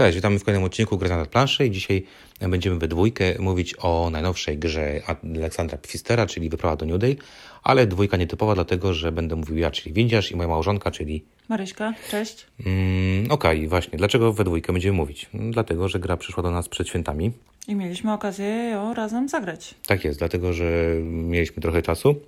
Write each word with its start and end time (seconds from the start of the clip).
Cześć, 0.00 0.16
witamy 0.16 0.38
w 0.38 0.44
kolejnym 0.44 0.64
odcinku 0.64 0.98
Gry 0.98 1.08
na 1.08 1.24
planszy 1.24 1.66
i 1.66 1.70
dzisiaj 1.70 2.04
będziemy 2.40 2.78
we 2.78 2.88
dwójkę 2.88 3.24
mówić 3.38 3.74
o 3.78 4.08
najnowszej 4.12 4.58
grze 4.58 5.02
Aleksandra 5.36 5.78
Pfistera, 5.78 6.26
czyli 6.26 6.48
Wyprawa 6.48 6.76
do 6.76 6.86
New 6.86 6.98
Day, 6.98 7.16
ale 7.62 7.86
dwójka 7.86 8.16
nietypowa 8.16 8.54
dlatego, 8.54 8.94
że 8.94 9.12
będę 9.12 9.36
mówił 9.36 9.56
ja, 9.56 9.70
czyli 9.70 9.92
Windziarz 9.92 10.30
i 10.30 10.36
moja 10.36 10.48
małżonka, 10.48 10.90
czyli... 10.90 11.24
Maryśka, 11.48 11.94
cześć. 12.10 12.46
Mm, 12.66 13.30
Okej, 13.30 13.58
okay, 13.58 13.68
właśnie. 13.68 13.98
Dlaczego 13.98 14.32
we 14.32 14.44
dwójkę 14.44 14.72
będziemy 14.72 14.96
mówić? 14.96 15.30
Dlatego, 15.34 15.88
że 15.88 15.98
gra 15.98 16.16
przyszła 16.16 16.42
do 16.42 16.50
nas 16.50 16.68
przed 16.68 16.88
świętami. 16.88 17.32
I 17.68 17.74
mieliśmy 17.74 18.12
okazję 18.12 18.46
ją 18.46 18.94
razem 18.94 19.28
zagrać. 19.28 19.74
Tak 19.86 20.04
jest, 20.04 20.18
dlatego, 20.18 20.52
że 20.52 20.94
mieliśmy 21.02 21.62
trochę 21.62 21.82
czasu. 21.82 22.20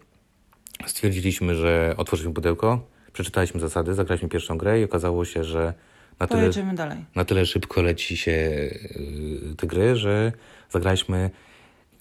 Stwierdziliśmy, 0.86 1.54
że 1.54 1.94
otworzymy 1.96 2.34
pudełko, 2.34 2.80
przeczytaliśmy 3.12 3.60
zasady, 3.60 3.94
zagraliśmy 3.94 4.28
pierwszą 4.28 4.58
grę 4.58 4.80
i 4.80 4.84
okazało 4.84 5.24
się, 5.24 5.44
że 5.44 5.74
na 6.20 6.26
tyle, 6.26 6.40
Pojedziemy 6.40 6.74
dalej. 6.74 6.98
Na 7.14 7.24
tyle 7.24 7.46
szybko 7.46 7.82
leci 7.82 8.16
się 8.16 8.30
y, 8.32 9.54
te 9.56 9.66
gry, 9.66 9.96
że 9.96 10.32
zagraliśmy 10.70 11.30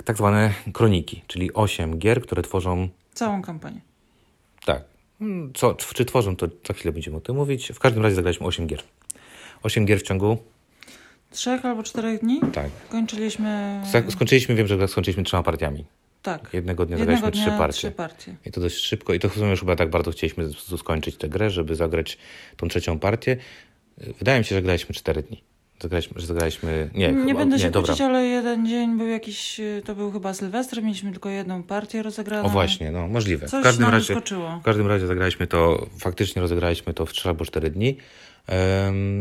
tak 0.06 0.18
zwane 0.18 0.54
kroniki, 0.74 1.24
czyli 1.28 1.54
8 1.54 2.00
gier, 2.00 2.22
które 2.22 2.42
tworzą... 2.42 2.90
Całą 3.14 3.42
kampanię. 3.42 3.82
Tak. 4.66 4.84
Co, 5.54 5.74
czy 5.76 6.06
tworzą, 6.06 6.36
to 6.36 6.48
za 6.68 6.74
chwilę 6.74 6.92
będziemy 6.92 7.18
o 7.18 7.22
tym 7.22 7.36
mówić. 7.36 7.72
W 7.76 7.80
każdym 7.80 8.04
razie 8.04 8.16
zagraliśmy 8.16 8.48
8 8.48 8.68
gier. 8.68 8.84
8 9.64 9.86
gier 9.86 10.00
w 10.00 10.04
ciągu... 10.04 10.38
Trzech 11.32 11.66
albo 11.66 11.84
czterech 11.84 12.20
dni? 12.22 12.42
Tak. 12.54 12.70
Kończyliśmy... 12.90 13.82
Skończyliśmy, 14.10 14.56
wiem, 14.56 14.68
że 14.68 14.88
skończyliśmy 14.88 15.24
trzema 15.24 15.44
partiami. 15.44 15.86
Tak. 16.22 16.50
Jednego 16.54 16.86
dnia 16.86 16.98
Jednego 16.98 17.22
zagraliśmy 17.22 17.44
dnia 17.44 17.52
trzy, 17.52 17.60
partie. 17.60 17.78
trzy 17.78 17.92
partie. 17.92 18.36
I 18.46 18.52
to 18.52 18.62
dość 18.62 18.78
szybko. 18.78 19.14
I 19.14 19.20
to 19.20 19.30
w 19.30 19.34
sumie 19.34 19.50
już 19.50 19.60
chyba 19.60 19.76
tak 19.76 19.90
bardzo 19.90 20.12
chcieliśmy 20.12 20.50
skończyć 20.78 21.18
tę 21.18 21.30
grę, 21.30 21.50
żeby 21.50 21.76
zagrać 21.76 22.18
tą 22.58 22.68
trzecią 22.68 23.00
partię. 23.00 23.38
Wydaje 23.98 24.40
mi 24.40 24.46
się, 24.46 24.56
że 24.56 24.62
graliśmy 24.62 24.96
4 24.96 25.24
dni. 25.24 25.44
Zagraliśmy, 25.82 26.22
że 26.22 26.28
zagraliśmy. 26.28 26.90
Nie, 26.94 27.12
nie 27.12 27.26
chyba, 27.26 27.40
będę 27.40 27.56
nie, 27.56 27.62
się 27.62 27.72
dobra. 27.72 27.88
kłócić, 27.88 28.02
ale 28.02 28.26
jeden 28.26 28.68
dzień 28.68 28.98
był 28.98 29.08
jakiś. 29.08 29.62
To 29.86 29.96
był 29.96 30.12
chyba 30.12 30.34
Sylwester, 30.34 30.84
mieliśmy 30.84 31.12
tylko 31.12 31.30
jedną 31.30 31.64
partię 31.64 32.04
rozegraną. 32.04 32.46
O 32.46 32.50
właśnie, 32.50 32.92
no 32.92 33.08
możliwe. 33.08 33.48
Coś 33.48 33.62
w 33.62 33.64
każdym 33.64 33.84
nam 33.84 33.92
razie. 33.92 34.16
W 34.62 34.64
każdym 34.64 34.88
razie 34.88 35.08
zagraliśmy 35.08 35.48
to, 35.48 35.88
faktycznie 36.00 36.42
rozegraliśmy 36.42 36.94
to 36.94 37.06
w 37.06 37.14
3 37.14 37.30
albo 37.30 37.46
4 37.46 37.70
dni. 37.70 37.98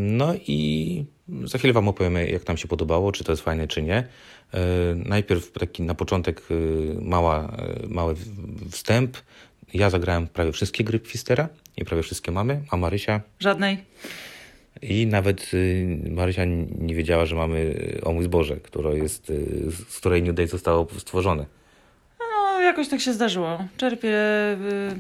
No 0.01 0.35
i 0.35 1.05
za 1.45 1.59
chwilę 1.59 1.73
Wam 1.73 1.89
opowiemy, 1.89 2.31
jak 2.31 2.49
nam 2.49 2.57
się 2.57 2.69
podobało, 2.69 3.13
czy 3.13 3.25
to 3.25 3.33
jest 3.33 3.43
fajne, 3.43 3.69
czy 3.69 3.83
nie. 3.83 4.07
Najpierw 4.95 5.53
taki 5.53 5.83
na 5.83 5.95
początek 5.95 6.43
y, 6.51 6.97
mała, 7.01 7.57
y, 7.85 7.89
mały 7.89 8.15
wstęp. 8.71 9.17
Ja 9.75 9.91
zagrałem 9.91 10.27
prawie 10.27 10.53
wszystkie 10.53 10.85
gry 10.85 10.99
Pfistera 10.99 11.49
i 11.77 11.85
prawie 11.85 12.03
wszystkie 12.03 12.33
mamy, 12.33 12.63
a 12.71 12.77
Marysia? 12.77 13.21
Żadnej. 13.41 13.79
I 14.83 15.07
nawet 15.07 15.55
y, 15.55 15.99
Marysia 16.11 16.45
nie 16.79 16.95
wiedziała, 16.95 17.27
że 17.27 17.37
mamy 17.37 17.59
y, 17.59 18.01
o 18.05 18.13
mój 18.13 18.25
zboże, 18.25 18.57
które 18.57 18.99
jest, 18.99 19.31
y, 19.31 19.71
z 19.89 19.99
której 19.99 20.23
New 20.23 20.35
Day 20.35 20.47
zostało 20.47 20.87
stworzone. 20.99 21.47
No, 22.21 22.61
jakoś 22.61 22.89
tak 22.89 23.01
się 23.01 23.13
zdarzyło. 23.13 23.65
Czerpię 23.77 24.19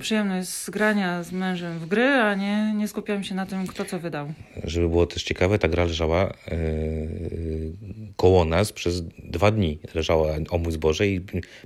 przyjemność 0.00 0.48
z 0.48 0.70
grania 0.70 1.22
z 1.22 1.32
mężem 1.32 1.78
w 1.78 1.86
gry, 1.86 2.04
a 2.04 2.34
nie, 2.34 2.74
nie 2.76 2.88
skupiam 2.88 3.24
się 3.24 3.34
na 3.34 3.46
tym, 3.46 3.66
kto 3.66 3.84
co 3.84 3.98
wydał. 3.98 4.32
Żeby 4.64 4.88
było 4.88 5.06
też 5.06 5.22
ciekawe, 5.22 5.58
ta 5.58 5.68
gra 5.68 5.84
leżała 5.84 6.32
yy, 6.50 7.72
koło 8.16 8.44
nas 8.44 8.72
przez 8.72 9.02
dwa 9.18 9.50
dni. 9.50 9.78
Leżała 9.94 10.34
o 10.50 10.58
mój 10.58 10.72
zboże 10.72 11.06
i 11.06 11.20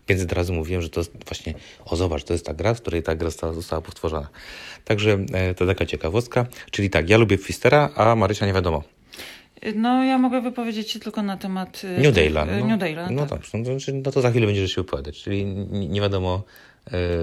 500 0.06 0.32
razy 0.32 0.52
mówiłem, 0.52 0.82
że 0.82 0.90
to 0.90 1.00
jest 1.00 1.12
właśnie, 1.26 1.54
o 1.84 1.96
zobacz, 1.96 2.24
to 2.24 2.32
jest 2.32 2.46
ta 2.46 2.54
gra, 2.54 2.74
w 2.74 2.80
której 2.80 3.02
ta 3.02 3.14
gra 3.14 3.30
została, 3.30 3.52
została 3.52 3.82
powtórzona. 3.82 4.28
Także 4.84 5.10
yy, 5.10 5.54
to 5.54 5.66
taka 5.66 5.86
ciekawostka. 5.86 6.46
Czyli 6.70 6.90
tak, 6.90 7.08
ja 7.08 7.18
lubię 7.18 7.36
Fistera, 7.36 7.90
a 7.96 8.16
Marysia 8.16 8.46
nie 8.46 8.52
wiadomo. 8.52 8.82
No, 9.74 10.04
ja 10.04 10.18
mogę 10.18 10.40
wypowiedzieć 10.40 10.90
się 10.90 11.00
tylko 11.00 11.22
na 11.22 11.36
temat 11.36 11.82
New 11.98 12.14
Dayla. 12.14 12.44
No, 12.44 12.66
New 12.66 12.80
Dayla, 12.80 13.10
no, 13.10 13.26
tak. 13.26 13.30
dobrze, 13.30 13.58
no, 13.58 14.00
no 14.04 14.12
to 14.12 14.20
za 14.20 14.30
chwilę 14.30 14.46
będziesz 14.46 14.74
się 14.74 14.82
wypowiadać, 14.82 15.22
czyli 15.22 15.44
nie 15.70 16.00
wiadomo... 16.00 16.42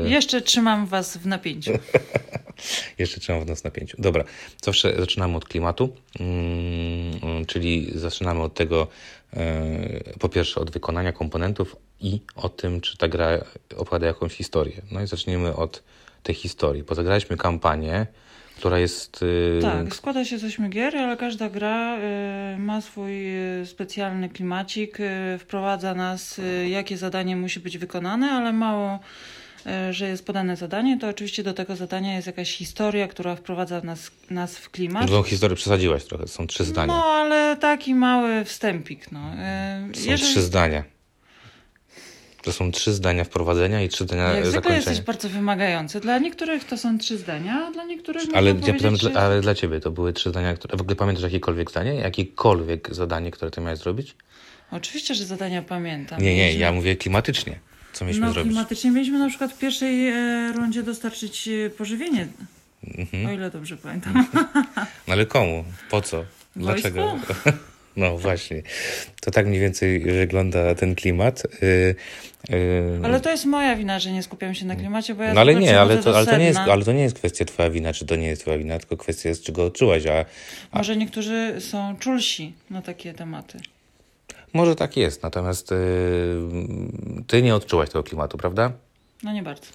Yy... 0.04 0.10
Jeszcze 0.18 0.42
trzymam 0.42 0.86
was 0.86 1.18
w 1.18 1.28
napięciu. 1.28 1.72
Jeszcze 2.98 3.20
trzymam 3.20 3.46
was 3.46 3.62
w 3.62 3.64
napięciu. 3.64 3.98
Dobra, 4.00 4.24
zawsze 4.64 4.96
zaczynamy 5.00 5.38
od 5.38 5.46
klimatu, 5.46 5.96
yy, 6.20 7.46
czyli 7.46 7.92
zaczynamy 7.96 8.42
od 8.42 8.54
tego, 8.54 8.88
yy, 9.34 9.40
po 10.20 10.30
pierwsze 10.30 10.62
od 10.62 10.72
wykonania 10.72 11.12
komponentów 11.12 11.76
i 12.00 12.20
o 12.36 12.50
tym, 12.50 12.82
czy 12.82 12.98
ta 12.98 13.08
gra 13.08 13.30
opowiada 13.78 14.08
jakąś 14.08 14.34
historię. 14.34 14.82
No 14.92 15.02
i 15.02 15.08
zaczniemy 15.08 15.56
od 15.56 15.84
tej 16.24 16.36
historii. 16.36 16.84
Pozagraliśmy 16.84 17.38
kampanię, 17.38 18.06
która 18.58 18.80
jest... 18.80 19.26
Tak, 19.62 19.96
składa 19.96 20.26
się 20.26 20.38
z 20.38 20.44
ośmiu 20.44 20.70
gier, 20.70 20.98
ale 20.98 21.18
każda 21.18 21.50
gra 21.50 21.98
ma 22.58 22.82
swój 22.82 23.14
specjalny 23.66 24.30
klimacik, 24.30 24.98
wprowadza 25.40 25.94
nas, 25.94 26.42
jakie 26.70 26.98
zadanie 26.98 27.36
musi 27.36 27.60
być 27.60 27.78
wykonane, 27.78 28.32
ale 28.32 28.54
mało, 28.54 29.00
że 29.92 30.08
jest 30.08 30.26
podane 30.26 30.56
zadanie, 30.56 31.00
to 31.00 31.08
oczywiście 31.08 31.44
do 31.44 31.54
tego 31.54 31.76
zadania 31.76 32.16
jest 32.16 32.28
jakaś 32.28 32.52
historia, 32.52 33.08
która 33.08 33.36
wprowadza 33.36 33.82
nas, 33.82 34.12
nas 34.30 34.58
w 34.58 34.70
klimat. 34.70 35.08
Tą 35.08 35.24
historię 35.24 35.56
przesadziłaś 35.56 36.04
trochę, 36.06 36.28
są 36.28 36.48
trzy 36.48 36.64
zdania. 36.64 36.94
No, 36.94 37.04
ale 37.04 37.58
taki 37.58 37.96
mały 37.96 38.46
wstępik. 38.46 39.12
No. 39.12 39.32
Są 39.94 40.12
Jeżeli... 40.12 40.32
trzy 40.32 40.42
zdania. 40.42 40.84
To 42.44 42.54
są 42.54 42.72
trzy 42.72 42.94
zdania 42.94 43.24
wprowadzenia 43.24 43.82
i 43.82 43.90
trzy 43.90 44.04
zdania 44.04 44.24
Jak 44.24 44.34
zakończenia. 44.34 44.52
zwykle 44.52 44.76
jesteś 44.76 45.02
bardzo 45.02 45.30
wymagający. 45.30 46.00
Dla 46.00 46.20
niektórych 46.20 46.64
to 46.64 46.78
są 46.78 46.98
trzy 46.98 47.18
zdania, 47.18 47.66
a 47.68 47.72
dla 47.72 47.84
niektórych 47.84 48.24
ale, 48.34 48.50
ja 48.50 48.74
pytam, 48.74 48.96
że... 48.96 49.14
ale 49.18 49.42
dla 49.42 49.56
ciebie 49.56 49.80
to 49.80 49.92
były 49.92 50.14
trzy 50.14 50.30
zdania, 50.30 50.54
które... 50.54 50.78
W 50.78 50.82
ogóle 50.82 50.96
pamiętasz 50.96 51.24
jakiekolwiek 51.24 51.72
zdanie? 51.72 51.96
Jakiekolwiek 51.96 52.96
zadanie, 52.96 53.32
które 53.32 53.52
ty 53.52 53.62
miałeś 53.62 53.80
zrobić? 53.80 54.16
Oczywiście, 54.72 55.16
że 55.16 55.26
zadania 55.26 55.62
pamiętam. 55.62 56.22
Nie, 56.22 56.36
nie, 56.36 56.42
mieliśmy... 56.42 56.62
ja 56.62 56.72
mówię 56.72 56.96
klimatycznie. 56.96 57.60
Co 57.94 58.06
mieliśmy 58.06 58.28
no, 58.28 58.34
zrobić? 58.34 58.52
klimatycznie 58.52 58.92
mieliśmy 58.92 59.20
na 59.20 59.30
przykład 59.30 59.54
w 59.54 59.58
pierwszej 59.58 60.08
e, 60.08 60.54
rundzie 60.56 60.84
dostarczyć 60.84 61.48
e, 61.48 61.70
pożywienie. 61.70 62.28
Mhm. 62.98 63.26
O 63.26 63.32
ile 63.32 63.52
dobrze 63.52 63.78
pamiętam. 63.78 64.28
No 65.08 65.14
ale 65.14 65.26
komu? 65.26 65.64
Po 65.90 66.02
co? 66.02 66.26
Dlaczego? 66.56 67.16
No 67.96 68.18
właśnie. 68.18 68.62
To 69.22 69.32
tak 69.32 69.48
mniej 69.48 69.60
więcej 69.60 70.00
wygląda 70.00 70.76
ten 70.76 70.96
klimat. 70.96 71.44
Yy, 71.62 71.96
yy... 72.50 73.00
Ale 73.04 73.20
to 73.20 73.32
jest 73.32 73.46
moja 73.46 73.76
wina, 73.76 74.00
że 74.00 74.12
nie 74.12 74.24
skupiam 74.24 74.54
się 74.54 74.66
na 74.66 74.76
klimacie, 74.76 75.16
bo 75.16 75.24
ja 75.24 75.34
No 75.34 75.42
ale 75.42 75.56
nie, 75.56 75.80
ale 75.80 75.98
to, 75.98 76.18
ale, 76.18 76.26
to 76.26 76.38
nie 76.38 76.46
jest, 76.46 76.60
ale 76.60 76.86
to 76.86 76.92
nie 76.92 77.04
jest 77.04 77.16
kwestia 77.16 77.46
twoja 77.46 77.70
wina, 77.70 77.94
czy 77.94 78.06
to 78.06 78.16
nie 78.16 78.28
jest 78.28 78.42
twoja 78.42 78.58
wina, 78.58 78.80
tylko 78.80 78.98
kwestia 78.98 79.30
jest, 79.30 79.44
czego 79.44 79.66
odczułaś. 79.66 80.06
A, 80.06 80.26
a... 80.72 80.78
Może 80.78 80.98
niektórzy 80.98 81.56
są 81.60 81.96
czulsi 82.00 82.54
na 82.70 82.82
takie 82.82 83.14
tematy. 83.14 83.60
Może 84.54 84.76
tak 84.76 84.98
jest, 84.98 85.24
natomiast 85.24 85.72
yy, 85.72 85.78
ty 87.28 87.42
nie 87.42 87.56
odczułaś 87.56 87.90
tego 87.90 88.04
klimatu, 88.04 88.38
prawda? 88.38 88.72
No 89.24 89.34
nie 89.34 89.44
bardzo. 89.44 89.66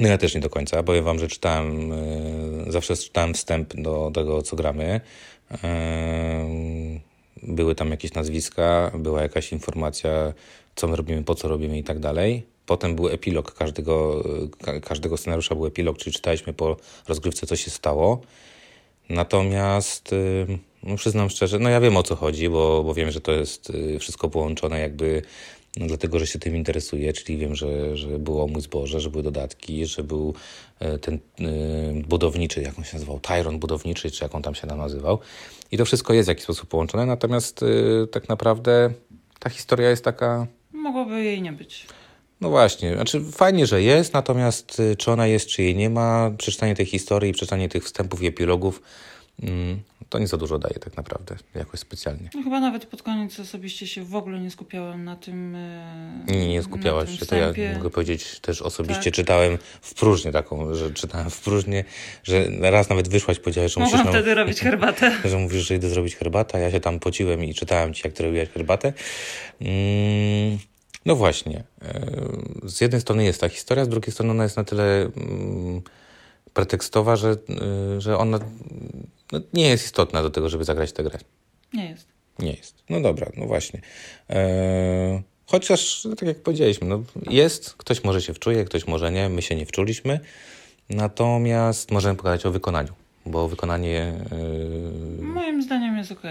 no 0.00 0.08
ja 0.08 0.18
też 0.18 0.34
nie 0.34 0.40
do 0.40 0.50
końca. 0.50 0.82
Powiem 0.82 1.04
wam, 1.04 1.18
że 1.18 1.28
czytałem, 1.28 1.90
yy, 2.66 2.72
zawsze 2.72 2.96
czytałem 2.96 3.34
wstęp 3.34 3.74
do 3.74 4.10
tego, 4.14 4.42
co 4.42 4.56
gramy. 4.56 5.00
Były 7.42 7.74
tam 7.74 7.90
jakieś 7.90 8.14
nazwiska, 8.14 8.92
była 8.98 9.22
jakaś 9.22 9.52
informacja, 9.52 10.32
co 10.76 10.88
my 10.88 10.96
robimy, 10.96 11.24
po 11.24 11.34
co 11.34 11.48
robimy 11.48 11.78
i 11.78 11.84
tak 11.84 11.98
dalej. 11.98 12.42
Potem 12.66 12.94
był 12.94 13.08
epilog 13.08 13.54
każdego, 13.54 14.24
każdego 14.82 15.16
scenariusza, 15.16 15.54
był 15.54 15.66
epilog, 15.66 15.98
czyli 15.98 16.14
czytaliśmy 16.14 16.52
po 16.52 16.76
rozgrywce, 17.08 17.46
co 17.46 17.56
się 17.56 17.70
stało. 17.70 18.20
Natomiast 19.08 20.14
no 20.82 20.96
przyznam 20.96 21.30
szczerze, 21.30 21.58
no 21.58 21.68
ja 21.68 21.80
wiem 21.80 21.96
o 21.96 22.02
co 22.02 22.16
chodzi, 22.16 22.48
bo, 22.48 22.84
bo 22.84 22.94
wiem, 22.94 23.10
że 23.10 23.20
to 23.20 23.32
jest 23.32 23.70
y, 23.70 23.98
wszystko 23.98 24.28
połączone 24.28 24.80
jakby 24.80 25.22
no, 25.76 25.86
dlatego, 25.86 26.18
że 26.18 26.26
się 26.26 26.38
tym 26.38 26.56
interesuję, 26.56 27.12
czyli 27.12 27.38
wiem, 27.38 27.54
że, 27.54 27.96
że 27.96 28.18
było 28.18 28.48
mój 28.48 28.62
zboże, 28.62 29.00
że 29.00 29.10
były 29.10 29.22
dodatki, 29.22 29.86
że 29.86 30.04
był 30.04 30.34
e, 30.80 30.98
ten 30.98 31.14
y, 31.14 31.20
budowniczy, 32.08 32.62
jak 32.62 32.78
on 32.78 32.84
się 32.84 32.94
nazywał, 32.94 33.20
Tyron 33.20 33.58
budowniczy, 33.58 34.10
czy 34.10 34.24
jak 34.24 34.34
on 34.34 34.42
tam 34.42 34.54
się 34.54 34.66
nazywał. 34.66 35.18
I 35.72 35.76
to 35.78 35.84
wszystko 35.84 36.14
jest 36.14 36.26
w 36.26 36.28
jakiś 36.28 36.44
sposób 36.44 36.68
połączone, 36.68 37.06
natomiast 37.06 37.62
y, 37.62 38.06
tak 38.12 38.28
naprawdę 38.28 38.90
ta 39.38 39.50
historia 39.50 39.90
jest 39.90 40.04
taka... 40.04 40.46
Mogłoby 40.72 41.24
jej 41.24 41.42
nie 41.42 41.52
być. 41.52 41.86
No 42.40 42.50
właśnie, 42.50 42.94
znaczy 42.94 43.20
fajnie, 43.32 43.66
że 43.66 43.82
jest, 43.82 44.12
natomiast 44.12 44.82
czy 44.98 45.10
ona 45.10 45.26
jest, 45.26 45.46
czy 45.46 45.62
jej 45.62 45.76
nie 45.76 45.90
ma, 45.90 46.30
przeczytanie 46.38 46.74
tej 46.74 46.86
historii, 46.86 47.32
przeczytanie 47.32 47.68
tych 47.68 47.84
wstępów 47.84 48.22
i 48.22 48.26
epilogów 48.26 48.82
to 50.08 50.18
nie 50.18 50.26
za 50.26 50.36
dużo 50.36 50.58
daje 50.58 50.74
tak 50.74 50.96
naprawdę, 50.96 51.36
jakoś 51.54 51.80
specjalnie. 51.80 52.30
No 52.34 52.42
chyba 52.42 52.60
nawet 52.60 52.86
pod 52.86 53.02
koniec 53.02 53.40
osobiście 53.40 53.86
się 53.86 54.04
w 54.04 54.14
ogóle 54.14 54.40
nie 54.40 54.50
skupiałem 54.50 55.04
na 55.04 55.16
tym. 55.16 55.54
E, 55.54 56.24
nie, 56.28 56.48
nie 56.48 56.62
skupiałaś 56.62 57.18
się, 57.18 57.26
to 57.26 57.36
ja 57.36 57.52
mogę 57.76 57.90
powiedzieć 57.90 58.40
też 58.40 58.62
osobiście 58.62 59.04
tak. 59.04 59.14
czytałem 59.14 59.58
w 59.80 59.94
próżnię 59.94 60.32
taką, 60.32 60.74
że 60.74 60.90
czytałem 60.90 61.30
w 61.30 61.40
próżnię, 61.40 61.84
że 62.24 62.46
raz 62.60 62.88
nawet 62.88 63.08
wyszłaś, 63.08 63.38
powiedziałeś, 63.38 63.72
że 63.72 63.80
musisz... 63.80 63.96
Mogłam 63.96 64.14
wtedy 64.14 64.34
robić 64.34 64.60
herbatę. 64.70 65.12
Że 65.24 65.38
mówisz, 65.38 65.68
że 65.68 65.74
idę 65.74 65.88
zrobić 65.88 66.16
herbatę, 66.16 66.60
ja 66.60 66.70
się 66.70 66.80
tam 66.80 66.98
pociłem 66.98 67.44
i 67.44 67.54
czytałem 67.54 67.94
ci, 67.94 68.02
jak 68.04 68.12
ty 68.12 68.22
robiłaś 68.22 68.48
herbatę. 68.48 68.92
Mm, 69.60 70.58
no 71.06 71.16
właśnie. 71.16 71.64
E, 71.82 72.00
z 72.64 72.80
jednej 72.80 73.00
strony 73.00 73.24
jest 73.24 73.40
ta 73.40 73.48
historia, 73.48 73.84
z 73.84 73.88
drugiej 73.88 74.12
strony 74.12 74.30
ona 74.30 74.42
jest 74.42 74.56
na 74.56 74.64
tyle 74.64 75.10
mm, 75.16 75.82
pretekstowa, 76.54 77.16
że, 77.16 77.36
y, 77.96 78.00
że 78.00 78.18
ona 78.18 78.38
no, 79.32 79.40
nie 79.52 79.68
jest 79.68 79.84
istotna 79.84 80.22
do 80.22 80.30
tego, 80.30 80.48
żeby 80.48 80.64
zagrać 80.64 80.92
tę 80.92 81.02
grę. 81.02 81.18
Nie 81.72 81.90
jest. 81.90 82.06
Nie 82.38 82.52
jest. 82.52 82.74
No 82.90 83.00
dobra, 83.00 83.30
no 83.36 83.46
właśnie. 83.46 83.80
Eee, 84.28 85.22
chociaż, 85.46 86.06
tak 86.18 86.28
jak 86.28 86.42
powiedzieliśmy, 86.42 86.88
no 86.88 87.02
jest, 87.30 87.74
ktoś 87.74 88.04
może 88.04 88.22
się 88.22 88.34
wczuje, 88.34 88.64
ktoś 88.64 88.86
może 88.86 89.12
nie, 89.12 89.28
my 89.28 89.42
się 89.42 89.56
nie 89.56 89.66
wczuliśmy. 89.66 90.20
Natomiast 90.90 91.90
możemy 91.90 92.16
pogadać 92.16 92.46
o 92.46 92.50
wykonaniu, 92.50 92.92
bo 93.26 93.48
wykonanie. 93.48 94.14
Yy... 95.18 95.24
Moim 95.24 95.62
zdaniem 95.62 95.96
jest 95.96 96.12
ok. 96.12 96.22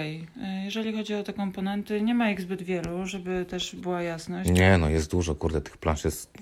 Jeżeli 0.63 0.93
chodzi 0.93 1.15
o 1.15 1.23
te 1.23 1.33
komponenty, 1.33 2.01
nie 2.01 2.15
ma 2.15 2.31
ich 2.31 2.41
zbyt 2.41 2.61
wielu, 2.61 3.05
żeby 3.05 3.45
też 3.49 3.75
była 3.75 4.01
jasność. 4.01 4.49
Nie, 4.49 4.77
no 4.77 4.89
jest 4.89 5.11
dużo, 5.11 5.35
kurde, 5.35 5.61
tych 5.61 5.77
plansz 5.77 6.05
jest 6.05 6.33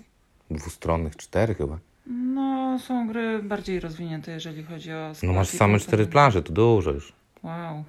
dwustronnych, 0.51 1.15
cztery 1.15 1.55
chyba. 1.55 1.79
No, 2.09 2.79
są 2.79 3.07
gry 3.07 3.43
bardziej 3.43 3.79
rozwinięte, 3.79 4.31
jeżeli 4.31 4.63
chodzi 4.63 4.93
o. 4.93 5.11
No 5.23 5.33
masz 5.33 5.49
same 5.49 5.79
cztery 5.79 6.05
plansze, 6.05 6.43
to 6.43 6.53
dużo 6.53 6.91
już. 6.91 7.13
Wow. 7.43 7.83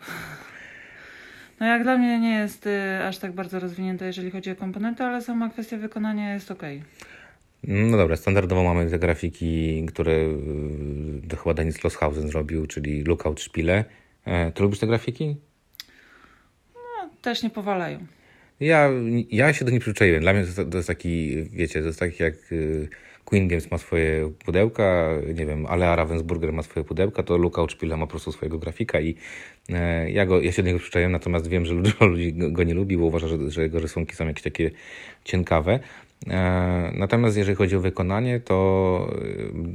No 1.61 1.67
jak 1.67 1.83
dla 1.83 1.99
mnie 1.99 2.21
nie 2.21 2.35
jest 2.35 2.67
y, 2.67 3.05
aż 3.05 3.19
tak 3.19 3.33
bardzo 3.33 3.61
rozwinięte, 3.61 4.07
jeżeli 4.07 4.31
chodzi 4.31 4.51
o 4.51 4.57
komponenty, 4.57 5.05
ale 5.05 5.23
sama 5.23 5.49
kwestia 5.49 5.77
wykonania 5.77 6.35
jest 6.35 6.51
ok. 6.51 6.63
No 7.65 7.97
dobra, 7.97 8.17
standardowo 8.17 8.65
mamy 8.65 8.91
te 8.91 8.99
grafiki, 8.99 9.87
które 9.87 10.13
y, 10.13 11.37
chyba 11.43 11.55
Denis 11.55 11.85
Losshausen 11.85 12.29
zrobił, 12.29 12.67
czyli 12.67 13.05
Lookout 13.05 13.41
Szpile. 13.41 13.85
E, 14.25 14.53
ty 14.53 14.63
lubisz 14.63 14.79
te 14.79 14.87
grafiki? 14.87 15.37
No, 16.75 17.11
też 17.23 17.43
nie 17.43 17.51
powalają. 17.51 17.99
Ja, 18.61 18.91
ja 19.31 19.53
się 19.53 19.65
do 19.65 19.71
nich 19.71 19.81
przyzwyczaiłem. 19.81 20.23
Dla 20.23 20.33
mnie 20.33 20.45
to, 20.57 20.65
to 20.65 20.77
jest 20.77 20.89
taki, 20.89 21.45
wiecie, 21.51 21.81
to 21.81 21.87
jest 21.87 21.99
taki 21.99 22.23
jak 22.23 22.53
y, 22.53 22.89
Queen 23.29 23.49
Games 23.49 23.71
ma 23.71 23.79
swoje 23.79 24.33
pudełka, 24.45 25.09
nie 25.35 25.47
wiem, 25.47 25.67
Alea 25.67 25.97
Ravensburger 25.97 26.53
ma 26.53 26.63
swoje 26.63 26.85
pudełka, 26.85 27.23
to 27.23 27.37
Lookout 27.37 27.73
Szpile 27.73 27.97
ma 27.97 28.07
po 28.07 28.11
prostu 28.11 28.33
swojego 28.33 28.59
grafika 28.59 29.01
i 29.01 29.15
e, 29.69 30.11
ja, 30.11 30.27
go, 30.27 30.41
ja 30.41 30.53
się 30.53 30.63
do 30.63 30.67
niego 30.67 30.79
przyzwyczaiłem, 30.79 31.13
natomiast 31.13 31.47
wiem, 31.47 31.67
że 31.67 31.75
dużo 31.75 32.07
ludzi 32.07 32.33
go 32.35 32.63
nie 32.63 32.75
lubi, 32.75 32.97
bo 32.97 33.05
uważa, 33.05 33.29
że, 33.29 33.51
że 33.51 33.63
jego 33.63 33.81
rysunki 33.81 34.17
są 34.17 34.27
jakieś 34.27 34.43
takie 34.43 34.71
cienkawe. 35.25 35.81
E, 36.27 36.93
natomiast 36.95 37.37
jeżeli 37.37 37.57
chodzi 37.57 37.77
o 37.77 37.81
wykonanie, 37.81 38.41
to 38.41 39.11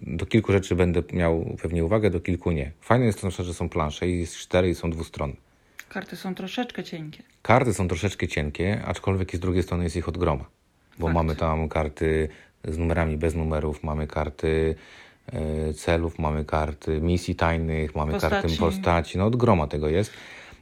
e, 0.08 0.16
do 0.18 0.26
kilku 0.26 0.52
rzeczy 0.52 0.76
będę 0.76 1.04
miał 1.14 1.56
pewnie 1.62 1.86
uwagę, 1.86 2.10
do 2.10 2.20
kilku 2.20 2.52
nie. 2.52 2.72
Fajne 2.82 3.06
jest 3.06 3.22
to, 3.22 3.30
że 3.30 3.54
są 3.54 3.70
plansze 3.70 4.08
i 4.08 4.20
jest 4.20 4.38
cztery 4.38 4.70
i 4.70 4.76
są 4.76 4.92
dwustronne. 4.92 5.53
Karty 5.94 6.16
są 6.16 6.36
troszeczkę 6.36 6.84
cienkie. 6.84 7.24
Karty 7.42 7.74
są 7.74 7.88
troszeczkę 7.88 8.28
cienkie, 8.28 8.82
aczkolwiek 8.86 9.36
z 9.36 9.40
drugiej 9.40 9.64
strony 9.64 9.84
jest 9.84 9.96
ich 9.96 10.10
od 10.10 10.18
groma. 10.18 10.46
Bo 11.00 11.08
Fakt. 11.08 11.16
mamy 11.16 11.36
tam 11.36 11.70
karty 11.70 12.30
z 12.66 12.78
numerami 12.78 13.18
bez 13.18 13.36
numerów, 13.36 13.84
mamy 13.84 14.08
karty 14.08 14.76
e, 15.34 15.74
celów, 15.74 16.20
mamy 16.20 16.46
karty 16.46 17.02
misji 17.02 17.36
tajnych, 17.36 17.96
mamy 17.96 18.12
postaci. 18.12 18.42
karty 18.42 18.58
postaci. 18.58 19.18
No 19.18 19.26
od 19.26 19.36
groma 19.36 19.68
tego 19.68 19.90
jest. 19.90 20.12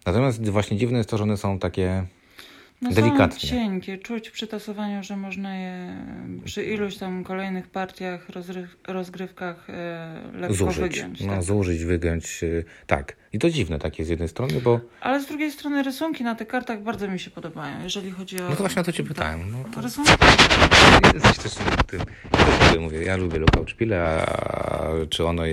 Natomiast 0.06 0.50
właśnie 0.50 0.78
dziwne 0.78 0.98
jest 0.98 1.10
to, 1.10 1.18
że 1.18 1.24
one 1.24 1.38
są 1.38 1.60
takie 1.60 2.06
no 2.82 2.92
delikatnie. 2.92 3.50
Są 3.50 3.56
cienkie, 3.56 3.98
czuć 3.98 4.30
przy 4.30 4.48
tasowaniu, 4.48 5.04
że 5.04 5.18
można 5.18 5.56
je 5.56 6.06
przy 6.46 6.64
iluś 6.64 6.98
tam 6.98 7.24
kolejnych 7.24 7.68
partiach, 7.68 8.28
rozgrywkach 8.88 9.70
e, 9.70 10.32
lekko 10.34 10.54
zużyć. 10.54 10.80
wygiąć. 10.80 11.22
No, 11.22 11.34
tak. 11.34 11.44
zużyć, 11.44 11.84
wygiąć, 11.84 12.44
e, 12.44 12.64
tak. 12.88 13.16
I 13.34 13.40
to 13.40 13.50
dziwne 13.50 13.80
takie 13.80 14.06
z 14.06 14.10
jednej 14.10 14.30
strony, 14.30 14.62
bo... 14.64 14.80
Ale 15.02 15.22
z 15.22 15.26
drugiej 15.26 15.52
strony 15.52 15.84
rysunki 15.84 16.24
na 16.24 16.36
tych 16.36 16.48
kartach 16.48 16.84
bardzo 16.84 17.08
mi 17.08 17.20
się 17.20 17.32
podobają, 17.32 17.84
jeżeli 17.84 18.12
chodzi 18.12 18.42
o... 18.42 18.50
No 18.50 18.56
to 18.56 18.56
właśnie 18.56 18.80
na 18.80 18.84
to 18.84 18.92
cię 18.92 19.04
pytałem. 19.04 19.52
No 19.52 19.58
to... 19.76 19.82
Rysunki? 19.82 20.12
Jesteś 21.14 21.38
też 21.38 21.54
tym... 21.88 22.00
Ja 22.34 22.70
też 22.70 22.80
mówię, 22.80 23.04
ja 23.04 23.18
lubię 23.18 23.40
Szpile, 23.66 24.04
a 24.04 24.88
czy 25.10 25.26
ono... 25.26 25.44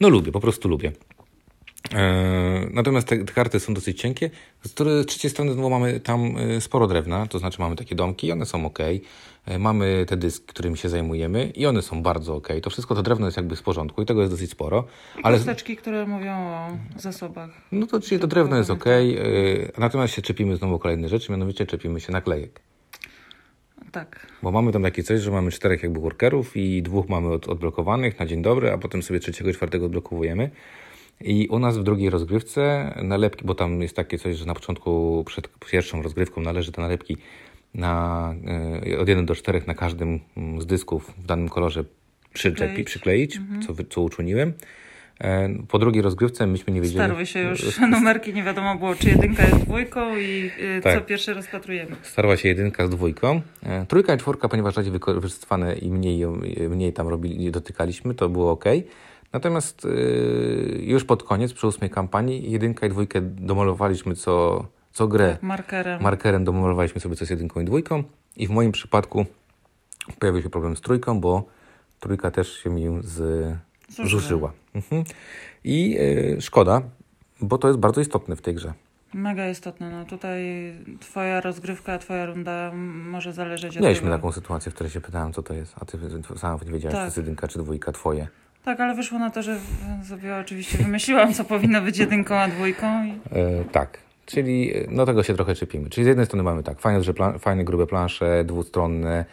No 0.00 0.08
lubię, 0.08 0.32
po 0.32 0.40
prostu 0.40 0.68
lubię. 0.68 0.92
E, 1.94 2.66
natomiast 2.70 3.08
te, 3.08 3.18
te, 3.18 3.32
karty 3.32 3.60
są 3.60 3.74
dosyć 3.74 4.00
cienkie. 4.00 4.30
Z, 4.62 4.74
trzeciej 5.06 5.30
strony 5.30 5.52
znowu 5.52 5.70
mamy 5.70 6.00
tam 6.00 6.36
e, 6.38 6.60
sporo 6.60 6.86
drewna, 6.86 7.26
to 7.26 7.38
znaczy 7.38 7.60
mamy 7.60 7.76
takie 7.76 7.94
domki 7.94 8.26
i 8.26 8.32
one 8.32 8.46
są 8.46 8.66
ok. 8.66 8.78
E, 9.46 9.58
mamy 9.58 10.04
te 10.08 10.16
dyski, 10.16 10.46
którymi 10.46 10.76
się 10.76 10.88
zajmujemy 10.88 11.46
i 11.54 11.66
one 11.66 11.82
są 11.82 12.02
bardzo 12.02 12.34
ok. 12.34 12.48
To 12.62 12.70
wszystko 12.70 12.94
to 12.94 13.02
drewno 13.02 13.26
jest 13.26 13.36
jakby 13.36 13.56
w 13.56 13.62
porządku 13.62 14.02
i 14.02 14.06
tego 14.06 14.20
jest 14.20 14.32
dosyć 14.32 14.50
sporo. 14.50 14.84
Ale 15.22 15.36
kosteczki, 15.36 15.76
które 15.76 16.06
mówią 16.06 16.32
o 16.32 16.68
zasobach. 16.96 17.50
No 17.72 17.86
to 17.86 18.00
czyli 18.00 18.20
to 18.20 18.26
drewno 18.26 18.56
jest 18.56 18.70
ok. 18.70 18.84
Natomiast 19.78 20.14
się 20.14 20.22
czepimy 20.22 20.56
znowu 20.56 20.78
kolejne 20.78 21.08
rzeczy, 21.08 21.32
mianowicie 21.32 21.66
czepimy 21.66 22.00
się 22.00 22.12
naklejek. 22.12 22.60
Tak. 23.92 24.26
Bo 24.42 24.50
mamy 24.50 24.72
tam 24.72 24.82
takie 24.82 25.02
coś, 25.02 25.20
że 25.20 25.30
mamy 25.30 25.50
czterech 25.50 25.82
jakby 25.82 26.00
workerów 26.00 26.56
i 26.56 26.82
dwóch 26.82 27.08
mamy 27.08 27.32
od, 27.32 27.48
odblokowanych 27.48 28.18
na 28.18 28.26
dzień 28.26 28.42
dobry, 28.42 28.72
a 28.72 28.78
potem 28.78 29.02
sobie 29.02 29.20
trzeciego 29.20 29.50
i 29.50 29.54
czwartego 29.54 29.86
odblokowujemy. 29.86 30.50
I 31.20 31.48
u 31.48 31.58
nas 31.58 31.78
w 31.78 31.82
drugiej 31.82 32.10
rozgrywce 32.10 32.94
nalepki, 33.02 33.44
bo 33.44 33.54
tam 33.54 33.82
jest 33.82 33.96
takie 33.96 34.18
coś, 34.18 34.36
że 34.36 34.46
na 34.46 34.54
początku 34.54 35.24
przed 35.26 35.48
pierwszą 35.70 36.02
rozgrywką 36.02 36.40
należy 36.40 36.72
te 36.72 36.82
nalepki 36.82 37.16
na, 37.74 38.34
e, 38.90 38.98
od 38.98 39.08
1 39.08 39.26
do 39.26 39.34
4 39.34 39.62
na 39.66 39.74
każdym 39.74 40.20
mm, 40.36 40.60
z 40.60 40.66
dysków 40.66 41.14
w 41.18 41.26
danym 41.26 41.48
kolorze 41.48 41.84
przyczepi, 42.32 42.84
przykleić, 42.84 43.36
mhm. 43.36 43.62
co, 43.62 43.72
co 43.90 44.00
uczyniłem. 44.00 44.52
E, 45.20 45.48
po 45.68 45.78
drugiej 45.78 46.02
rozgrywce 46.02 46.46
myśmy 46.46 46.72
nie 46.72 46.80
wiedzieli... 46.80 47.04
Starły 47.04 47.26
się 47.26 47.40
już 47.40 47.78
numerki, 47.90 48.34
nie 48.34 48.42
wiadomo 48.42 48.76
było, 48.76 48.94
czy 48.94 49.08
jedynka 49.08 49.42
jest 49.42 49.56
dwójką 49.56 50.16
i 50.16 50.50
e, 50.60 50.80
tak. 50.80 50.94
co 50.94 51.00
pierwszy 51.00 51.34
rozpatrujemy. 51.34 51.96
Starła 52.02 52.36
się 52.36 52.48
jedynka 52.48 52.86
z 52.86 52.90
dwójką. 52.90 53.40
Trójka 53.88 54.14
i 54.14 54.18
czwórka, 54.18 54.48
ponieważ 54.48 54.74
rzadziej 54.74 54.92
wykorzystywane 54.92 55.74
i 55.74 55.90
mniej, 55.90 56.26
mniej 56.70 56.92
tam 56.92 57.08
robili, 57.08 57.50
dotykaliśmy, 57.50 58.14
to 58.14 58.28
było 58.28 58.50
ok. 58.50 58.64
Natomiast 59.36 59.84
yy, 59.84 60.84
już 60.84 61.04
pod 61.04 61.22
koniec, 61.22 61.52
przy 61.52 61.66
ósmej 61.66 61.90
kampanii, 61.90 62.50
jedynkę 62.50 62.86
i 62.86 62.90
dwójkę 62.90 63.20
domalowaliśmy 63.20 64.14
co, 64.14 64.66
co 64.92 65.08
grę. 65.08 65.32
Tak, 65.32 65.42
markerem. 65.42 66.02
Markerem 66.02 66.44
domalowaliśmy 66.44 67.00
sobie 67.00 67.16
co 67.16 67.26
z 67.26 67.30
jedynką 67.30 67.60
i 67.60 67.64
dwójką. 67.64 68.04
I 68.36 68.46
w 68.46 68.50
moim 68.50 68.72
przypadku 68.72 69.26
pojawił 70.18 70.42
się 70.42 70.50
problem 70.50 70.76
z 70.76 70.80
trójką, 70.80 71.20
bo 71.20 71.44
trójka 72.00 72.30
też 72.30 72.52
się 72.52 72.70
mi 72.70 72.86
z, 73.00 73.46
zużyła. 73.88 74.52
Mhm. 74.74 75.04
I 75.64 75.90
yy, 75.90 76.40
szkoda, 76.40 76.82
bo 77.40 77.58
to 77.58 77.68
jest 77.68 77.80
bardzo 77.80 78.00
istotne 78.00 78.36
w 78.36 78.42
tej 78.42 78.54
grze. 78.54 78.72
Mega 79.14 79.48
istotne. 79.48 79.90
No 79.90 80.04
tutaj 80.04 80.42
twoja 81.00 81.40
rozgrywka, 81.40 81.98
twoja 81.98 82.26
runda 82.26 82.72
może 83.10 83.32
zależeć 83.32 83.76
od 83.76 83.82
Mieliśmy 83.82 84.04
tego. 84.04 84.16
taką 84.16 84.32
sytuację, 84.32 84.72
w 84.72 84.74
której 84.74 84.90
się 84.90 85.00
pytałem, 85.00 85.32
co 85.32 85.42
to 85.42 85.54
jest, 85.54 85.74
a 85.80 85.84
ty 85.84 85.98
sama 86.36 86.58
wiedziałaś, 86.58 86.94
tak. 86.94 87.02
czy 87.02 87.04
jest 87.04 87.16
jedynka, 87.16 87.48
czy 87.48 87.58
dwójka 87.58 87.92
twoje. 87.92 88.28
Tak, 88.66 88.80
ale 88.80 88.94
wyszło 88.94 89.18
na 89.18 89.30
to, 89.30 89.42
że 89.42 89.58
sobie 90.08 90.36
oczywiście 90.36 90.78
wymyśliłam, 90.78 91.34
co 91.34 91.44
powinno 91.44 91.82
być 91.82 91.98
jedynką, 91.98 92.34
a 92.34 92.48
dwójką. 92.48 93.04
I... 93.04 93.10
E, 93.10 93.64
tak, 93.72 93.98
czyli 94.26 94.72
no 94.88 95.06
tego 95.06 95.22
się 95.22 95.34
trochę 95.34 95.54
czepimy. 95.54 95.90
Czyli 95.90 96.04
z 96.04 96.08
jednej 96.08 96.26
strony 96.26 96.42
mamy 96.42 96.62
tak, 96.62 96.80
fajne, 96.80 97.02
że 97.02 97.14
plan, 97.14 97.38
fajne 97.38 97.64
grube 97.64 97.86
plansze, 97.86 98.44
dwustronne 98.44 99.24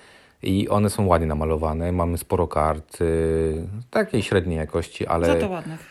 i 0.44 0.70
one 0.70 0.90
są 0.90 1.06
ładnie 1.06 1.28
namalowane. 1.28 1.92
Mamy 1.92 2.18
sporo 2.18 2.48
kart, 2.48 3.02
y, 3.02 3.68
takiej 3.92 4.22
średniej 4.22 4.58
jakości, 4.58 5.08
ale, 5.08 5.40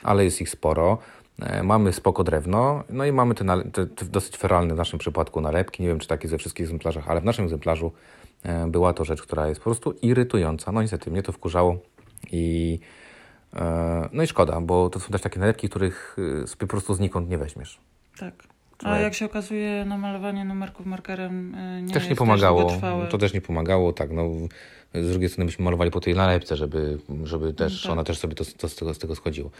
ale 0.02 0.24
jest 0.24 0.40
ich 0.40 0.50
sporo. 0.50 0.98
E, 1.40 1.62
mamy 1.62 1.92
spoko 1.92 2.24
drewno, 2.24 2.84
no 2.90 3.04
i 3.04 3.12
mamy 3.12 3.34
te, 3.34 3.44
te, 3.72 3.86
te, 3.86 4.04
dosyć 4.04 4.36
feralne 4.36 4.74
w 4.74 4.76
naszym 4.76 4.98
przypadku 4.98 5.40
nalepki. 5.40 5.82
Nie 5.82 5.88
wiem, 5.88 5.98
czy 5.98 6.08
takie 6.08 6.28
ze 6.28 6.38
wszystkich 6.38 6.64
egzemplarzach, 6.64 7.10
ale 7.10 7.20
w 7.20 7.24
naszym 7.24 7.44
egzemplarzu 7.44 7.92
e, 8.42 8.66
była 8.66 8.92
to 8.92 9.04
rzecz, 9.04 9.22
która 9.22 9.48
jest 9.48 9.60
po 9.60 9.64
prostu 9.64 9.94
irytująca. 10.02 10.72
No 10.72 10.82
niestety 10.82 11.10
mnie 11.10 11.22
to 11.22 11.32
wkurzało 11.32 11.76
i 12.32 12.78
no 14.12 14.22
i 14.22 14.26
szkoda, 14.26 14.60
bo 14.60 14.90
to 14.90 15.00
są 15.00 15.08
też 15.08 15.20
takie 15.20 15.40
nalepki, 15.40 15.68
których 15.68 16.16
y, 16.42 16.46
sobie 16.46 16.60
po 16.60 16.66
prostu 16.66 16.94
znikąd 16.94 17.30
nie 17.30 17.38
weźmiesz. 17.38 17.78
Tak. 18.18 18.34
A 18.84 18.98
jak 18.98 19.14
się 19.14 19.24
okazuje, 19.24 19.84
namalowanie 19.84 20.44
numerków 20.44 20.86
markerem 20.86 21.54
y, 21.54 21.82
nie 21.82 21.94
też 21.94 22.08
nie 22.08 22.16
pomagało. 22.16 22.70
Też 22.70 22.80
to 23.10 23.18
też 23.18 23.34
nie 23.34 23.40
pomagało, 23.40 23.92
tak. 23.92 24.10
No, 24.10 24.30
z 24.94 25.10
drugiej 25.10 25.28
strony 25.28 25.46
byśmy 25.46 25.64
malowali 25.64 25.90
po 25.90 26.00
tej 26.00 26.14
nalepce, 26.14 26.56
żeby, 26.56 26.98
żeby 27.24 27.54
też 27.54 27.82
tak. 27.82 27.92
ona 27.92 28.04
też 28.04 28.18
sobie 28.18 28.34
to, 28.34 28.44
to 28.58 28.68
z, 28.68 28.74
tego, 28.74 28.94
z 28.94 28.98
tego 28.98 29.14
schodziło. 29.14 29.50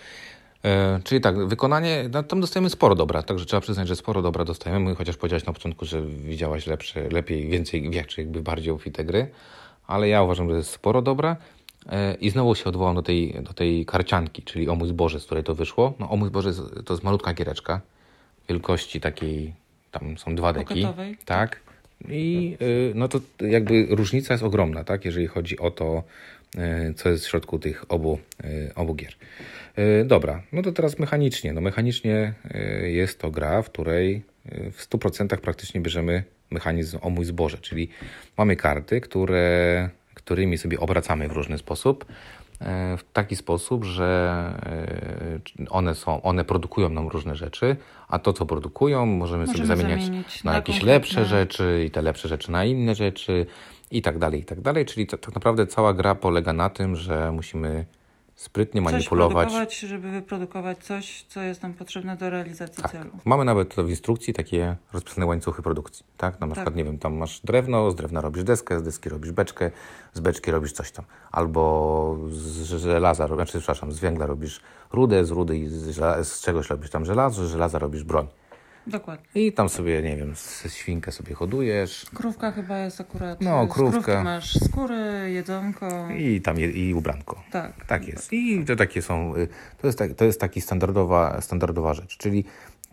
E, 0.64 1.00
czyli 1.04 1.20
tak, 1.20 1.46
wykonanie, 1.46 2.08
no, 2.12 2.22
tam 2.22 2.40
dostajemy 2.40 2.70
sporo 2.70 2.94
dobra, 2.94 3.22
także 3.22 3.46
trzeba 3.46 3.61
przyznać, 3.61 3.88
że 3.88 3.96
sporo 3.96 4.22
dobra 4.22 4.44
dostajemy, 4.44 4.94
chociaż 4.94 5.16
powiedziałaś 5.16 5.46
na 5.46 5.52
początku, 5.52 5.84
że 5.84 6.02
widziałaś 6.02 6.66
lepsze, 6.66 7.08
lepiej, 7.08 7.49
więcej, 7.49 7.90
więcej, 7.90 8.25
jakby 8.25 8.42
bardziej 8.42 8.72
obfite 8.72 9.04
gry, 9.04 9.30
ale 9.87 10.08
ja 10.08 10.22
uważam, 10.22 10.50
że 10.50 10.56
jest 10.56 10.70
sporo 10.70 11.02
dobra. 11.02 11.37
I 12.20 12.30
znowu 12.30 12.54
się 12.54 12.64
odwołam 12.64 12.94
do 12.94 13.02
tej, 13.02 13.34
do 13.42 13.52
tej 13.52 13.86
karcianki, 13.86 14.42
czyli 14.42 14.68
o 14.68 14.74
mój 14.74 14.92
Boże, 14.92 15.20
z 15.20 15.24
której 15.24 15.44
to 15.44 15.54
wyszło. 15.54 15.94
No 15.98 16.10
o 16.10 16.16
mój 16.16 16.30
Boże 16.30 16.52
to 16.84 16.94
jest 16.94 17.04
malutka 17.04 17.34
giereczka, 17.34 17.80
wielkości 18.48 19.00
takiej, 19.00 19.54
tam 19.90 20.18
są 20.18 20.34
dwa 20.34 20.52
deki. 20.52 20.74
Poketowej. 20.74 21.16
Tak. 21.24 21.60
I 22.08 22.56
e, 22.60 22.94
no 22.94 23.08
to 23.08 23.20
jakby 23.40 23.86
różnica 23.90 24.34
jest 24.34 24.44
ogromna, 24.44 24.84
tak, 24.84 25.04
jeżeli 25.04 25.26
chodzi 25.26 25.58
o 25.58 25.70
to, 25.70 26.02
e, 26.56 26.94
co 26.94 27.08
jest 27.08 27.26
w 27.26 27.28
środku 27.28 27.58
tych 27.58 27.92
obu, 27.92 28.18
obu 28.74 28.94
gier. 28.94 29.14
Dobra, 30.04 30.42
no 30.52 30.62
to 30.62 30.72
teraz 30.72 30.98
mechanicznie. 30.98 31.52
No 31.52 31.60
mechanicznie 31.60 32.34
jest 32.82 33.20
to 33.20 33.30
gra, 33.30 33.62
w 33.62 33.70
której 33.70 34.22
w 34.72 34.88
100% 34.90 35.36
praktycznie 35.36 35.80
bierzemy 35.80 36.24
mechanizm 36.50 36.98
o 37.00 37.10
mój 37.10 37.24
zboże, 37.24 37.58
czyli 37.58 37.88
mamy 38.38 38.56
karty, 38.56 39.00
które 39.00 39.90
którymi 40.24 40.58
sobie 40.58 40.80
obracamy 40.80 41.28
w 41.28 41.32
różny 41.32 41.58
sposób. 41.58 42.04
e, 42.60 42.96
w 42.96 43.04
taki 43.12 43.36
sposób, 43.36 43.84
że 43.84 44.52
e, 45.60 45.70
one, 45.70 45.94
są, 45.94 46.22
one 46.22 46.44
produkują 46.44 46.88
nam 46.88 47.08
różne 47.08 47.36
rzeczy, 47.36 47.76
a 48.08 48.18
to, 48.18 48.32
co 48.32 48.46
produkują, 48.46 49.06
możemy, 49.06 49.46
Możemy 49.46 49.58
sobie 49.66 49.66
zamieniać 49.66 50.04
zamienić 50.04 50.44
na, 50.44 50.50
na 50.50 50.56
jakieś 50.56 50.76
konkretne- 50.76 50.86
lepsze 50.86 51.24
rzeczy 51.24 51.84
i 51.86 51.90
te 51.90 52.02
lepsze 52.02 52.28
rzeczy 52.28 52.52
na 52.52 52.64
inne 52.64 52.94
rzeczy 52.94 53.46
i 53.90 54.02
tak 54.02 54.18
dalej, 54.18 54.40
i 54.40 54.44
tak 54.44 54.60
dalej. 54.60 54.86
Czyli 54.86 55.06
to, 55.06 55.18
tak 55.18 55.34
naprawdę 55.34 55.66
cała 55.66 55.94
gra 55.94 56.14
polega 56.14 56.52
na 56.52 56.70
tym, 56.70 56.96
że 56.96 57.32
musimy 57.32 57.84
sprytnie 58.42 58.80
manipulować. 58.80 59.78
żeby 59.80 60.11
wyprodukować 60.11 60.78
coś, 60.78 61.25
co 61.28 61.40
jest 61.42 61.62
nam 61.62 61.75
potrzebne 61.75 62.16
do 62.16 62.30
realizacji 62.30 62.82
Tak. 62.82 62.92
celu. 62.92 63.11
Mamy 63.25 63.44
nawet 63.44 63.75
w 63.75 63.88
instrukcji 63.90 64.34
takie 64.34 64.76
rozpisane 64.92 65.26
łańcuchy 65.26 65.62
produkcji. 65.62 66.04
Tak? 66.16 66.40
Na 66.40 66.49
przykład, 66.49 66.76
nie 66.76 66.84
wiem, 66.84 66.99
tam 66.99 67.14
masz 67.14 67.40
drewno, 67.40 67.90
z 67.90 67.94
drewna 67.94 68.20
robisz 68.20 68.44
deskę, 68.44 68.78
z 68.80 68.82
deski 68.82 69.08
robisz 69.08 69.32
beczkę, 69.32 69.70
z 70.14 70.20
beczki 70.20 70.50
robisz 70.50 70.72
coś 70.72 70.90
tam. 70.90 71.04
Albo 71.32 72.18
z 72.30 72.62
żelaza, 72.62 73.26
znaczy, 73.26 73.58
przepraszam, 73.58 73.92
z 73.92 73.99
węgla 73.99 74.26
robisz 74.26 74.61
rudę, 74.92 75.25
z 75.25 75.30
rudy 75.30 75.58
i 75.58 75.68
z, 75.68 76.26
z 76.28 76.40
czegoś 76.40 76.70
robisz 76.70 76.90
tam 76.90 77.04
żelazo, 77.04 77.46
z 77.46 77.50
żelaza 77.50 77.78
robisz 77.78 78.04
broń. 78.04 78.26
Dokładnie. 78.86 79.26
I 79.34 79.52
tam 79.52 79.68
sobie, 79.68 80.02
nie 80.02 80.16
wiem, 80.16 80.34
świnkę 80.68 81.12
sobie 81.12 81.34
hodujesz 81.34 82.06
Krówka 82.14 82.52
chyba 82.52 82.78
jest 82.78 83.00
akurat. 83.00 83.40
No, 83.40 83.66
krówka. 83.66 84.24
masz 84.24 84.54
skóry, 84.54 85.30
jedzonko. 85.32 86.08
i 86.18 86.40
tam 86.40 86.58
je, 86.58 86.70
i 86.70 86.94
ubranko. 86.94 87.42
Tak. 87.50 87.86
Tak 87.86 88.08
jest. 88.08 88.32
I 88.32 88.64
to 88.64 88.76
takie 88.76 89.02
są, 89.02 89.36
y, 89.36 89.48
to 89.78 89.86
jest, 89.86 89.98
tak, 89.98 90.14
to 90.14 90.24
jest 90.24 90.40
taki 90.40 90.60
standardowa, 90.60 91.40
standardowa 91.40 91.94
rzecz, 91.94 92.16
czyli 92.16 92.44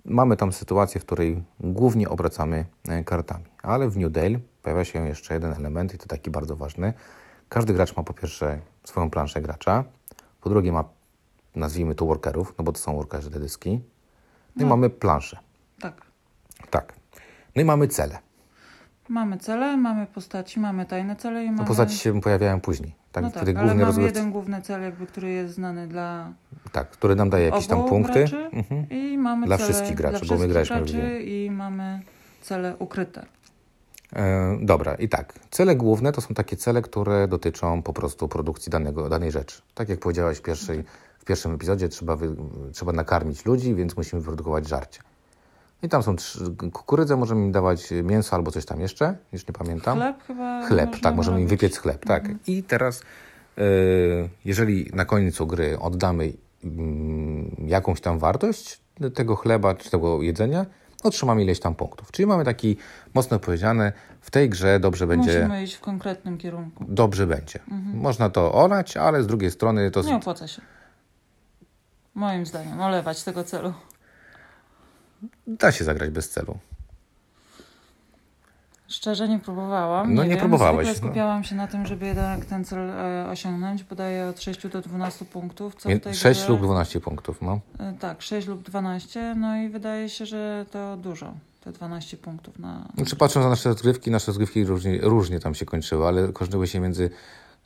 mamy 0.05 0.37
tam 0.37 0.51
sytuację, 0.51 1.01
w 1.01 1.05
której 1.05 1.43
głównie 1.59 2.09
obracamy 2.09 2.65
e, 2.87 3.03
kartami, 3.03 3.45
ale 3.63 3.89
w 3.89 3.97
New 3.97 4.11
Dale 4.11 4.39
pojawia 4.63 4.85
się 4.85 5.07
jeszcze 5.07 5.33
jeden 5.33 5.53
element 5.53 5.93
i 5.93 5.97
to 5.97 6.07
taki 6.07 6.31
bardzo 6.31 6.55
ważny. 6.55 6.93
Każdy 7.49 7.73
gracz 7.73 7.97
ma 7.97 8.03
po 8.03 8.13
pierwsze 8.13 8.59
swoją 8.83 9.09
planszę 9.09 9.41
gracza, 9.41 9.83
po 10.41 10.49
drugie 10.49 10.71
ma, 10.71 10.83
nazwijmy 11.55 11.95
to 11.95 12.05
workerów, 12.05 12.53
no 12.57 12.63
bo 12.63 12.71
to 12.71 12.79
są 12.79 12.95
workerzy 12.95 13.31
te 13.31 13.39
dyski, 13.39 13.81
no, 14.55 14.65
i 14.65 14.69
mamy 14.69 14.89
planszę. 14.89 15.48
Tak. 15.79 16.01
Tak. 16.69 16.93
No 17.55 17.61
i 17.61 17.65
mamy 17.65 17.87
cele. 17.87 18.19
Mamy 19.09 19.37
cele, 19.37 19.77
mamy 19.77 20.07
postaci, 20.07 20.59
mamy 20.59 20.85
tajne 20.85 21.15
cele 21.15 21.43
i 21.43 21.45
mamy... 21.45 21.57
No 21.57 21.65
postaci 21.65 21.97
się 21.97 22.21
pojawiają 22.21 22.61
później. 22.61 22.95
Tak, 23.11 23.23
no 23.23 23.31
tak, 23.31 23.43
ale 23.43 23.53
mamy 23.53 23.85
rozgrywca, 23.85 24.19
jeden 24.19 24.31
główny 24.31 24.61
cel, 24.61 24.81
jakby, 24.81 25.07
który 25.07 25.29
jest 25.31 25.53
znany 25.53 25.87
dla 25.87 26.33
tak, 26.71 26.89
który 26.89 27.15
nam 27.15 27.29
daje 27.29 27.45
jakieś 27.45 27.67
tam 27.67 27.85
punkty. 27.85 28.13
graczy 28.13 28.49
Mhm. 28.53 28.89
i 28.89 29.17
mamy 29.17 29.47
Dla 29.47 29.57
cele 29.57 29.69
wszystkich 29.69 29.95
graczy, 29.95 30.25
dla 30.25 30.27
bo 30.27 30.41
my 30.41 30.47
wszystkich 30.47 30.51
graliśmy 30.51 30.81
w 30.81 30.91
graczy 30.91 31.23
i 31.23 31.51
mamy 31.51 32.01
cele 32.41 32.77
ukryte. 32.77 33.25
E, 34.15 34.57
dobra, 34.61 34.95
i 34.95 35.09
tak. 35.09 35.33
Cele 35.51 35.75
główne 35.75 36.11
to 36.11 36.21
są 36.21 36.33
takie 36.33 36.57
cele, 36.57 36.81
które 36.81 37.27
dotyczą 37.27 37.81
po 37.81 37.93
prostu 37.93 38.27
produkcji 38.27 38.69
danego, 38.69 39.09
danej 39.09 39.31
rzeczy. 39.31 39.61
Tak 39.73 39.89
jak 39.89 39.99
powiedziałaś 39.99 40.37
w, 40.37 40.41
pierwszej, 40.41 40.83
w 41.19 41.25
pierwszym 41.25 41.53
epizodzie, 41.53 41.89
trzeba, 41.89 42.15
wy, 42.15 42.35
trzeba 42.73 42.91
nakarmić 42.91 43.45
ludzi, 43.45 43.75
więc 43.75 43.97
musimy 43.97 44.21
wyprodukować 44.21 44.67
żarcie. 44.67 45.01
I 45.83 45.89
tam 45.89 46.03
są 46.03 46.15
trzy, 46.15 46.55
kukurydzę, 46.73 47.15
możemy 47.15 47.41
im 47.45 47.51
dawać 47.51 47.89
mięso 48.03 48.35
albo 48.35 48.51
coś 48.51 48.65
tam 48.65 48.79
jeszcze, 48.81 49.15
już 49.33 49.47
nie 49.47 49.53
pamiętam. 49.53 49.97
Chleb 49.97 50.23
chyba 50.27 50.67
Chleb, 50.67 50.99
tak, 51.01 51.15
możemy 51.15 51.37
im 51.37 51.43
robić. 51.47 51.59
wypiec 51.59 51.77
chleb, 51.77 52.05
tak. 52.05 52.29
I 52.47 52.63
teraz, 52.63 53.01
e, 53.57 53.61
jeżeli 54.45 54.89
na 54.93 55.05
końcu 55.05 55.47
gry 55.47 55.79
oddamy 55.79 56.33
mm, 56.63 57.55
jakąś 57.67 58.01
tam 58.01 58.19
wartość 58.19 58.81
tego 59.15 59.35
chleba 59.35 59.75
czy 59.75 59.89
tego 59.91 60.21
jedzenia, 60.21 60.65
otrzymamy 61.03 61.43
ileś 61.43 61.59
tam 61.59 61.75
punktów. 61.75 62.11
Czyli 62.11 62.25
mamy 62.25 62.45
taki 62.45 62.77
mocno 63.13 63.39
powiedziane, 63.39 63.91
w 64.21 64.31
tej 64.31 64.49
grze 64.49 64.79
dobrze 64.79 65.07
będzie, 65.07 65.39
Musimy 65.39 65.63
iść 65.63 65.73
w 65.73 65.79
konkretnym 65.81 66.37
kierunku. 66.37 66.85
dobrze 66.87 67.27
będzie. 67.27 67.59
Można 67.93 68.29
to 68.29 68.53
olać, 68.53 68.97
ale 68.97 69.23
z 69.23 69.27
drugiej 69.27 69.51
strony 69.51 69.91
to... 69.91 70.01
Nie 70.01 70.15
opłaca 70.15 70.47
się. 70.47 70.61
Moim 72.15 72.45
zdaniem, 72.45 72.81
olewać 72.81 73.23
tego 73.23 73.43
celu. 73.43 73.73
Da 75.47 75.71
się 75.71 75.83
zagrać 75.83 76.09
bez 76.09 76.29
celu. 76.29 76.57
Szczerze 78.87 79.27
nie 79.27 79.39
próbowałam. 79.39 80.13
No 80.13 80.23
nie 80.23 80.29
wiem. 80.29 80.39
próbowałaś, 80.39 80.85
Zwykle 80.85 81.01
no. 81.01 81.07
skupiałam 81.07 81.43
się 81.43 81.55
na 81.55 81.67
tym, 81.67 81.85
żeby 81.85 82.05
jednak 82.05 82.45
ten 82.45 82.65
cel 82.65 82.89
e, 82.89 83.29
osiągnąć. 83.29 83.83
Podaję 83.83 84.25
od 84.25 84.41
6 84.41 84.67
do 84.67 84.81
12 84.81 85.25
punktów. 85.25 85.75
Co 85.75 85.89
w 85.89 85.99
tej 85.99 86.15
6 86.15 86.41
grze... 86.41 86.49
lub 86.51 86.61
12 86.61 86.99
punktów, 86.99 87.41
no. 87.41 87.59
E, 87.79 87.93
Tak, 87.99 88.21
6 88.21 88.47
lub 88.47 88.63
12. 88.63 89.35
No 89.37 89.57
i 89.57 89.69
wydaje 89.69 90.09
się, 90.09 90.25
że 90.25 90.65
to 90.71 90.97
dużo. 90.97 91.33
Te 91.61 91.71
12 91.71 92.17
punktów 92.17 92.59
na. 92.59 92.87
Znaczy 92.95 93.15
patrząc 93.15 93.43
na 93.43 93.49
nasze 93.49 93.69
rozgrywki, 93.69 94.11
nasze 94.11 94.27
rozgrywki 94.27 94.65
różnie, 94.65 94.99
różnie 95.01 95.39
tam 95.39 95.55
się 95.55 95.65
kończyły, 95.65 96.07
ale 96.07 96.33
kończyły 96.33 96.67
się 96.67 96.79
między... 96.79 97.09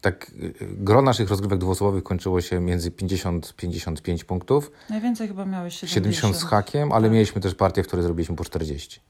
Tak, 0.04 0.32
y, 0.44 0.54
gro 0.62 1.02
naszych 1.02 1.30
rozgrywek 1.30 1.60
dwuosobowych 1.60 2.04
kończyło 2.04 2.42
się 2.42 2.60
między 2.60 2.92
50-55 2.92 4.24
punktów. 4.24 4.72
Najwięcej 4.90 5.28
chyba 5.28 5.46
miałeś 5.46 5.74
70. 5.74 5.94
70 6.16 6.36
z 6.36 6.44
hakiem, 6.44 6.92
ale 6.92 7.04
Tak. 7.08 7.14
mieliśmy 7.14 7.42
też 7.42 7.56
partię, 7.56 7.84
w 7.84 7.88
której 7.88 8.04
zrobiliśmy 8.04 8.36
po 8.36 8.44
40. 8.44 9.02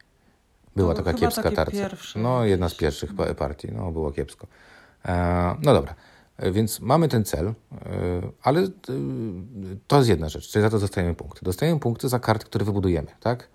Była 0.76 0.94
To 0.94 1.04
taka 1.04 1.18
kiepska 1.20 1.52
pierwsze 1.72 2.20
No, 2.20 2.46
jedna 2.46 2.70
z 2.70 2.76
pierwszych 2.76 3.16
pa- 3.16 3.34
partii. 3.34 3.68
No, 3.72 3.92
było 3.92 4.12
kiepsko. 4.12 4.48
E, 5.06 5.56
no 5.62 5.74
dobra. 5.74 5.96
E, 6.38 6.52
Więc 6.52 6.80
mamy 6.80 7.08
ten 7.08 7.26
cel, 7.26 7.48
e, 7.48 7.54
ale 8.44 8.62
e, 8.62 8.68
to 9.88 9.98
jest 9.98 10.10
jedna 10.10 10.30
rzecz, 10.30 10.50
czyli 10.50 10.64
za 10.64 10.70
to 10.70 10.80
dostajemy 10.80 11.16
punkty. 11.16 11.40
Dostajemy 11.46 11.80
punkty 11.80 12.10
za 12.10 12.20
karty, 12.20 12.46
które 12.46 12.66
wybudujemy, 12.66 13.08
tak? 13.20 13.48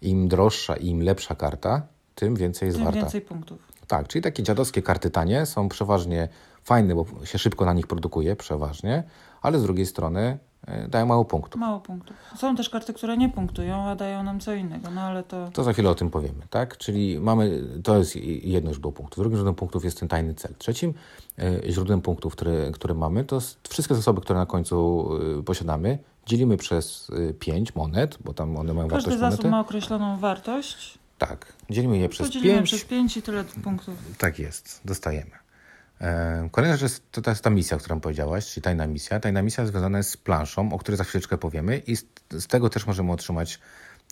Im 0.00 0.28
droższa 0.28 0.76
i 0.76 0.86
im 0.86 1.00
lepsza 1.02 1.34
karta, 1.34 1.82
tym 2.14 2.36
więcej 2.36 2.66
jest 2.66 2.76
Tym 2.78 2.84
warta. 2.84 3.00
więcej 3.00 3.20
punktów. 3.20 3.58
Tak, 3.86 4.08
czyli 4.08 4.22
takie 4.22 4.42
dziadowskie 4.42 4.82
karty 4.82 5.10
tanie 5.10 5.46
są 5.46 5.68
przeważnie 5.68 6.28
fajne, 6.64 6.94
bo 6.94 7.06
się 7.24 7.38
szybko 7.38 7.64
na 7.64 7.72
nich 7.72 7.86
produkuje, 7.86 8.36
przeważnie, 8.36 9.02
ale 9.42 9.58
z 9.58 9.62
drugiej 9.62 9.86
strony 9.86 10.38
e, 10.66 10.88
dają 10.88 11.06
mało 11.06 11.24
punktów. 11.24 11.60
Mało 11.60 11.80
punktów. 11.80 12.16
Są 12.36 12.56
też 12.56 12.70
karty, 12.70 12.92
które 12.94 13.16
nie 13.16 13.28
punktują, 13.28 13.82
a 13.82 13.96
dają 13.96 14.22
nam 14.22 14.40
co 14.40 14.54
innego, 14.54 14.90
no 14.90 15.00
ale 15.00 15.22
to. 15.22 15.50
To 15.52 15.64
za 15.64 15.72
chwilę 15.72 15.90
o 15.90 15.94
tym 15.94 16.10
powiemy, 16.10 16.46
tak? 16.50 16.76
Czyli 16.78 17.20
mamy, 17.20 17.62
to 17.84 17.98
jest 17.98 18.16
jedno 18.42 18.72
źródło 18.72 18.92
punktów. 18.92 19.18
Drugim 19.18 19.36
źródłem 19.36 19.54
punktów 19.54 19.84
jest 19.84 20.00
ten 20.00 20.08
tajny 20.08 20.34
cel. 20.34 20.54
Trzecim 20.58 20.94
e, 21.38 21.72
źródłem 21.72 22.00
punktów, 22.02 22.32
które, 22.32 22.70
które 22.72 22.94
mamy, 22.94 23.24
to 23.24 23.38
wszystkie 23.68 23.94
zasoby, 23.94 24.20
które 24.20 24.38
na 24.38 24.46
końcu 24.46 25.08
e, 25.40 25.42
posiadamy, 25.42 25.98
dzielimy 26.26 26.56
przez 26.56 27.10
5 27.38 27.74
monet, 27.74 28.18
bo 28.24 28.34
tam 28.34 28.56
one 28.56 28.74
mają 28.74 28.88
Każdy 28.88 29.10
wartość 29.10 29.20
zasób 29.20 29.38
monety. 29.44 29.50
ma 29.50 29.60
określoną 29.60 30.18
wartość. 30.18 30.98
Tak, 31.18 31.52
dzielimy 31.70 31.98
je 31.98 32.08
przez 32.08 32.26
Podzielimy 32.26 32.54
5. 32.54 32.66
przez 32.68 32.84
5 32.84 33.16
i 33.16 33.22
tyle 33.22 33.44
punktów. 33.44 33.94
Tak 34.18 34.38
jest, 34.38 34.80
dostajemy. 34.84 35.41
Kolejna 36.50 36.76
rzecz 36.76 36.92
to, 37.10 37.22
to 37.22 37.30
jest 37.30 37.44
ta 37.44 37.50
misja, 37.50 37.76
o 37.76 37.80
którą 37.80 38.00
powiedziałaś, 38.00 38.46
czyli 38.46 38.62
tajna 38.64 38.86
misja. 38.86 39.20
Tajna 39.20 39.42
misja 39.42 39.66
związana 39.66 39.98
jest 39.98 40.10
z 40.10 40.16
planszą, 40.16 40.72
o 40.72 40.78
której 40.78 40.98
za 40.98 41.04
chwileczkę 41.04 41.38
powiemy 41.38 41.78
i 41.78 41.96
z, 41.96 42.04
z 42.30 42.46
tego 42.46 42.68
też 42.70 42.86
możemy 42.86 43.12
otrzymać 43.12 43.58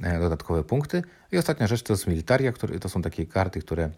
e, 0.03 0.21
dodatkowe 0.21 0.65
punkty. 0.65 1.03
I 1.33 1.39
ostatnia 1.39 1.67
rzecz 1.67 1.83
to 1.83 1.93
jest 1.93 2.07
militaria, 2.07 2.53
które, 2.53 2.79
to 2.79 2.89
są 2.89 3.03
takie 3.03 3.27
karty, 3.27 3.61
które 3.61 3.91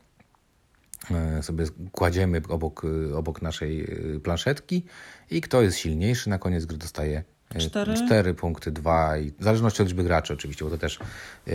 e, 1.11 1.43
sobie 1.43 1.65
kładziemy 1.93 2.43
obok, 2.49 2.83
e, 3.11 3.17
obok 3.17 3.43
naszej 3.43 3.89
planszetki 4.25 4.85
i 5.31 5.41
kto 5.41 5.63
jest 5.63 5.79
silniejszy 5.79 6.31
na 6.31 6.39
koniec 6.39 6.65
gry 6.65 6.79
dostaje 6.79 7.25
e, 7.55 7.59
Cztery. 7.59 7.95
cztery 7.95 8.35
punkty, 8.35 8.71
dwa 8.71 9.19
i 9.19 9.31
w 9.39 9.45
zależności 9.45 9.83
od 9.83 9.89
liczby 9.89 10.05
graczy 10.05 10.33
oczywiście, 10.33 10.65
bo 10.65 10.71
to 10.71 10.79
też 10.79 10.99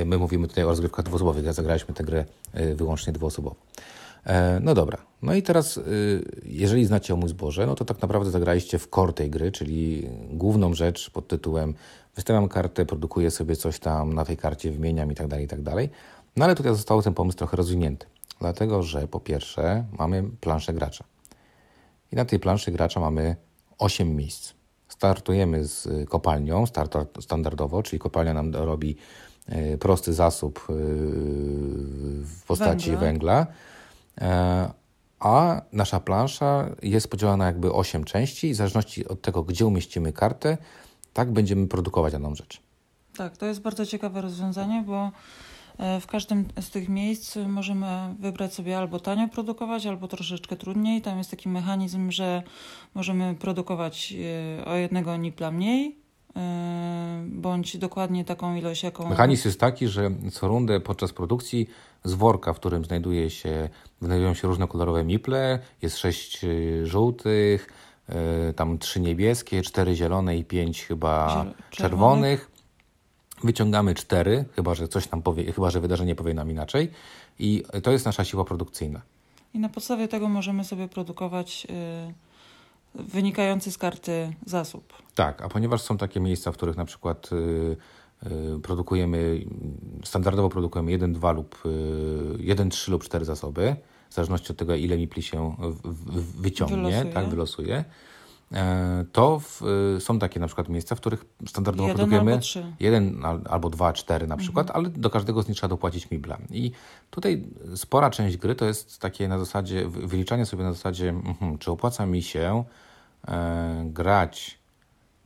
my 0.05 0.17
mówimy 0.17 0.47
tutaj 0.47 0.63
o 0.63 0.67
rozgrywkach 0.67 1.05
dwuosobowych, 1.05 1.45
ja 1.45 1.53
zagraliśmy 1.53 1.93
tę 1.93 2.03
grę 2.03 2.25
wyłącznie 2.75 3.13
dwuosobową. 3.13 3.55
E, 4.25 4.59
No 4.59 4.73
dobra, 4.73 4.97
no 5.21 5.33
i 5.33 5.43
teraz 5.43 5.77
y, 5.77 6.41
jeżeli 6.45 6.85
znacie 6.85 7.13
o 7.13 7.17
mój 7.17 7.29
zboże, 7.29 7.65
no 7.67 7.75
to 7.75 7.85
tak 7.85 8.01
naprawdę 8.01 8.31
zagraliście 8.31 8.79
w 8.79 8.87
core 8.87 9.13
tej 9.13 9.29
gry, 9.29 9.51
czyli 9.51 10.09
główną 10.29 10.73
rzecz 10.73 11.09
pod 11.09 11.27
tytułem 11.27 11.73
wystawiam 12.15 12.47
kartę, 12.47 12.85
produkuję 12.85 13.31
sobie 13.31 13.55
coś 13.55 13.79
tam, 13.79 14.13
na 14.13 14.25
tej 14.25 14.37
karcie 14.37 14.71
wymieniam 14.71 15.11
i 15.11 15.15
tak 15.15 15.27
dalej, 15.27 15.45
i 15.45 15.47
tak 15.47 15.61
dalej. 15.61 15.89
No 16.35 16.45
ale 16.45 16.55
tutaj 16.55 16.75
został 16.75 17.01
ten 17.01 17.13
pomysł 17.13 17.37
trochę 17.37 17.57
rozwinięty, 17.57 18.05
dlatego 18.39 18.83
że 18.83 19.07
po 19.07 19.19
pierwsze 19.19 19.85
mamy 19.99 20.23
planszę 20.41 20.73
gracza 20.73 21.03
i 22.11 22.15
na 22.15 22.25
tej 22.25 22.39
planszy 22.39 22.71
gracza 22.71 22.99
mamy 22.99 23.35
8 23.77 24.15
miejsc. 24.15 24.53
Startujemy 24.87 25.65
z 25.65 26.09
kopalnią 26.09 26.63
standardowo, 27.19 27.83
czyli 27.83 27.99
kopalnia 27.99 28.33
nam 28.33 28.55
robi 28.55 28.95
e, 29.47 29.77
prosty 29.77 30.13
zasób 30.13 30.67
e, 30.69 30.73
w 32.23 32.43
postaci 32.47 32.91
Węgla. 32.91 33.05
węgla. 33.05 33.47
E, 34.21 34.71
A 35.19 35.61
nasza 35.73 35.99
plansza 35.99 36.69
jest 36.81 37.07
podzielona 37.07 37.45
jakby 37.45 37.73
8 37.73 38.03
części 38.03 38.47
i 38.47 38.53
w 38.53 38.55
zależności 38.55 39.07
od 39.07 39.21
tego, 39.21 39.43
gdzie 39.43 39.65
umieścimy 39.65 40.13
kartę, 40.13 40.57
tak 41.13 41.31
będziemy 41.31 41.67
produkować 41.67 42.13
daną 42.13 42.35
rzecz. 42.35 42.61
Tak, 43.17 43.37
to 43.37 43.45
jest 43.45 43.61
bardzo 43.61 43.85
ciekawe 43.85 44.21
rozwiązanie, 44.21 44.83
bo 44.87 45.11
e, 45.77 45.99
w 45.99 46.07
każdym 46.07 46.45
z 46.61 46.69
tych 46.69 46.89
miejsc 46.89 47.35
możemy 47.47 48.15
wybrać 48.19 48.53
sobie 48.53 48.77
albo 48.77 48.99
tanio 48.99 49.27
produkować, 49.27 49.85
albo 49.85 50.07
troszeczkę 50.07 50.55
trudniej. 50.55 51.01
Tam 51.01 51.17
jest 51.17 51.31
taki 51.31 51.49
mechanizm, 51.49 52.11
że 52.11 52.43
możemy 52.95 53.35
produkować 53.35 54.13
e, 54.61 54.65
o 54.65 54.75
jednego 54.75 55.17
nipla 55.17 55.51
mniej, 55.51 56.06
bądź 57.25 57.77
dokładnie 57.77 58.25
taką 58.25 58.55
ilość, 58.55 58.83
jaką. 58.83 59.09
Mechanizm 59.09 59.47
jest 59.47 59.59
taki, 59.59 59.87
że 59.87 60.11
co 60.31 60.47
rundę 60.47 60.79
podczas 60.79 61.13
produkcji 61.13 61.69
z 62.03 62.13
worka, 62.13 62.53
w 62.53 62.55
którym 62.59 62.85
znajduje 62.85 63.29
się, 63.29 63.69
znajdują 64.01 64.33
się 64.33 64.47
różne 64.47 64.67
kolorowe 64.67 65.03
miple, 65.03 65.59
jest 65.81 65.97
sześć 65.97 66.43
y, 66.43 66.81
żółtych, 66.85 67.67
y, 68.49 68.53
tam 68.53 68.77
trzy 68.77 68.99
niebieskie, 68.99 69.61
cztery 69.61 69.95
zielone 69.95 70.37
i 70.37 70.43
pięć 70.43 70.85
chyba 70.85 71.27
Ziel- 71.45 71.53
czerwonych. 71.71 72.51
Wyciągamy 73.43 73.95
cztery, 73.95 74.45
chyba 74.55 74.75
że 74.75 74.87
coś 74.87 75.11
nam 75.11 75.21
powie, 75.21 75.51
chyba 75.53 75.69
że 75.69 75.79
wydarzenie 75.81 76.15
powie 76.15 76.33
nam 76.33 76.51
inaczej. 76.51 76.91
I 77.39 77.63
to 77.83 77.91
jest 77.91 78.05
nasza 78.05 78.23
siła 78.25 78.45
produkcyjna. 78.45 79.01
I 79.53 79.59
na 79.59 79.69
podstawie 79.69 80.07
tego 80.07 80.29
możemy 80.29 80.63
sobie 80.63 80.87
produkować 80.87 81.67
y, 82.09 82.13
wynikający 82.97 83.71
z 83.71 83.77
karty 83.77 84.33
zasób. 84.45 84.93
Tak, 85.15 85.41
a 85.41 85.49
ponieważ 85.49 85.81
są 85.81 85.97
takie 85.97 86.19
miejsca, 86.19 86.51
w 86.51 86.57
których 86.57 86.77
na 86.77 86.85
przykład 86.85 87.29
y, 87.31 87.77
y, 88.55 88.59
produkujemy, 88.59 89.45
standardowo 90.05 90.49
produkujemy 90.49 90.91
1, 90.91 91.13
2 91.13 91.31
lub 91.31 91.65
y, 91.65 91.69
1, 92.39 92.69
3 92.69 92.91
lub 92.91 93.03
4 93.03 93.25
zasoby, 93.25 93.75
w 94.09 94.13
zależności 94.13 94.51
od 94.51 94.57
tego, 94.57 94.75
ile 94.75 94.97
mipli 94.97 95.23
się 95.23 95.55
w, 95.59 95.89
w, 95.93 96.41
wyciągnie, 96.41 96.77
Wylosuje. 96.77 97.13
tak, 97.13 97.29
wylosuje, 97.29 97.83
e, 98.53 99.05
to 99.11 99.39
w, 99.39 99.61
y, 99.97 100.01
są 100.01 100.19
takie 100.19 100.39
na 100.39 100.47
przykład 100.47 100.69
miejsca, 100.69 100.95
w 100.95 100.99
których 100.99 101.25
standardowo 101.47 101.87
Jeden 101.87 101.97
produkujemy 101.97 102.31
albo 102.31 102.41
trzy. 102.41 102.73
jeden 102.79 103.25
al, 103.25 103.41
albo 103.49 103.69
dwa, 103.69 103.93
cztery 103.93 104.27
na 104.27 104.37
przykład, 104.37 104.71
ale 104.71 104.89
do 104.89 105.09
każdego 105.09 105.41
z 105.43 105.47
nich 105.47 105.57
trzeba 105.57 105.69
dopłacić 105.69 106.11
mibla. 106.11 106.37
I 106.51 106.71
tutaj 107.09 107.43
spora 107.75 108.09
część 108.09 108.37
gry 108.37 108.55
to 108.55 108.65
jest 108.65 108.99
takie 108.99 109.27
na 109.27 109.39
zasadzie, 109.39 109.87
wy- 109.87 110.07
wyliczanie 110.07 110.45
sobie 110.45 110.63
na 110.63 110.73
zasadzie, 110.73 111.09
mhm, 111.09 111.57
czy 111.57 111.71
opłaca 111.71 112.05
mi 112.05 112.21
się 112.21 112.63
grać 113.85 114.59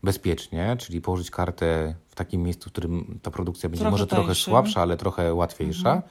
bezpiecznie, 0.04 0.76
czyli 0.80 1.02
położyć 1.02 1.32
kartę 1.32 1.96
w 2.08 2.16
takim 2.16 2.44
miejscu, 2.44 2.70
w 2.70 2.72
którym 2.72 3.20
ta 3.22 3.32
produkcja 3.32 3.70
będzie 3.70 3.80
Trochę 3.80 3.92
może 3.92 4.08
trochę 4.08 4.28
tańszym. 4.28 4.52
słabsza, 4.52 4.82
ale 4.82 4.98
trochę 4.98 5.34
łatwiejsza, 5.34 6.04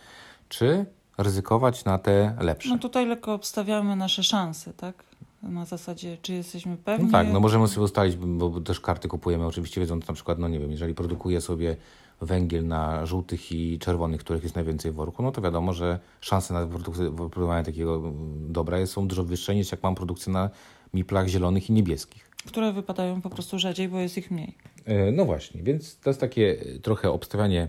czy 0.48 0.86
ryzykować 1.18 1.84
na 1.84 1.98
te 1.98 2.36
lepsze. 2.40 2.68
No 2.68 2.78
tutaj 2.78 3.06
lekko 3.06 3.34
obstawiamy 3.34 3.96
nasze 3.96 4.22
szanse, 4.22 4.72
tak? 4.72 5.04
Na 5.42 5.64
zasadzie, 5.64 6.18
czy 6.22 6.32
jesteśmy 6.32 6.76
pewni. 6.76 7.06
No 7.06 7.12
tak, 7.12 7.28
no 7.32 7.40
możemy 7.40 7.68
sobie 7.68 7.84
ustalić, 7.84 8.16
bo 8.16 8.60
też 8.60 8.80
karty 8.80 9.08
kupujemy 9.08 9.46
oczywiście 9.46 9.80
wiedząc 9.80 10.08
na 10.08 10.14
przykład, 10.14 10.38
no 10.38 10.48
nie 10.48 10.58
wiem, 10.60 10.70
jeżeli 10.70 10.94
produkuję 10.94 11.40
sobie 11.40 11.76
węgiel 12.20 12.66
na 12.66 13.06
żółtych 13.06 13.52
i 13.52 13.78
czerwonych, 13.78 14.20
których 14.20 14.42
jest 14.42 14.54
najwięcej 14.54 14.92
w 14.92 14.94
worku, 14.94 15.22
no 15.22 15.32
to 15.32 15.40
wiadomo, 15.40 15.72
że 15.72 15.98
szanse 16.20 16.54
na 16.54 16.66
wyprodukowanie 16.66 17.64
takiego 17.64 18.12
dobra 18.48 18.86
są 18.86 19.08
dużo 19.08 19.24
wyższe 19.24 19.54
niż 19.54 19.72
jak 19.72 19.82
mam 19.82 19.94
produkcję 19.94 20.32
na 20.32 20.50
miplach 20.94 21.28
zielonych 21.28 21.70
i 21.70 21.72
niebieskich. 21.72 22.30
Które 22.46 22.72
wypadają 22.72 23.22
po 23.22 23.30
prostu 23.30 23.58
rzadziej, 23.58 23.88
bo 23.88 23.98
jest 23.98 24.18
ich 24.18 24.30
mniej. 24.30 24.54
E, 24.84 25.12
No 25.12 25.24
właśnie, 25.24 25.62
więc 25.62 25.96
to 25.96 26.10
jest 26.10 26.20
takie 26.20 26.56
trochę 26.82 27.10
obstawianie, 27.10 27.68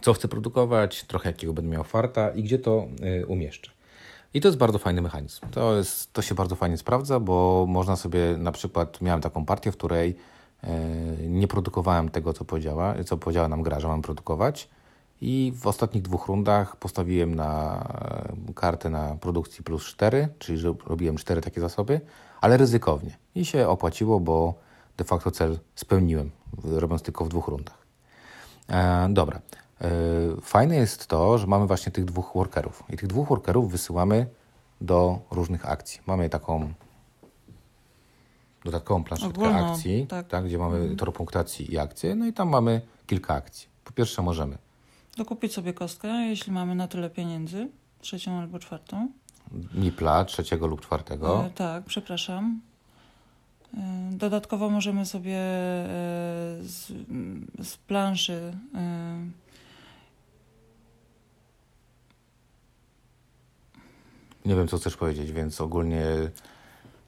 co 0.00 0.12
chcę 0.12 0.28
produkować, 0.28 1.04
trochę 1.04 1.28
jakiego 1.28 1.52
będę 1.52 1.70
miał 1.70 1.84
farta 1.84 2.30
i 2.30 2.42
gdzie 2.42 2.58
to 2.58 2.88
e, 3.02 3.26
umieszczę. 3.26 3.70
I 4.34 4.40
to 4.40 4.48
jest 4.48 4.58
bardzo 4.58 4.78
fajny 4.78 5.02
mechanizm. 5.02 5.46
To, 5.50 5.76
jest, 5.76 6.12
to 6.12 6.22
się 6.22 6.34
bardzo 6.34 6.56
fajnie 6.56 6.76
sprawdza, 6.78 7.20
bo 7.20 7.66
można 7.68 7.96
sobie 7.96 8.36
na 8.38 8.52
przykład, 8.52 9.00
miałem 9.00 9.20
taką 9.20 9.44
partię, 9.44 9.72
w 9.72 9.76
której 9.76 10.16
nie 11.28 11.48
produkowałem 11.48 12.08
tego, 12.08 12.32
co 12.32 12.44
powiedziała, 12.44 12.94
co 13.06 13.16
powiedziała 13.16 13.48
nam 13.48 13.62
gra, 13.62 13.80
że 13.80 13.88
mam 13.88 14.02
produkować. 14.02 14.68
I 15.20 15.52
w 15.56 15.66
ostatnich 15.66 16.02
dwóch 16.02 16.26
rundach 16.26 16.76
postawiłem 16.76 17.34
na 17.34 17.82
e, 18.50 18.54
kartę 18.54 18.90
na 18.90 19.16
produkcji 19.20 19.64
plus 19.64 19.84
4, 19.84 20.28
czyli 20.38 20.58
że 20.58 20.74
robiłem 20.86 21.16
cztery 21.16 21.40
takie 21.40 21.60
zasoby, 21.60 22.00
ale 22.40 22.56
ryzykownie. 22.56 23.16
I 23.34 23.44
się 23.44 23.68
opłaciło, 23.68 24.20
bo 24.20 24.54
de 24.96 25.04
facto 25.04 25.30
cel 25.30 25.58
spełniłem, 25.74 26.30
robiąc 26.64 27.02
tylko 27.02 27.24
w 27.24 27.28
dwóch 27.28 27.48
rundach. 27.48 27.78
E, 28.68 29.08
dobra. 29.10 29.40
E, 29.80 29.90
fajne 30.42 30.76
jest 30.76 31.06
to, 31.06 31.38
że 31.38 31.46
mamy 31.46 31.66
właśnie 31.66 31.92
tych 31.92 32.04
dwóch 32.04 32.30
workerów. 32.34 32.82
I 32.90 32.96
tych 32.96 33.08
dwóch 33.08 33.28
workerów 33.28 33.70
wysyłamy 33.70 34.26
do 34.80 35.18
różnych 35.30 35.68
akcji. 35.70 36.00
Mamy 36.06 36.28
taką 36.28 36.72
dodatkową 38.64 39.04
planszetkę 39.04 39.40
Ogólną, 39.40 39.72
akcji, 39.72 40.06
tak. 40.06 40.28
tak, 40.28 40.44
gdzie 40.44 40.58
mamy 40.58 40.96
tor 40.96 41.12
punktacji 41.12 41.72
i 41.72 41.78
akcje. 41.78 42.14
No 42.14 42.26
i 42.26 42.32
tam 42.32 42.48
mamy 42.48 42.80
kilka 43.06 43.34
akcji. 43.34 43.68
Po 43.84 43.92
pierwsze 43.92 44.22
możemy 44.22 44.58
Dokupić 45.16 45.52
sobie 45.52 45.72
kostkę, 45.72 46.08
jeśli 46.08 46.52
mamy 46.52 46.74
na 46.74 46.88
tyle 46.88 47.10
pieniędzy, 47.10 47.68
trzecią 48.00 48.38
albo 48.38 48.58
czwartą. 48.58 49.08
Mipla 49.74 50.24
trzeciego 50.24 50.66
lub 50.66 50.80
czwartego. 50.80 51.44
E, 51.46 51.50
tak, 51.50 51.84
przepraszam. 51.84 52.60
E, 53.74 54.10
Dodatkowo 54.12 54.70
możemy 54.70 55.06
sobie 55.06 55.36
e, 55.36 55.86
z, 56.62 56.92
z 57.62 57.76
planszy 57.76 58.52
e, 58.74 59.18
Nie 64.48 64.54
wiem, 64.54 64.68
co 64.68 64.78
chcesz 64.78 64.96
powiedzieć, 64.96 65.32
więc 65.32 65.60
ogólnie 65.60 66.04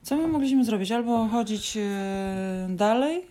Co 0.03 0.17
my 0.17 0.29
mogliśmy 0.29 0.65
zrobić? 0.65 0.93
Albo 0.93 1.29
chodzić 1.29 1.77
e, 1.77 2.67
dalej. 2.71 3.23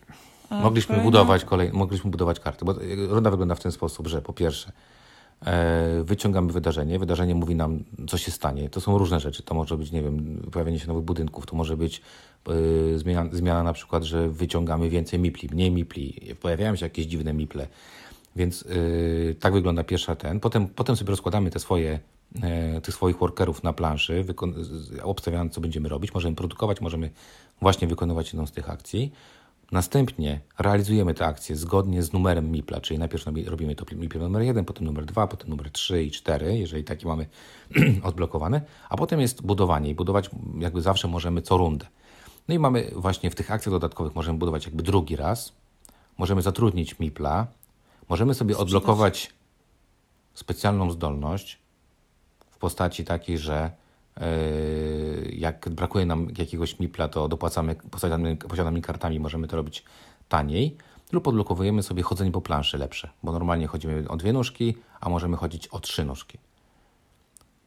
mogliśmy 0.52 0.98
budować 0.98 1.46
kolej, 1.46 1.70
mogliśmy 1.74 2.12
budować 2.12 2.40
karty, 2.40 2.66
bo 2.66 2.72
e, 2.72 2.78
runda 3.08 3.32
wygląda 3.32 3.56
w 3.56 3.60
ten 3.60 3.72
sposób, 3.72 4.08
że 4.08 4.22
po 4.22 4.34
pierwsze 4.34 4.72
e, 5.46 6.04
wyciągamy 6.04 6.52
wydarzenie, 6.52 7.00
wydarzenie 7.00 7.36
mówi 7.36 7.56
nam, 7.56 7.84
co 8.08 8.18
się 8.18 8.32
stanie. 8.32 8.70
To 8.70 8.82
są 8.82 8.98
różne 8.98 9.20
rzeczy. 9.20 9.44
To 9.44 9.56
może 9.56 9.78
być, 9.78 9.92
nie 9.92 10.02
wiem, 10.02 10.42
pojawienie 10.52 10.80
się 10.80 10.88
nowych 10.88 11.04
budynków, 11.04 11.46
to 11.46 11.56
może 11.56 11.78
być 11.78 12.02
zmiana, 12.96 13.30
zmiana 13.34 13.64
na 13.64 13.74
przykład, 13.74 14.04
że 14.04 14.30
wyciągamy 14.30 14.90
więcej 14.90 15.20
mipli, 15.20 15.50
mniej 15.52 15.72
mipli, 15.72 16.36
pojawiają 16.42 16.76
się 16.76 16.86
jakieś 16.86 17.06
dziwne 17.06 17.34
miple. 17.34 17.68
Więc 18.36 18.62
y, 18.62 19.36
tak 19.40 19.54
wygląda 19.54 19.84
pierwsza 19.84 20.16
ten. 20.16 20.40
Potem, 20.40 20.68
potem 20.68 20.96
sobie 20.96 21.10
rozkładamy 21.10 21.50
te 21.50 21.60
swoje, 21.60 22.00
tych 22.84 22.96
swoich 22.96 23.18
workerów 23.18 23.64
na 23.64 23.74
planszy, 23.74 24.26
obstawiając, 25.04 25.54
co 25.54 25.62
będziemy 25.62 25.90
robić. 25.90 26.14
Możemy 26.14 26.36
produkować, 26.36 26.82
możemy 26.82 27.12
właśnie 27.62 27.88
wykonywać 27.88 28.28
jedną 28.28 28.48
z 28.48 28.52
tych 28.52 28.70
akcji. 28.70 29.12
Następnie 29.72 30.40
realizujemy 30.60 31.14
te 31.14 31.26
akcje 31.26 31.56
zgodnie 31.56 32.04
z 32.04 32.14
numerem 32.14 32.52
MIPLA, 32.52 32.82
czyli 32.82 33.00
najpierw 33.00 33.26
robi- 33.26 33.50
robimy 33.50 33.76
to 33.76 33.86
MIPL 33.96 34.20
numer 34.20 34.42
1, 34.42 34.66
potem 34.66 34.86
numer 34.86 35.06
2, 35.06 35.28
potem 35.28 35.50
numer 35.50 35.72
3 35.72 36.04
i 36.04 36.12
4, 36.12 36.58
jeżeli 36.58 36.84
taki 36.84 37.08
mamy 37.08 37.28
odblokowany, 38.04 38.62
a 38.90 38.98
potem 38.98 39.22
jest 39.22 39.42
budowanie 39.42 39.90
i 39.90 39.96
budować 39.96 40.30
jakby 40.60 40.82
zawsze 40.82 41.08
możemy 41.08 41.42
co 41.42 41.58
rundę. 41.58 41.86
No 42.48 42.56
i 42.56 42.60
mamy 42.60 42.92
właśnie 42.96 43.32
w 43.32 43.36
tych 43.36 43.52
akcjach 43.52 43.74
dodatkowych 43.74 44.16
możemy 44.16 44.40
budować 44.40 44.66
jakby 44.66 44.84
drugi 44.84 45.16
raz, 45.16 45.54
możemy 46.18 46.42
zatrudnić 46.42 47.00
MIPLA, 47.00 47.48
możemy 48.10 48.34
sobie 48.34 48.58
odblokować 48.58 49.34
specjalną 50.34 50.92
zdolność 50.92 51.60
postaci 52.60 53.06
takiej, 53.06 53.38
że 53.38 53.72
yy, 54.18 54.26
jak 55.32 55.70
brakuje 55.70 56.06
nam 56.06 56.28
jakiegoś 56.38 56.80
MIPLA, 56.80 57.08
to 57.08 57.28
dopłacamy 57.28 57.76
posiadanymi 58.50 58.82
kartami, 58.82 59.20
możemy 59.20 59.48
to 59.48 59.56
robić 59.56 59.84
taniej 60.30 60.78
lub 61.12 61.28
odblokowujemy 61.28 61.84
sobie 61.84 62.04
chodzenie 62.04 62.32
po 62.32 62.42
planszy 62.42 62.78
lepsze, 62.78 63.10
bo 63.24 63.32
normalnie 63.32 63.68
chodzimy 63.68 64.10
o 64.10 64.18
dwie 64.18 64.34
nóżki, 64.34 64.78
a 65.02 65.10
możemy 65.10 65.38
chodzić 65.38 65.68
o 65.68 65.80
trzy 65.80 66.06
nóżki. 66.06 66.38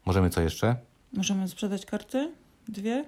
Możemy 0.05 0.31
co 0.31 0.41
jeszcze? 0.41 0.77
Możemy 1.13 1.49
sprzedać 1.49 1.87
karty, 1.87 2.33
dwie. 2.69 3.05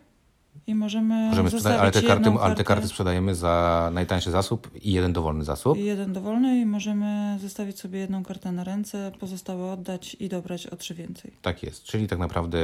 I 0.67 0.75
możemy, 0.75 1.29
Możemy 1.29 1.51
sprzedać, 1.51 1.81
ale 1.81 1.91
te, 1.91 2.03
karty, 2.03 2.31
ale 2.41 2.55
te 2.55 2.65
karty 2.65 2.89
sprzedajemy 2.89 3.35
za 3.35 3.91
najtańszy 3.95 4.31
zasób 4.31 4.71
i 4.83 4.93
jeden 4.93 5.13
dowolny 5.13 5.45
zasób. 5.45 5.79
I 5.79 5.85
jeden 5.85 6.13
dowolny 6.13 6.61
i 6.61 6.67
możemy 6.67 7.39
zostawić 7.41 7.81
sobie 7.81 7.99
jedną 7.99 8.25
kartę 8.25 8.53
na 8.53 8.65
ręce, 8.65 9.13
pozostałe 9.21 9.73
oddać 9.73 10.17
i 10.21 10.29
dobrać 10.29 10.67
o 10.67 10.77
trzy 10.77 10.95
więcej. 10.95 11.33
Tak 11.43 11.63
jest, 11.63 11.85
czyli 11.85 12.07
tak 12.07 12.19
naprawdę 12.19 12.59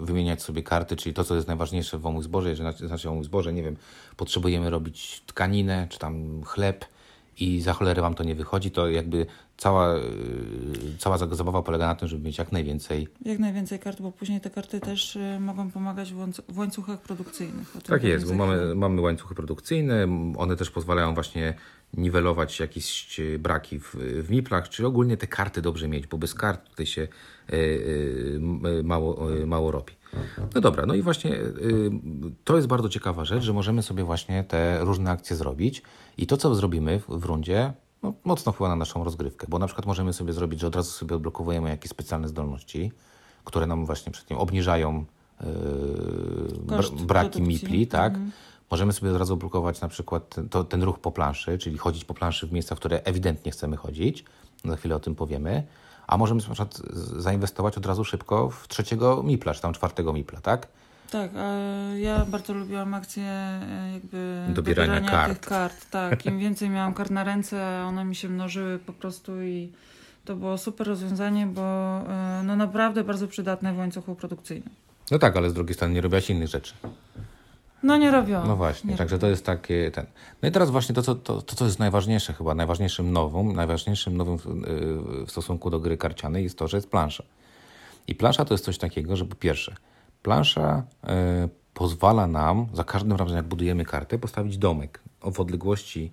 wymieniać 0.00 0.42
sobie 0.42 0.62
karty, 0.62 0.96
czyli 0.96 1.14
to, 1.14 1.24
co 1.24 1.34
jest 1.34 1.48
najważniejsze 1.48 1.98
w 1.98 2.06
omuch 2.06 2.24
zboże, 2.24 2.50
jeżeli 2.50 2.86
znaczy- 2.86 3.10
omuch 3.10 3.24
zboże, 3.24 3.52
nie 3.52 3.62
wiem, 3.62 3.76
potrzebujemy 4.16 4.70
robić 4.70 5.22
tkaninę, 5.26 5.86
czy 5.90 5.98
tam 5.98 6.42
chleb 6.44 6.84
i 7.38 7.60
za 7.60 7.72
cholerę 7.72 8.02
wam 8.02 8.14
to 8.14 8.24
nie 8.24 8.34
wychodzi, 8.34 8.70
to 8.70 8.88
jakby 8.88 9.26
cała, 9.56 9.94
yy, 9.94 10.02
cała 10.98 11.18
zabawa 11.18 11.62
polega 11.62 11.86
na 11.86 11.94
tym, 11.94 12.08
żeby 12.08 12.24
mieć 12.24 12.38
jak 12.38 12.52
najwięcej 12.52 13.08
Jak 13.24 13.38
najwięcej 13.38 13.78
kart, 13.78 14.02
bo 14.02 14.12
później 14.12 14.40
te 14.40 14.50
karty 14.50 14.80
też 14.80 15.16
y, 15.16 15.40
mogą 15.40 15.70
pomagać 15.70 16.12
w, 16.12 16.16
łańcu- 16.16 16.42
w 16.48 16.58
łańcuchach 16.58 17.00
produkcyjnych. 17.00 17.72
Tak 17.86 18.04
jest, 18.04 18.28
bo 18.28 18.34
mamy, 18.34 18.74
mamy 18.74 19.00
łańcuchy 19.00 19.34
produkcyjne, 19.34 20.06
one 20.36 20.56
też 20.56 20.70
pozwalają 20.70 21.14
właśnie 21.14 21.54
niwelować 21.94 22.60
jakieś 22.60 23.20
e, 23.20 23.38
braki 23.38 23.78
w, 23.80 23.94
w 23.94 24.30
miplach, 24.30 24.68
czy 24.68 24.86
ogólnie 24.86 25.16
te 25.16 25.26
karty 25.26 25.62
dobrze 25.62 25.88
mieć, 25.88 26.06
bo 26.06 26.18
bez 26.18 26.34
kart 26.34 26.68
tutaj 26.68 26.86
się 26.86 27.02
e, 27.02 27.06
e, 27.06 27.08
e, 27.08 27.39
mało, 28.82 29.32
e, 29.32 29.46
mało 29.46 29.70
robi. 29.70 29.92
No 30.54 30.60
dobra, 30.60 30.86
no 30.86 30.94
i 30.94 31.02
właśnie 31.02 31.38
to 32.44 32.56
jest 32.56 32.68
bardzo 32.68 32.88
ciekawa 32.88 33.24
rzecz, 33.24 33.42
że 33.42 33.52
możemy 33.52 33.82
sobie 33.82 34.04
właśnie 34.04 34.44
te 34.44 34.84
różne 34.84 35.10
akcje 35.10 35.36
zrobić 35.36 35.82
i 36.18 36.26
to, 36.26 36.36
co 36.36 36.54
zrobimy 36.54 37.00
w, 37.00 37.06
w 37.08 37.24
rundzie, 37.24 37.72
no, 38.02 38.14
mocno 38.24 38.52
wpływa 38.52 38.68
na 38.68 38.76
naszą 38.76 39.04
rozgrywkę, 39.04 39.46
bo 39.50 39.58
na 39.58 39.66
przykład 39.66 39.86
możemy 39.86 40.12
sobie 40.12 40.32
zrobić, 40.32 40.60
że 40.60 40.66
od 40.66 40.76
razu 40.76 40.90
sobie 40.90 41.16
odblokowujemy 41.16 41.68
jakieś 41.68 41.90
specjalne 41.90 42.28
zdolności, 42.28 42.92
które 43.44 43.66
nam 43.66 43.86
właśnie 43.86 44.12
przed 44.12 44.26
tym 44.26 44.38
obniżają 44.38 45.04
Koszt 46.68 46.94
br- 46.94 47.06
braki 47.06 47.42
mipli, 47.42 47.86
tak? 47.86 48.12
Mhm. 48.12 48.32
Możemy 48.70 48.92
sobie 48.92 49.10
od 49.10 49.16
razu 49.16 49.36
blokować 49.36 49.80
na 49.80 49.88
przykład 49.88 50.28
ten, 50.28 50.48
to, 50.48 50.64
ten 50.64 50.82
ruch 50.82 50.98
po 50.98 51.12
planszy, 51.12 51.58
czyli 51.58 51.78
chodzić 51.78 52.04
po 52.04 52.14
planszy 52.14 52.46
w 52.46 52.52
miejsca, 52.52 52.74
w 52.74 52.78
które 52.78 53.02
ewidentnie 53.02 53.52
chcemy 53.52 53.76
chodzić. 53.76 54.24
Za 54.64 54.76
chwilę 54.76 54.96
o 54.96 55.00
tym 55.00 55.14
powiemy. 55.14 55.62
A 56.10 56.16
możemy 56.16 56.40
na 56.40 56.46
przykład 56.46 56.82
zainwestować 57.16 57.78
od 57.78 57.86
razu 57.86 58.04
szybko 58.04 58.50
w 58.50 58.68
trzeciego 58.68 59.22
mipla, 59.22 59.54
czy 59.54 59.60
tam 59.60 59.72
czwartego 59.72 60.12
mipla, 60.12 60.40
tak? 60.40 60.68
Tak, 61.10 61.30
ja 61.96 62.24
bardzo 62.24 62.54
lubiłam 62.54 62.94
akcję 62.94 63.22
e, 63.22 63.90
jakby 63.92 64.44
Dobierania 64.48 64.94
dobierania 64.94 65.10
kart. 65.10 65.40
tych 65.40 65.48
kart. 65.48 65.90
Tak, 65.90 66.26
im 66.26 66.38
więcej 66.38 66.70
miałam 66.70 66.94
kart 66.94 67.10
na 67.10 67.24
ręce, 67.24 67.84
one 67.86 68.04
mi 68.04 68.16
się 68.16 68.28
mnożyły 68.28 68.78
po 68.78 68.92
prostu 68.92 69.42
i 69.42 69.72
to 70.24 70.36
było 70.36 70.58
super 70.58 70.86
rozwiązanie, 70.86 71.46
bo 71.46 71.62
e, 71.62 72.42
no 72.44 72.56
naprawdę 72.56 73.04
bardzo 73.04 73.28
przydatne 73.28 73.72
w 73.72 73.78
łańcuchu 73.78 74.14
produkcyjnym. 74.14 74.70
No 75.10 75.18
tak, 75.18 75.36
ale 75.36 75.50
z 75.50 75.54
drugiej 75.54 75.74
strony 75.74 75.94
nie 75.94 76.00
robiłaś 76.00 76.30
innych 76.30 76.48
rzeczy. 76.48 76.74
No 77.82 77.96
nie 77.96 78.10
robiłam. 78.10 78.48
No 78.48 78.56
właśnie, 78.56 78.90
nie 78.90 78.96
także 78.96 79.18
to 79.18 79.26
jest 79.26 79.46
takie 79.46 79.90
ten. 79.90 80.06
No 80.42 80.48
i 80.48 80.52
teraz 80.52 80.70
właśnie 80.70 80.94
to, 80.94 81.02
co, 81.02 81.14
to, 81.14 81.42
to, 81.42 81.56
co 81.56 81.64
jest 81.64 81.78
najważniejsze 81.78 82.32
chyba, 82.32 82.54
najważniejszym 82.54 83.12
nowym, 83.12 83.52
najważniejszym 83.52 84.16
nowym 84.16 84.38
w, 84.38 84.46
yy, 84.46 85.26
w 85.26 85.30
stosunku 85.30 85.70
do 85.70 85.80
gry 85.80 85.96
karcianej 85.96 86.44
jest 86.44 86.58
to, 86.58 86.68
że 86.68 86.76
jest 86.76 86.90
plansza. 86.90 87.24
I 88.06 88.14
plansza 88.14 88.44
to 88.44 88.54
jest 88.54 88.64
coś 88.64 88.78
takiego, 88.78 89.16
że 89.16 89.24
po 89.24 89.34
pierwsze, 89.34 89.74
plansza 90.22 90.82
yy, 91.04 91.10
pozwala 91.74 92.26
nam 92.26 92.66
za 92.72 92.84
każdym 92.84 93.12
razem, 93.12 93.36
jak 93.36 93.46
budujemy 93.46 93.84
kartę, 93.84 94.18
postawić 94.18 94.58
domek 94.58 95.00
o 95.20 95.30
w 95.30 95.40
odległości 95.40 96.12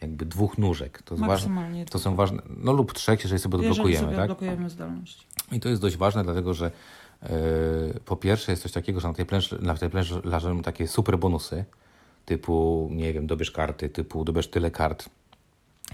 jakby 0.00 0.26
dwóch 0.26 0.58
nóżek. 0.58 1.02
To, 1.02 1.14
jest 1.14 1.26
ważne, 1.26 1.48
Maksymalnie. 1.48 1.84
to 1.84 1.98
są 1.98 2.16
ważne, 2.16 2.42
no 2.56 2.72
lub 2.72 2.92
trzech, 2.92 3.22
jeżeli 3.22 3.40
sobie 3.40 3.56
Jeżeli 3.56 3.70
odblokujemy, 3.70 4.04
sobie 4.04 4.16
tak? 4.16 4.26
blokujemy 4.26 4.70
zdolność. 4.70 5.26
I 5.52 5.60
to 5.60 5.68
jest 5.68 5.82
dość 5.82 5.96
ważne, 5.96 6.24
dlatego 6.24 6.54
że 6.54 6.70
po 8.04 8.16
pierwsze 8.16 8.52
jest 8.52 8.62
coś 8.62 8.72
takiego, 8.72 9.00
że 9.00 9.08
na 9.08 9.14
tej 9.14 9.26
planszy, 9.26 9.58
na 9.62 9.74
tej 9.74 9.90
leżą 10.24 10.62
takie 10.62 10.88
super 10.88 11.18
bonusy, 11.18 11.64
typu, 12.24 12.88
nie 12.92 13.12
wiem, 13.12 13.26
dobierz 13.26 13.50
karty, 13.50 13.88
typu 13.88 14.24
dobierz 14.24 14.48
tyle 14.48 14.70
kart, 14.70 15.08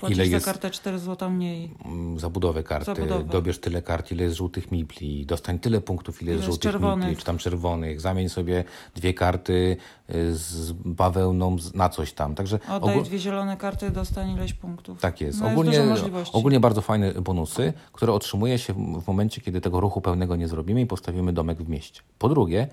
Płacisz 0.01 0.19
Ile 0.19 0.27
za 0.27 0.33
jest- 0.35 0.47
kartę 0.47 0.71
4 0.71 0.99
złota 0.99 1.29
mniej. 1.31 1.75
mm, 1.85 2.19
zabudowę 2.19 2.63
karty, 2.63 2.85
Zabudowę. 2.95 3.25
dobierz 3.25 3.59
tyle 3.59 3.83
kart, 3.83 4.13
ile 4.13 4.25
jest 4.25 4.37
żółtych 4.37 4.73
mipli, 4.73 5.27
dostań 5.27 5.59
tyle 5.59 5.81
punktów, 5.81 6.23
ile 6.23 6.31
jest 6.33 6.43
Ile 6.43 6.49
jest 6.49 6.55
żółtych 6.63 6.73
czerwonych. 6.73 7.09
mipli, 7.09 7.21
czy 7.21 7.25
tam 7.27 7.39
czerwonych, 7.39 8.01
zamień 8.01 8.29
sobie 8.29 8.65
dwie 8.95 9.15
karty 9.15 9.77
y, 10.15 10.35
z 10.37 10.73
bawełną 10.73 11.57
na 11.75 11.89
coś 11.89 12.13
tam. 12.13 12.35
Także 12.35 12.59
Oddaj 12.71 12.97
ogól- 12.99 13.05
dwie 13.05 13.19
zielone 13.19 13.57
karty, 13.57 13.91
dostań 13.91 14.31
ileś 14.31 14.53
punktów. 14.53 15.01
Tak 15.01 15.21
jest. 15.21 15.41
No 15.41 15.47
jest 15.47 15.59
ogólnie, 15.59 15.81
możliwości. 15.83 16.33
ogólnie 16.37 16.61
bardzo 16.61 16.81
fajne 16.83 17.13
bonusy, 17.13 17.73
które 17.93 18.13
otrzymuje 18.13 18.59
się 18.59 18.73
w 19.01 19.07
momencie, 19.07 19.41
kiedy 19.41 19.61
tego 19.61 19.81
ruchu 19.81 20.01
pełnego 20.01 20.37
nie 20.37 20.49
zrobimy 20.49 20.81
i 20.81 20.87
postawimy 20.87 21.33
domek 21.33 21.63
w 21.63 21.69
mieście. 21.69 22.01
Po 22.19 22.29
drugie, 22.29 22.69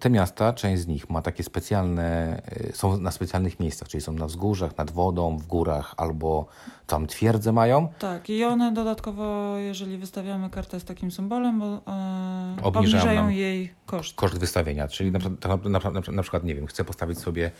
te 0.00 0.10
miasta, 0.10 0.52
część 0.52 0.82
z 0.82 0.86
nich 0.86 1.10
ma 1.10 1.22
takie 1.22 1.42
specjalne, 1.42 2.42
e, 2.46 2.72
są 2.72 2.96
na 2.96 3.10
specjalnych 3.10 3.60
miejscach, 3.60 3.88
czyli 3.88 4.00
są 4.00 4.12
na 4.12 4.26
wzgórzach, 4.26 4.78
nad 4.78 4.90
wodą, 4.90 5.36
w 5.36 5.46
górach 5.46 5.94
albo 5.96 6.46
tam 6.86 7.06
twierdze 7.06 7.52
mają. 7.52 7.88
Tak, 7.98 8.30
i 8.30 8.44
one 8.44 8.72
dodatkowo, 8.72 9.56
jeżeli 9.58 9.98
wystawiamy 9.98 10.50
kartę 10.50 10.80
z 10.80 10.84
takim 10.84 11.10
symbolem, 11.10 11.58
bo, 11.58 11.66
e, 11.66 12.56
Obniżają 12.62 13.02
obniżają 13.02 13.28
jej 13.28 13.72
koszt. 13.86 14.16
Koszt 14.16 14.38
wystawienia, 14.38 14.88
czyli 14.88 15.12
na, 15.12 15.18
przykład- 15.18 15.64
na, 15.64 15.78
na, 15.90 16.12
na, 16.12 16.22
przykład, 16.22 16.44
nie 16.44 16.54
wiem, 16.54 16.66
chcę 16.66 16.84
postawić 16.84 17.18
sobie 17.18 17.50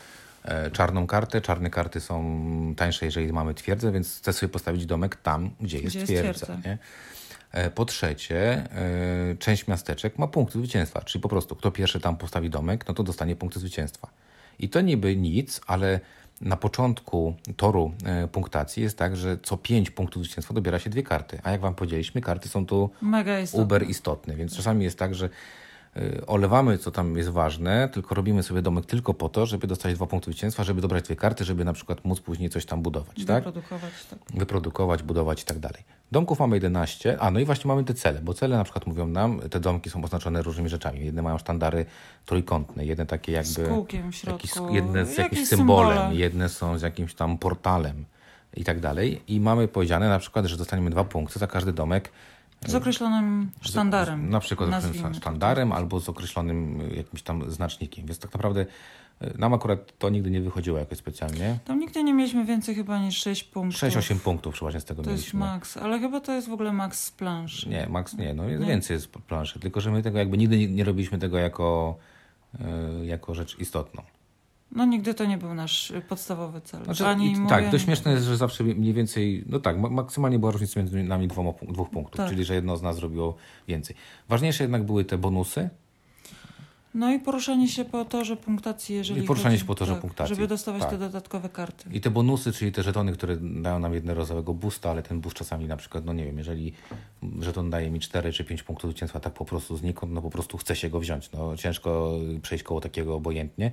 e, 0.45 0.71
czarną 0.71 1.07
kartę. 1.07 1.41
Czarne 1.41 1.71
karty 1.71 2.01
są 2.01 2.75
tańsze, 2.77 3.07
jeżeli 3.07 3.33
mamy 3.33 3.55
twierdzę, 3.55 3.93
więc 3.93 4.17
chcę 4.19 4.33
sobie 4.33 4.53
postawić 4.53 4.87
domek 4.87 5.17
tam, 5.17 5.51
gdzie 5.61 5.79
jest 5.79 5.97
Gdzie 5.97 6.13
jest 6.13 6.23
twierdza. 6.23 6.47
E, 7.53 7.71
Po 7.71 7.85
trzecie, 7.85 8.41
e, 8.43 9.37
część 9.39 9.67
miasteczek 9.69 10.19
ma 10.19 10.27
punkty 10.27 10.59
zwycięstwa, 10.59 11.01
czyli 11.03 11.23
po 11.23 11.29
prostu 11.29 11.57
kto 11.57 11.71
pierwszy 11.71 12.01
tam 12.01 12.17
postawi 12.17 12.51
domek, 12.51 12.89
no 12.89 12.95
to 12.95 13.03
dostanie 13.03 13.37
punkty 13.37 13.61
zwycięstwa. 13.61 14.09
I 14.59 14.69
to 14.69 14.81
niby 14.81 15.17
nic, 15.17 15.61
ale 15.67 16.01
na 16.41 16.57
początku 16.57 17.35
toru 17.57 17.93
e, 18.05 18.29
punktacji 18.29 18.83
jest 18.83 18.99
tak, 18.99 19.17
że 19.17 19.39
co 19.43 19.57
pięć 19.57 19.91
punktów 19.91 20.25
zwycięstwa 20.25 20.55
dobiera 20.55 20.79
się 20.79 20.91
dwie 20.91 21.03
karty. 21.03 21.39
A 21.43 21.51
jak 21.51 21.61
wam 21.61 21.75
powiedzieliśmy, 21.75 22.21
karty 22.21 22.49
są 22.49 22.67
tu 22.67 22.91
Mega 23.03 23.41
istotne. 23.41 23.65
uber 23.65 23.83
istotny, 23.89 24.37
więc 24.37 24.57
czasami 24.57 24.85
jest 24.85 24.99
tak, 24.99 25.15
że 25.15 25.29
olewamy, 26.27 26.79
co 26.79 26.91
tam 26.91 27.17
jest 27.17 27.29
ważne, 27.29 27.89
tylko 27.89 28.15
robimy 28.15 28.43
sobie 28.43 28.63
domek 28.63 28.87
tylko 28.87 29.15
po 29.15 29.29
to, 29.29 29.47
żeby 29.47 29.67
dostać 29.67 29.95
dwa 29.95 30.07
punkty 30.07 30.31
zwycięstwa, 30.31 30.65
żeby 30.65 30.81
dobrać 30.81 31.05
dwie 31.05 31.17
karty, 31.17 31.45
żeby 31.45 31.65
na 31.65 31.73
przykład 31.73 32.05
móc 32.05 32.21
później 32.21 32.51
coś 32.51 32.67
tam 32.67 32.83
budować, 32.83 33.25
tak? 33.25 33.45
Wyprodukować, 33.45 34.07
tak. 34.11 34.19
Wyprodukować, 34.35 35.03
budować 35.03 35.43
i 35.43 35.45
tak 35.45 35.59
dalej. 35.59 35.83
Domków 36.13 36.41
mamy 36.41 36.57
11, 36.57 37.21
a 37.21 37.31
no 37.31 37.41
i 37.41 37.45
właśnie 37.45 37.69
mamy 37.69 37.85
te 37.85 37.95
cele, 37.95 38.21
bo 38.21 38.35
cele 38.35 38.57
na 38.57 38.65
przykład 38.65 38.87
mówią 38.87 39.07
nam, 39.07 39.41
te 39.41 39.61
domki 39.61 39.91
są 39.91 40.05
oznaczone 40.05 40.43
różnymi 40.43 40.69
rzeczami. 40.69 41.05
Jedne 41.05 41.23
mają 41.23 41.39
sztandary 41.39 41.87
trójkątne, 42.27 42.85
jedne 42.85 43.07
takie 43.07 43.33
jakby... 43.33 43.51
Z 43.51 43.69
kółkiem 43.69 44.13
w 44.13 44.15
środku. 44.15 44.47
Jakieś, 44.47 44.75
jedne 44.75 45.07
z 45.07 45.19
jakimś 45.19 45.49
symbolem, 45.49 45.99
symbole. 45.99 46.17
jedne 46.17 46.49
są 46.49 46.79
z 46.79 46.83
jakimś 46.83 47.15
tam 47.15 47.39
portalem 47.39 48.05
i 48.57 48.65
tak 48.65 48.81
dalej. 48.81 49.23
I 49.29 49.41
mamy 49.41 49.69
powiedziane 49.69 50.09
na 50.09 50.19
przykład, 50.19 50.47
że 50.47 50.57
dostaniemy 50.57 50.91
dwa 50.91 51.05
punkty 51.05 51.39
za 51.39 51.47
każdy 51.47 51.73
domek 51.73 52.13
Z 52.67 52.75
określonym 52.75 53.51
sztandarem. 53.61 54.31
na 54.31 54.41
przykład 54.41 54.71
z 54.71 54.85
określonym 54.85 55.13
to. 55.13 55.19
sztandarem 55.21 55.73
albo 55.73 56.01
z 56.01 56.09
określonym 56.09 56.81
jakimś 56.97 57.23
tam 57.23 57.51
znacznikiem. 57.51 58.07
Więc 58.07 58.19
tak 58.19 58.33
naprawdę 58.35 58.61
y, 59.23 59.39
nam 59.39 59.55
akurat 59.55 59.99
to 59.99 60.09
nigdy 60.11 60.31
nie 60.31 60.41
wychodziło 60.41 60.79
jakoś 60.79 60.99
specjalnie. 60.99 61.59
Tam 61.65 61.79
nigdy 61.79 62.03
nie 62.05 62.15
mieliśmy 62.15 62.45
więcej 62.45 62.75
chyba 62.75 62.99
niż 62.99 63.17
6 63.19 63.45
punktów. 63.45 63.81
6-8 63.83 64.19
punktów 64.19 64.55
przeważnie 64.55 64.81
z 64.81 64.85
tego 64.85 65.03
To 65.03 65.11
jest 65.11 65.23
mieliśmy. 65.23 65.41
max, 65.41 65.77
ale 65.77 65.99
chyba 65.99 66.21
to 66.21 66.33
jest 66.33 66.49
w 66.49 66.53
ogóle 66.53 66.73
max 66.73 67.05
z 67.05 67.11
planszy. 67.11 67.69
Nie, 67.69 67.87
max 67.91 68.15
nie, 68.15 68.35
no 68.35 68.45
jest 68.49 68.61
Nie? 68.61 68.67
więcej 68.69 68.99
z 68.99 69.07
planszy, 69.07 69.61
tylko 69.61 69.81
że 69.81 69.91
my 69.91 70.03
tego 70.03 70.19
jakby 70.19 70.39
nigdy 70.39 70.69
nie, 70.69 70.85
robiliśmy 70.85 71.19
tego 71.19 71.39
jako, 71.39 71.97
y, 73.03 73.07
jako 73.07 73.35
rzecz 73.35 73.59
istotną. 73.59 74.03
No 74.73 74.85
nigdy 74.85 75.15
to 75.15 75.25
nie 75.25 75.39
był 75.39 75.55
nasz 75.55 75.91
y, 75.91 76.01
podstawowy 76.01 76.61
cel. 76.61 76.85
Znaczy, 76.85 77.07
Ani 77.07 77.27
i, 77.33 77.37
mówię, 77.37 77.49
tak, 77.49 77.71
to 77.71 77.79
śmieszne 77.79 78.13
jest, 78.13 78.25
że 78.25 78.37
zawsze 78.37 78.65
mniej 78.65 78.93
więcej, 78.93 79.45
no 79.47 79.59
tak, 79.61 79.79
ma- 79.79 79.91
maksymalnie 79.91 80.39
była 80.39 80.53
różnica 80.53 80.81
między 80.81 81.03
nami 81.03 81.29
dwoma, 81.29 81.51
dwóch 81.69 81.91
punktów, 81.91 82.17
Tak. 82.17 82.29
czyli 82.31 82.45
że 82.45 82.55
jedno 82.55 82.77
z 82.77 82.83
nas 82.83 82.97
zrobiło 82.97 83.37
więcej. 83.69 83.97
Ważniejsze 84.29 84.65
jednak 84.65 84.83
były 84.85 85.05
te 85.05 85.19
bonusy, 85.19 85.71
No 86.95 87.13
i 87.13 87.19
poruszanie 87.19 87.69
się 87.69 87.85
po 87.85 88.05
torze 88.05 88.37
punktacji, 88.37 88.95
jeżeli 88.95 89.21
I 89.21 89.27
poruszanie 89.27 89.51
chodzi, 89.55 89.61
się 89.61 89.67
po 89.67 89.75
torze 89.75 89.93
tak, 89.93 90.01
punktacji. 90.01 90.35
Żeby 90.35 90.49
dostawać 90.49 90.81
Tak. 90.83 90.91
te 90.91 90.99
dodatkowe 90.99 91.49
karty. 91.49 91.91
I 91.93 92.01
te 92.01 92.11
bonusy, 92.11 92.53
czyli 92.53 92.73
te 92.73 92.83
żetony, 92.83 93.13
które 93.13 93.37
dają 93.37 93.79
nam 93.79 93.95
jednorazowego 93.95 94.55
boosta, 94.55 94.91
ale 94.91 95.03
ten 95.03 95.21
boost 95.21 95.37
czasami 95.37 95.67
na 95.67 95.77
przykład, 95.77 96.05
no 96.05 96.13
nie 96.13 96.25
wiem, 96.25 96.39
jeżeli 96.39 96.73
żeton 97.41 97.71
daje 97.71 97.91
mi 97.91 98.01
4 98.01 98.33
czy 98.33 98.45
5 98.45 98.63
punktów 98.63 98.91
zwycięstwa 98.91 99.21
tak 99.21 99.33
po 99.33 99.45
prostu 99.45 99.77
znikąd, 99.77 100.13
no 100.13 100.23
po 100.23 100.31
prostu 100.31 100.59
chce 100.59 100.77
się 100.77 100.91
go 100.91 101.01
wziąć. 101.01 101.31
No 101.33 101.57
ciężko 101.57 102.13
przejść 102.43 102.65
koło 102.65 102.81
takiego 102.81 103.15
obojętnie. 103.15 103.71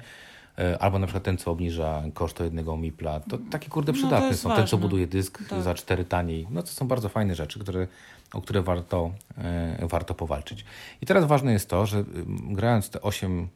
E, 0.59 0.79
Albo 0.81 0.99
na 0.99 1.07
przykład 1.07 1.23
ten, 1.23 1.37
co 1.37 1.51
obniża 1.51 2.03
koszt 2.13 2.39
jednego 2.39 2.77
mipla. 2.77 3.19
To 3.19 3.37
takie 3.51 3.69
kurde 3.69 3.91
No, 3.91 3.97
przydatne 3.97 4.27
jest 4.27 4.41
są. 4.41 4.49
Ten, 4.49 4.57
co 4.57 4.61
ważne. 4.61 4.77
buduje 4.77 5.07
dysk 5.07 5.49
Tak. 5.49 5.61
za 5.61 5.73
4 5.73 6.05
taniej. 6.05 6.47
No 6.49 6.61
to 6.61 6.67
są 6.67 6.87
bardzo 6.87 7.09
fajne 7.09 7.35
rzeczy, 7.35 7.59
które, 7.59 7.87
o 8.33 8.41
które 8.41 8.61
warto, 8.61 9.11
e, 9.37 9.87
warto 9.87 10.13
powalczyć. 10.13 10.65
I 11.01 11.05
teraz 11.05 11.25
ważne 11.25 11.51
jest 11.53 11.69
to, 11.69 11.85
że 11.85 11.97
ym, 11.97 12.53
grając 12.53 12.89
te 12.89 13.01
8 13.01 13.47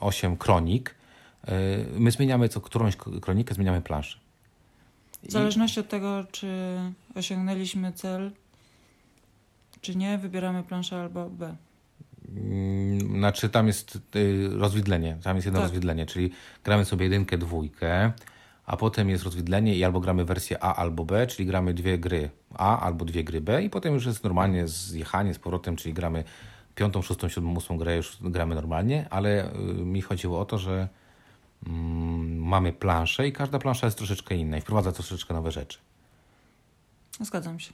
8 0.00 0.36
kronik, 0.36 0.94
y, 1.48 1.52
my 1.98 2.10
zmieniamy 2.10 2.48
co 2.48 2.60
którąś 2.60 2.96
kronikę, 2.96 3.54
zmieniamy 3.54 3.82
planszę. 3.82 4.18
W 5.22 5.32
zależności 5.32 5.80
od 5.80 5.88
tego, 5.88 6.24
czy 6.32 6.48
osiągnęliśmy 7.14 7.92
cel, 7.92 8.30
czy 9.80 9.96
nie, 9.96 10.18
wybieramy 10.18 10.62
planszę 10.62 11.00
albo 11.00 11.30
B. 11.30 11.56
Mm, 12.28 12.98
Znaczy 13.18 13.48
tam 13.48 13.66
jest 13.66 13.98
y, 14.16 14.48
rozwidlenie, 14.52 15.16
tam 15.22 15.36
jest 15.36 15.46
jedno 15.46 15.60
Tak. 15.60 15.64
rozwidlenie, 15.68 16.06
czyli 16.06 16.30
gramy 16.64 16.84
sobie 16.84 17.04
jedynkę, 17.04 17.38
dwójkę, 17.38 18.12
a 18.66 18.76
potem 18.76 19.10
jest 19.10 19.24
rozwidlenie 19.24 19.74
i 19.76 19.84
albo 19.84 20.00
gramy 20.00 20.24
wersję 20.24 20.62
A 20.64 20.74
albo 20.74 21.04
B, 21.04 21.26
czyli 21.26 21.46
gramy 21.46 21.74
dwie 21.74 21.98
gry 21.98 22.30
A 22.54 22.80
albo 22.80 23.04
dwie 23.04 23.24
gry 23.24 23.40
B 23.40 23.62
i 23.62 23.70
potem 23.70 23.94
już 23.94 24.06
jest 24.06 24.24
normalnie 24.24 24.68
zjechanie 24.68 25.34
z 25.34 25.38
powrotem, 25.38 25.76
czyli 25.76 25.94
gramy 25.94 26.24
piątą, 26.74 27.02
szóstą, 27.02 27.28
siódmą, 27.28 27.54
ósmą 27.56 27.78
grę 27.78 27.96
już 27.96 28.18
gramy 28.20 28.54
normalnie, 28.54 29.06
ale 29.10 29.52
y, 29.54 29.58
mi 29.84 30.02
chodziło 30.02 30.40
o 30.40 30.44
to, 30.44 30.58
że 30.58 30.88
mm, 31.66 32.38
mamy 32.42 32.72
planszę 32.72 33.28
i 33.28 33.32
każda 33.32 33.58
plansza 33.58 33.86
jest 33.86 33.98
troszeczkę 33.98 34.34
inna 34.34 34.58
i 34.58 34.60
wprowadza 34.60 34.92
troszeczkę 34.92 35.34
nowe 35.34 35.52
rzeczy. 35.52 35.78
Zgadzam 37.20 37.58
się. 37.60 37.72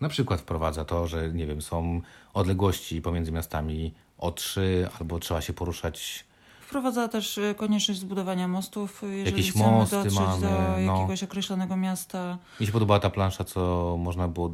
Na 0.00 0.08
przykład 0.08 0.40
wprowadza 0.40 0.84
to, 0.84 1.06
że 1.06 1.32
nie 1.32 1.46
wiem, 1.46 1.62
są 1.62 2.00
odległości 2.34 3.02
pomiędzy 3.02 3.32
miastami 3.32 3.94
o 4.18 4.30
trzy, 4.32 4.88
albo 5.00 5.18
trzeba 5.18 5.40
się 5.40 5.52
poruszać. 5.52 6.24
Wprowadza 6.60 7.08
też 7.08 7.38
y, 7.38 7.54
konieczność 7.56 8.00
zbudowania 8.00 8.48
mostów, 8.48 9.02
y, 9.04 9.06
jeżeli 9.06 9.24
Jakieś 9.36 9.50
chcemy 9.50 9.70
mosty 9.70 9.96
dotrzeć 9.96 10.14
mamy, 10.14 10.40
do 10.40 10.50
no. 10.86 10.96
jakiegoś 10.96 11.22
określonego 11.22 11.76
miasta. 11.76 12.38
Mi 12.60 12.66
się 12.66 12.72
podobała 12.72 13.00
ta 13.00 13.10
plansza, 13.10 13.44
co 13.44 13.96
można 13.98 14.28
było 14.28 14.50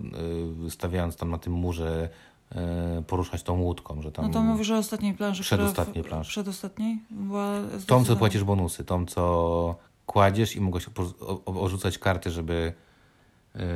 y, 0.66 0.70
stawiając 0.70 1.16
tam 1.16 1.31
na 1.31 1.38
tym 1.38 1.52
murze 1.52 2.09
poruszać 3.07 3.42
tą 3.42 3.61
łódką, 3.61 4.02
że 4.02 4.12
tam 4.12 4.24
No 4.26 4.31
to 4.33 4.42
mówisz 4.42 4.70
o 4.70 4.76
ostatniej 4.78 5.14
planszy. 5.14 5.42
w- 5.42 5.46
Przedostatniej 5.46 6.05
planszy. 6.05 6.31
Przedostatniej? 6.31 6.98
Była 7.11 7.52
tą, 7.87 8.05
co 8.05 8.16
płacisz 8.16 8.44
bonusy, 8.44 8.85
tą, 8.85 9.07
co 9.07 9.74
kładziesz 10.07 10.57
i 10.57 10.61
mogłeś 10.61 10.87
orzucać 11.44 11.98
karty, 11.98 12.31
żeby, 12.31 12.72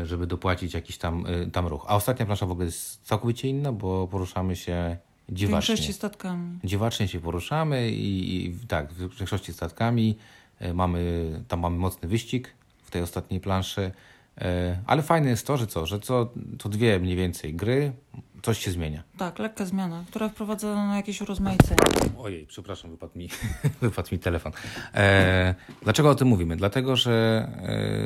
żeby 0.05 0.27
dopłacić 0.27 0.75
jakiś 0.75 0.99
tam, 0.99 1.27
y, 1.27 1.51
tam 1.51 1.67
ruch. 1.67 1.85
A 1.89 1.97
ostatnia 1.97 2.27
plansza 2.27 2.47
w 2.47 2.51
ogóle 2.51 2.67
jest 2.67 3.03
całkowicie 3.07 3.49
inna, 3.49 3.73
bo 3.73 4.09
poruszamy 4.09 4.57
się 4.57 4.97
W 5.29 5.33
dziwacznie. 5.35 5.53
większości 5.75 5.93
statkami. 5.93 6.59
Dziwacznie 6.65 7.09
się 7.09 7.21
poruszamy 7.21 7.91
i, 7.91 8.47
i 8.47 8.55
tak, 8.69 8.93
w 8.93 9.19
większości 9.19 9.53
statkami. 9.53 10.17
E, 10.59 10.75
Mamy, 10.75 11.31
tam 11.49 11.61
mamy 11.61 11.77
mocny 11.79 12.09
wyścig 12.09 12.55
w 12.83 12.91
tej 12.91 13.03
ostatniej 13.03 13.41
planszy. 13.41 13.93
E, 14.41 14.79
Ale 14.87 15.03
fajne 15.03 15.29
jest 15.31 15.47
to, 15.47 15.57
że 15.57 15.67
co, 15.67 15.87
że 15.87 16.01
co, 16.01 16.33
co 16.59 16.69
dwie 16.69 16.99
mniej 17.01 17.17
więcej 17.17 17.55
gry 17.55 17.93
coś 18.42 18.59
się 18.59 18.70
zmienia. 18.70 19.03
Tak, 19.16 19.38
lekka 19.38 19.64
zmiana, 19.64 20.05
która 20.09 20.29
wprowadza 20.29 20.75
na 20.75 20.96
jakieś 20.96 21.20
urozmaicenie. 21.20 21.77
Ojej, 22.18 22.46
przepraszam, 22.46 22.90
wypadł 22.90 23.18
mi, 23.18 23.29
wypadł 23.81 24.09
mi 24.12 24.18
telefon. 24.18 24.53
E, 24.94 25.55
dlaczego 25.83 26.11
o 26.11 26.14
tym 26.14 26.29
mówimy? 26.29 26.57
Dlatego, 26.57 26.96
że 26.96 27.49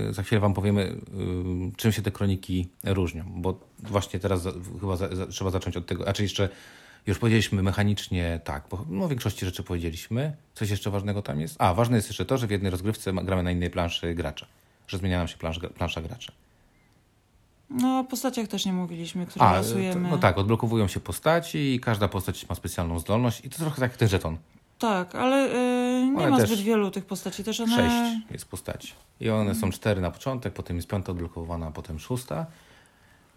e, 0.08 0.12
za 0.12 0.22
chwilę 0.22 0.40
Wam 0.40 0.54
powiemy, 0.54 0.82
e, 0.82 1.76
czym 1.76 1.92
się 1.92 2.02
te 2.02 2.10
kroniki 2.10 2.68
różnią, 2.84 3.24
bo 3.36 3.60
właśnie 3.78 4.20
teraz 4.20 4.42
za, 4.42 4.52
chyba 4.80 4.96
za, 4.96 5.16
za, 5.16 5.26
trzeba 5.26 5.50
zacząć 5.50 5.76
od 5.76 5.86
tego, 5.86 6.08
a 6.08 6.12
czy 6.12 6.22
jeszcze 6.22 6.48
już 7.06 7.18
powiedzieliśmy 7.18 7.62
mechanicznie 7.62 8.40
tak, 8.44 8.64
bo 8.70 8.84
no, 8.88 9.06
w 9.06 9.10
większości 9.10 9.44
rzeczy 9.44 9.62
powiedzieliśmy. 9.62 10.36
Coś 10.54 10.70
jeszcze 10.70 10.90
ważnego 10.90 11.22
tam 11.22 11.40
jest? 11.40 11.56
A, 11.58 11.74
ważne 11.74 11.96
jest 11.96 12.08
jeszcze 12.08 12.24
to, 12.24 12.38
że 12.38 12.46
w 12.46 12.50
jednej 12.50 12.70
rozgrywce 12.70 13.12
gramy 13.12 13.42
na 13.42 13.50
innej 13.50 13.70
planszy 13.70 14.14
gracza, 14.14 14.46
że 14.88 14.98
zmienia 14.98 15.18
nam 15.18 15.28
się 15.28 15.36
plansz, 15.36 15.58
plansza 15.58 16.02
gracza. 16.02 16.32
No, 17.70 17.98
o 17.98 18.04
postaciach 18.04 18.48
też 18.48 18.66
nie 18.66 18.72
mówiliśmy, 18.72 19.26
które 19.26 19.44
A, 19.44 19.56
losujemy. 19.56 20.08
To, 20.08 20.16
no 20.16 20.18
tak, 20.18 20.38
odblokowują 20.38 20.88
się 20.88 21.00
postaci 21.00 21.58
i 21.74 21.80
każda 21.80 22.08
postać 22.08 22.48
ma 22.48 22.54
specjalną 22.54 22.98
zdolność 22.98 23.44
i 23.44 23.50
to 23.50 23.58
trochę 23.58 23.80
tak 23.80 23.90
jak 23.90 23.96
ten 23.96 24.08
żeton. 24.08 24.36
Tak, 24.78 25.14
ale 25.14 25.36
yy, 25.36 26.06
nie 26.06 26.30
ma 26.30 26.46
zbyt 26.46 26.60
wielu 26.60 26.90
tych 26.90 27.04
postaci. 27.04 27.44
Też 27.44 27.60
one... 27.60 27.76
Sześć 27.76 28.26
jest 28.30 28.44
postaci. 28.44 28.92
I 29.20 29.30
one 29.30 29.54
są 29.54 29.70
cztery 29.70 30.00
na 30.00 30.10
początek, 30.10 30.54
potem 30.54 30.76
jest 30.76 30.88
piąta 30.88 31.12
odblokowana, 31.12 31.70
potem 31.70 31.98
szósta. 31.98 32.46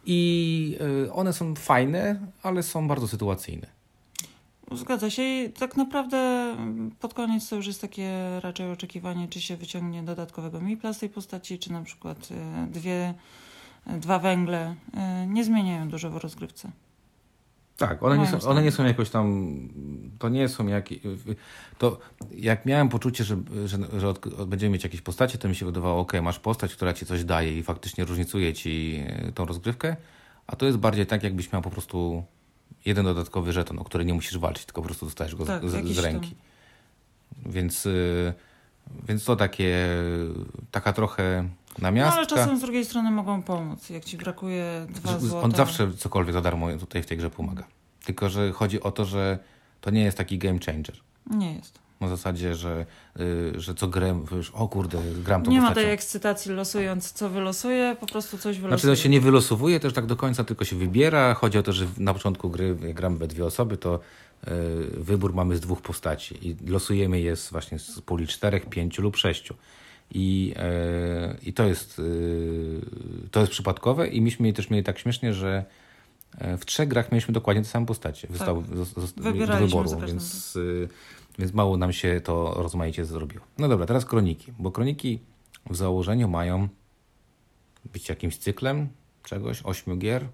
I 0.06 0.78
yy, 0.80 1.14
one 1.14 1.34
są 1.34 1.56
fajne, 1.56 2.20
ale 2.44 2.64
są 2.64 2.88
bardzo 2.88 3.08
sytuacyjne. 3.08 3.68
Zgadza 4.72 5.10
się 5.10 5.24
i 5.24 5.50
tak 5.50 5.78
naprawdę 5.78 6.56
pod 7.00 7.14
koniec 7.14 7.50
to 7.50 7.56
już 7.56 7.68
jest 7.68 7.82
takie 7.82 8.40
raczej 8.40 8.72
oczekiwanie, 8.72 9.28
czy 9.28 9.42
się 9.42 9.58
wyciągnie 9.58 10.04
dodatkowego 10.04 10.62
mipla 10.62 10.94
z 10.94 11.00
tej 11.00 11.10
postaci, 11.10 11.60
czy 11.60 11.72
na 11.72 11.82
przykład 11.82 12.32
yy, 12.32 12.38
dwie 12.68 13.14
dwa 13.88 14.20
węgle 14.20 14.76
y, 15.24 15.28
nie 15.28 15.44
zmieniają 15.44 15.90
dużo 15.90 16.10
w 16.10 16.18
rozgrywce. 16.18 16.72
Tak, 17.78 18.04
one 18.04 18.18
nie, 18.18 18.28
są, 18.28 18.50
one 18.50 18.64
nie 18.64 18.72
są 18.72 18.86
jakoś 18.86 19.10
tam, 19.10 19.56
to 20.20 20.30
nie 20.30 20.50
są 20.50 20.68
jakieś, 20.68 21.00
to 21.78 22.00
jak 22.36 22.66
miałem 22.66 22.90
poczucie, 22.90 23.24
że, 23.24 23.38
że, 23.66 23.78
że 24.00 24.10
od, 24.10 24.46
będziemy 24.46 24.74
mieć 24.74 24.84
jakieś 24.84 25.02
postacie, 25.02 25.38
to 25.38 25.50
mi 25.50 25.56
się 25.56 25.66
wydawało, 25.66 26.02
ok, 26.02 26.14
masz 26.22 26.40
postać, 26.40 26.76
która 26.76 26.94
ci 26.94 27.06
coś 27.06 27.24
daje 27.24 27.58
i 27.58 27.64
faktycznie 27.64 28.06
różnicuje 28.06 28.54
ci 28.54 29.04
y, 29.28 29.32
tą 29.32 29.46
rozgrywkę, 29.46 29.96
a 30.48 30.56
to 30.56 30.66
jest 30.66 30.78
bardziej 30.78 31.06
tak, 31.06 31.24
jakbyś 31.24 31.52
miał 31.52 31.62
po 31.62 31.70
prostu 31.70 32.24
jeden 32.86 33.06
dodatkowy 33.06 33.54
żeton, 33.54 33.80
o 33.80 33.84
który 33.84 34.06
nie 34.06 34.14
musisz 34.14 34.38
walczyć, 34.38 34.66
tylko 34.66 34.82
po 34.82 34.88
prostu 34.88 35.06
dostajesz 35.06 35.36
go 35.36 35.46
tak, 35.46 35.70
z, 35.70 35.88
z, 35.88 36.00
ręki. 36.00 36.36
Więc, 37.46 37.86
y, 37.86 38.34
więc 39.08 39.26
to 39.26 39.36
takie, 39.36 39.88
taka 40.72 40.94
trochę 40.94 41.50
Namiastka. 41.80 42.16
No 42.16 42.18
ale 42.18 42.28
czasem 42.28 42.58
z 42.58 42.62
drugiej 42.62 42.86
strony 42.86 43.12
mogą 43.12 43.44
pomóc, 43.44 43.90
jak 43.90 44.06
ci 44.06 44.18
brakuje 44.18 44.86
dwa 44.90 45.20
złota. 45.20 45.46
On 45.46 45.52
zawsze 45.52 45.94
cokolwiek 45.94 46.34
za 46.34 46.42
darmo 46.42 46.78
tutaj 46.78 47.04
w 47.04 47.06
tej 47.06 47.18
grze 47.18 47.30
pomaga. 47.30 47.64
Tylko, 48.06 48.30
że 48.30 48.52
chodzi 48.52 48.82
o 48.82 48.92
to, 48.92 49.06
że 49.06 49.40
to 49.82 49.90
nie 49.90 50.04
jest 50.04 50.18
taki 50.18 50.38
game 50.38 50.60
changer. 50.66 50.96
Nie 51.30 51.54
jest. 51.56 51.80
Na 52.02 52.08
zasadzie, 52.08 52.56
że, 52.56 52.86
yy, 53.16 53.54
że 53.56 53.76
co 53.76 53.88
grę, 53.88 54.20
już, 54.32 54.50
o 54.52 54.68
kurde, 54.68 55.02
gram 55.24 55.44
to 55.44 55.52
Nie 55.52 55.58
postacią. 55.58 55.82
ma 55.82 55.84
tej 55.84 55.94
ekscytacji 55.94 56.52
losując, 56.52 57.12
co 57.12 57.30
wylosuje, 57.30 57.96
po 58.00 58.06
prostu 58.06 58.38
coś 58.38 58.58
wylosuje. 58.58 58.80
Znaczy 58.80 58.98
to 58.98 59.04
się 59.04 59.10
nie 59.10 59.22
wylosowuje 59.22 59.80
też 59.80 59.94
tak 59.94 60.06
do 60.06 60.16
końca, 60.16 60.44
tylko 60.44 60.66
się 60.66 60.76
wybiera. 60.76 61.34
Chodzi 61.34 61.58
o 61.58 61.64
to, 61.64 61.74
że 61.74 61.86
na 61.98 62.14
początku 62.14 62.50
gry, 62.50 62.78
jak 62.82 62.94
gramy 62.94 63.18
we 63.18 63.28
dwie 63.28 63.46
osoby, 63.46 63.78
to 63.78 64.00
yy, 64.48 64.54
wybór 64.98 65.34
mamy 65.34 65.58
z 65.58 65.60
dwóch 65.60 65.82
postaci 65.82 66.48
i 66.50 66.56
losujemy 66.68 67.20
je 67.22 67.36
z, 67.36 67.50
właśnie 67.50 67.80
z 67.80 68.02
puli 68.02 68.28
czterech, 68.28 68.66
pięciu 68.66 69.02
lub 69.02 69.18
sześciu. 69.18 69.56
I, 70.14 70.54
e, 70.58 71.38
i 71.44 71.54
to, 71.54 71.64
jest, 71.64 72.00
e, 72.00 73.30
to 73.32 73.40
jest 73.40 73.52
przypadkowe 73.52 74.08
i 74.08 74.22
myśmy 74.22 74.54
też 74.54 74.70
mieli 74.70 74.84
tak 74.84 75.00
śmiesznie, 75.00 75.34
że 75.34 75.66
e, 76.38 76.58
w 76.58 76.66
trzech 76.66 76.88
grach 76.88 77.12
mieliśmy 77.12 77.34
dokładnie 77.34 77.64
te 77.64 77.70
same 77.70 77.86
postacie. 77.86 78.28
Tak. 78.28 78.38
Zostały 78.38 78.64
do 79.18 79.34
wyboru, 79.60 80.00
więc, 80.08 80.58
więc 81.40 81.54
mało 81.54 81.78
nam 81.78 81.94
się 81.94 82.22
to 82.24 82.54
rozmaicie 82.58 83.06
zrobiło. 83.06 83.46
No 83.58 83.68
dobra, 83.68 83.86
teraz 83.86 84.06
kroniki, 84.06 84.54
bo 84.60 84.72
kroniki 84.72 85.20
w 85.70 85.76
założeniu 85.76 86.28
mają 86.28 86.68
być 87.94 88.10
jakimś 88.10 88.38
cyklem 88.38 88.90
czegoś, 89.24 89.62
ośmiu 89.64 89.98
gier. 89.98 90.28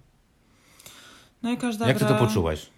No 1.43 1.51
i 1.51 1.57
każda 1.57 1.87
Jak 1.87 1.97
gra... 1.97 2.07
ty 2.07 2.13
to 2.13 2.19
poczułeś? 2.19 2.69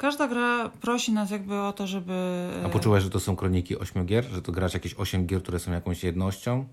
Każda 0.00 0.28
gra 0.28 0.70
prosi 0.80 1.12
nas 1.12 1.30
jakby 1.30 1.60
o 1.60 1.72
to, 1.72 1.86
żeby... 1.86 2.48
A 2.66 2.68
poczułaś, 2.68 3.02
że 3.02 3.10
to 3.10 3.20
są 3.20 3.36
kroniki 3.36 3.78
ośmiu 3.78 4.04
gier? 4.04 4.24
Że 4.24 4.42
to 4.42 4.52
grasz 4.52 4.74
jakieś 4.74 4.94
osiem 4.94 5.26
gier, 5.26 5.42
które 5.42 5.58
są 5.58 5.72
jakąś 5.72 6.04
jednością? 6.04 6.64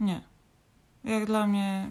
Nie. 0.00 0.20
Jak 1.04 1.26
dla 1.26 1.46
mnie 1.46 1.90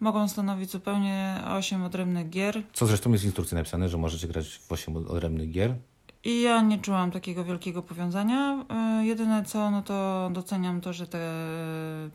mogą 0.00 0.28
stanowić 0.28 0.70
zupełnie 0.70 1.42
osiem 1.46 1.84
odrębnych 1.84 2.30
gier. 2.30 2.62
Co 2.72 2.86
zresztą 2.86 3.12
jest 3.12 3.24
w 3.24 3.26
instrukcji 3.26 3.54
napisane, 3.54 3.88
że 3.88 3.98
możecie 3.98 4.28
grać 4.28 4.58
w 4.58 4.72
osiem 4.72 4.96
odrębnych 4.96 5.50
gier. 5.50 5.74
I 6.24 6.42
ja 6.42 6.62
nie 6.62 6.78
czułam 6.78 7.10
takiego 7.10 7.44
wielkiego 7.44 7.82
powiązania. 7.82 8.64
E, 8.70 9.06
jedyne 9.06 9.44
co, 9.44 9.70
no 9.70 9.82
to 9.82 10.30
doceniam 10.32 10.80
to, 10.80 10.92
że 10.92 11.06
te 11.06 11.30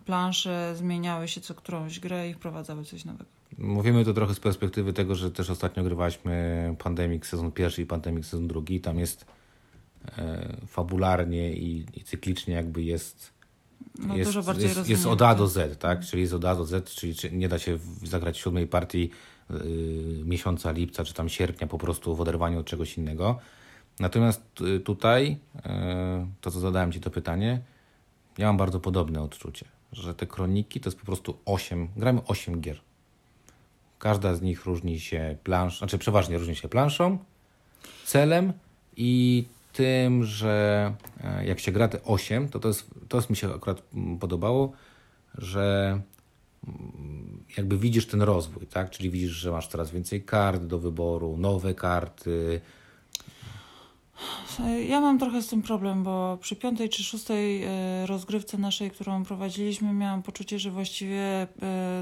plansze 0.06 0.74
zmieniały 0.76 1.28
się 1.28 1.42
co 1.42 1.54
którąś 1.54 2.00
grę 2.00 2.30
i 2.30 2.34
wprowadzały 2.34 2.86
coś 2.86 3.06
nowego. 3.06 3.30
Mówimy 3.58 4.06
to 4.06 4.14
trochę 4.14 4.34
z 4.34 4.40
perspektywy 4.40 4.94
tego, 4.94 5.16
że 5.16 5.32
też 5.32 5.50
ostatnio 5.50 5.84
grywaliśmy 5.84 6.76
Pandemic 6.84 7.26
sezon 7.26 7.52
pierwszy 7.52 7.82
i 7.82 7.86
Pandemic 7.86 8.26
sezon 8.26 8.48
drugi. 8.48 8.82
Tam 8.82 9.00
jest 9.00 9.26
e, 10.18 10.58
fabularnie 10.68 11.54
i, 11.54 11.86
i, 11.94 12.04
cyklicznie 12.04 12.54
jakby 12.54 12.84
jest 12.84 13.34
no, 14.00 14.18
jest, 14.18 14.30
dużo 14.30 14.44
bardziej 14.44 14.70
jest, 14.70 14.90
jest 14.90 15.06
od 15.06 15.22
A 15.22 15.36
do 15.36 15.48
Z, 15.48 15.80
tak? 15.80 16.06
Czyli 16.06 16.22
jest 16.22 16.34
od 16.34 16.46
A 16.46 16.56
do 16.56 16.66
Z, 16.66 16.90
czyli 16.90 17.14
nie 17.32 17.50
da 17.50 17.60
się 17.60 17.78
zagrać 18.04 18.38
siódmej 18.38 18.68
partii 18.68 19.10
y, 19.52 19.56
miesiąca 20.26 20.72
lipca 20.72 21.04
czy 21.04 21.14
tam 21.14 21.30
sierpnia 21.30 21.68
po 21.68 21.78
prostu 21.78 22.16
w 22.16 22.22
oderwaniu 22.22 22.60
od 22.60 22.66
czegoś 22.66 22.98
innego. 22.98 23.40
Natomiast 24.00 24.62
y, 24.62 24.80
tutaj, 24.80 25.38
y, 25.56 25.62
to 26.42 26.52
co 26.52 26.60
zadałem 26.60 26.92
Ci 26.92 27.00
to 27.00 27.10
pytanie, 27.10 27.62
ja 28.38 28.48
mam 28.48 28.58
bardzo 28.58 28.80
podobne 28.80 29.22
odczucie, 29.22 29.66
że 29.92 30.16
te 30.16 30.28
kroniki 30.28 30.80
to 30.80 30.90
jest 30.90 31.00
po 31.00 31.06
prostu 31.06 31.38
8, 31.46 31.88
gramy 31.98 32.22
8 32.28 32.62
gier. 32.62 32.82
Każda 34.00 34.36
z 34.36 34.42
nich 34.42 34.66
różni 34.66 35.00
się 35.00 35.38
planszą, 35.44 35.78
znaczy 35.78 35.98
przeważnie 35.98 36.38
różni 36.38 36.56
się 36.56 36.70
planszą, 36.70 37.18
celem 38.06 38.54
i 38.98 39.46
tym, 39.74 40.24
że 40.24 40.94
e, 41.24 41.46
jak 41.46 41.60
się 41.60 41.72
gra 41.72 41.88
te 41.88 42.04
8, 42.04 42.50
to 42.50 42.60
to, 42.60 42.68
jest, 42.68 42.90
to 43.10 43.18
jest 43.18 43.30
mi 43.30 43.36
się 43.36 43.54
akurat 43.54 43.82
mm, 43.94 44.20
podobało, 44.20 44.72
że 45.38 46.00
mm, 46.68 47.44
jakby 47.58 47.78
widzisz 47.78 48.08
ten 48.08 48.22
rozwój, 48.22 48.68
tak? 48.68 48.90
Czyli 48.90 49.10
widzisz, 49.10 49.32
że 49.32 49.52
masz 49.52 49.68
coraz 49.68 49.92
więcej 49.92 50.24
kart 50.24 50.64
do 50.64 50.80
wyboru, 50.80 51.38
nowe 51.38 51.74
karty, 51.74 52.62
ja 54.88 55.02
mam 55.02 55.20
trochę 55.20 55.42
z 55.42 55.48
tym 55.48 55.62
problem, 55.62 56.04
bo 56.04 56.38
przy 56.42 56.56
piątej 56.56 56.90
czy 56.90 57.04
szóstej 57.04 57.64
e, 57.64 57.70
rozgrywce 58.06 58.58
naszej, 58.58 58.92
którą 58.92 59.26
prowadziliśmy, 59.26 59.94
miałam 59.94 60.24
poczucie, 60.24 60.60
że 60.60 60.72
właściwie 60.72 61.22
e, 61.22 61.48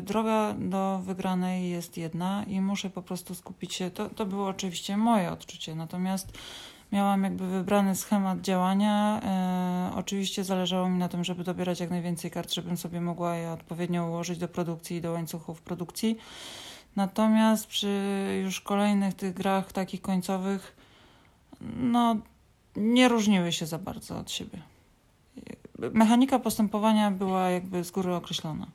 droga 0.02 0.54
do 0.60 1.00
wygranej 1.04 1.70
jest 1.70 1.98
jedna 1.98 2.44
i 2.48 2.62
muszę 2.62 2.90
po 2.90 3.02
prostu 3.02 3.36
skupić 3.36 3.74
się. 3.74 3.92
To, 3.92 4.10
to 4.10 4.26
było 4.26 4.48
oczywiście 4.48 4.98
moje 4.98 5.32
odczucie, 5.32 5.76
natomiast 5.76 6.38
miałam 6.92 7.24
jakby 7.24 7.48
wybrany 7.48 7.96
schemat 7.96 8.42
działania. 8.42 9.22
E, 9.24 9.96
oczywiście 9.96 10.44
zależało 10.44 10.90
mi 10.90 10.98
na 10.98 11.10
tym, 11.10 11.24
żeby 11.24 11.44
dobierać 11.44 11.80
jak 11.80 11.90
najwięcej 11.90 12.32
kart, 12.32 12.54
żebym 12.54 12.78
sobie 12.78 13.02
mogła 13.02 13.36
je 13.36 13.52
odpowiednio 13.52 14.08
ułożyć 14.08 14.38
do 14.38 14.48
produkcji 14.48 14.98
i 14.98 15.02
do 15.02 15.12
łańcuchów 15.12 15.62
produkcji. 15.62 16.18
Natomiast 16.96 17.68
przy 17.68 17.92
już 18.44 18.62
kolejnych 18.62 19.14
tych 19.14 19.34
grach 19.34 19.74
takich 19.74 20.02
końcowych 20.02 20.79
no, 21.62 22.18
nie 22.76 23.10
różniły 23.10 23.52
się 23.52 23.66
za 23.66 23.78
bardzo 23.78 24.18
od 24.18 24.32
siebie. 24.32 24.62
Mechanika 25.94 26.40
postępowania 26.40 27.12
była 27.12 27.50
jakby 27.50 27.84
z 27.84 27.92
góry 27.92 28.16
określona. 28.16 28.68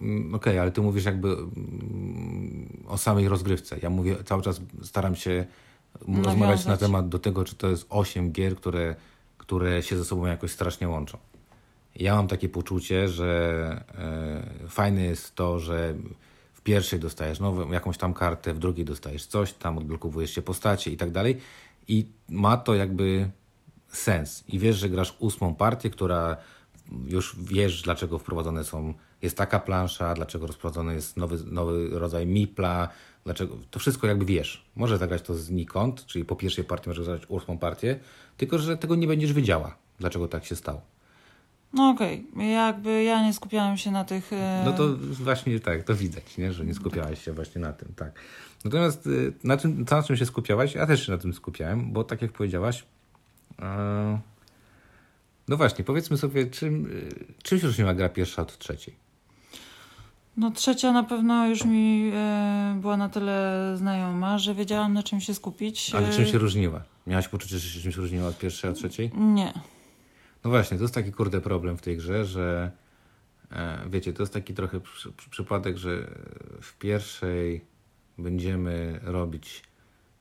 Mm, 0.00 0.34
okej, 0.34 0.52
okay, 0.52 0.60
ale 0.60 0.70
ty 0.70 0.80
mówisz 0.80 1.04
jakby 1.04 1.28
mm, 1.28 2.84
o 2.88 2.98
samej 2.98 3.28
rozgrywce. 3.28 3.78
Ja 3.82 3.90
mówię, 3.90 4.16
cały 4.24 4.42
czas 4.42 4.60
staram 4.82 5.16
się 5.16 5.46
Nawiązać. 6.00 6.24
rozmawiać 6.24 6.66
na 6.66 6.76
temat 6.76 7.08
do 7.08 7.18
tego, 7.18 7.44
czy 7.44 7.56
to 7.56 7.68
jest 7.68 7.86
8 7.88 8.32
gier, 8.32 8.56
które, 8.56 8.94
które 9.38 9.82
się 9.82 9.96
ze 9.98 10.04
sobą 10.04 10.26
jakoś 10.26 10.50
strasznie 10.50 10.88
łączą. 10.88 11.18
Ja 11.96 12.16
mam 12.16 12.28
takie 12.28 12.48
poczucie, 12.48 13.08
że 13.08 13.84
e, 14.64 14.68
fajne 14.68 15.02
jest 15.02 15.34
to, 15.34 15.58
że 15.58 15.94
pierwszej 16.64 17.00
dostajesz 17.00 17.40
nową, 17.40 17.72
jakąś 17.72 17.98
tam 17.98 18.14
kartę, 18.14 18.54
w 18.54 18.58
drugiej 18.58 18.84
dostajesz 18.84 19.26
coś, 19.26 19.52
tam 19.52 19.78
odblokowujesz 19.78 20.34
się 20.34 20.42
postacie 20.42 20.90
i 20.90 20.96
tak 20.96 21.10
dalej. 21.10 21.40
I 21.88 22.06
ma 22.28 22.56
to 22.56 22.74
jakby 22.74 23.30
sens. 23.88 24.44
I 24.48 24.58
wiesz, 24.58 24.76
że 24.76 24.88
grasz 24.88 25.16
ósmą 25.18 25.54
partię, 25.54 25.90
która 25.90 26.36
już 27.06 27.36
wiesz, 27.38 27.82
dlaczego 27.82 28.18
wprowadzone 28.18 28.64
są, 28.64 28.94
jest 29.22 29.36
taka 29.36 29.58
plansza, 29.58 30.14
dlaczego 30.14 30.46
rozprowadzony 30.46 30.94
jest 30.94 31.16
nowy, 31.16 31.38
nowy 31.46 31.88
rodzaj 31.98 32.26
mipla, 32.26 32.88
dlaczego, 33.24 33.56
to 33.70 33.78
wszystko 33.78 34.06
jakby 34.06 34.24
wiesz. 34.24 34.64
Możesz 34.76 34.98
zagrać 34.98 35.22
to 35.22 35.34
znikąd, 35.34 36.06
czyli 36.06 36.24
po 36.24 36.36
pierwszej 36.36 36.64
partii 36.64 36.88
możesz 36.88 37.06
zagrać 37.06 37.30
ósmą 37.30 37.58
partię, 37.58 38.00
tylko 38.36 38.58
że 38.58 38.76
tego 38.76 38.94
nie 38.94 39.06
będziesz 39.06 39.32
wiedziała, 39.32 39.76
dlaczego 39.98 40.28
tak 40.28 40.44
się 40.44 40.56
stało. 40.56 40.91
No 41.72 41.90
okej, 41.90 42.24
okay. 42.32 42.46
jakby 42.46 43.02
ja 43.02 43.26
nie 43.26 43.32
skupiałam 43.32 43.76
się 43.76 43.90
na 43.90 44.04
tych... 44.04 44.32
E... 44.32 44.62
No 44.64 44.72
to 44.72 44.96
właśnie 44.96 45.60
tak, 45.60 45.82
to 45.82 45.94
widać, 45.94 46.38
nie? 46.38 46.52
że 46.52 46.64
nie 46.64 46.74
skupiałaś 46.74 47.24
się 47.24 47.32
właśnie 47.32 47.60
na 47.60 47.72
tym, 47.72 47.94
tak. 47.96 48.12
Natomiast 48.64 49.06
y, 49.06 49.32
na 49.44 49.56
czym, 49.56 49.84
na 49.90 50.02
czym 50.02 50.16
się 50.16 50.26
skupiałaś? 50.26 50.74
Ja 50.74 50.86
też 50.86 51.06
się 51.06 51.12
na 51.12 51.18
tym 51.18 51.34
skupiałem, 51.34 51.92
bo 51.92 52.04
tak 52.04 52.22
jak 52.22 52.32
powiedziałaś, 52.32 52.84
e... 53.62 54.18
no 55.48 55.56
właśnie, 55.56 55.84
powiedzmy 55.84 56.16
sobie, 56.16 56.46
czym, 56.46 56.86
y, 56.86 57.08
czym 57.42 57.58
się 57.58 57.66
różniła 57.66 57.94
gra 57.94 58.08
pierwsza 58.08 58.42
od 58.42 58.58
trzeciej? 58.58 58.94
No 60.36 60.50
trzecia 60.50 60.92
na 60.92 61.02
pewno 61.02 61.46
już 61.46 61.64
mi 61.64 62.10
e, 62.14 62.78
była 62.80 62.96
na 62.96 63.08
tyle 63.08 63.72
znajoma, 63.76 64.38
że 64.38 64.54
wiedziałam 64.54 64.92
na 64.92 65.02
czym 65.02 65.20
się 65.20 65.34
skupić. 65.34 65.94
Ale 65.94 66.12
czym 66.12 66.26
się 66.26 66.38
różniła? 66.38 66.82
Miałaś 67.06 67.28
poczucie, 67.28 67.58
że 67.58 67.68
się 67.68 67.80
czymś 67.80 67.96
różniła 67.96 68.28
od 68.28 68.38
pierwszej 68.38 68.70
od 68.70 68.76
trzeciej? 68.76 69.10
Nie. 69.14 69.52
No 70.44 70.50
właśnie, 70.50 70.76
to 70.76 70.84
jest 70.84 70.94
taki 70.94 71.12
kurde 71.12 71.40
problem 71.40 71.76
w 71.76 71.82
tej 71.82 71.96
grze, 71.96 72.24
że 72.24 72.70
e, 73.52 73.88
wiecie, 73.90 74.12
to 74.12 74.22
jest 74.22 74.32
taki 74.32 74.54
trochę 74.54 74.80
przy, 74.80 75.12
przy, 75.12 75.30
przypadek, 75.30 75.76
że 75.76 76.14
w 76.60 76.78
pierwszej 76.78 77.64
będziemy 78.18 79.00
robić, 79.02 79.62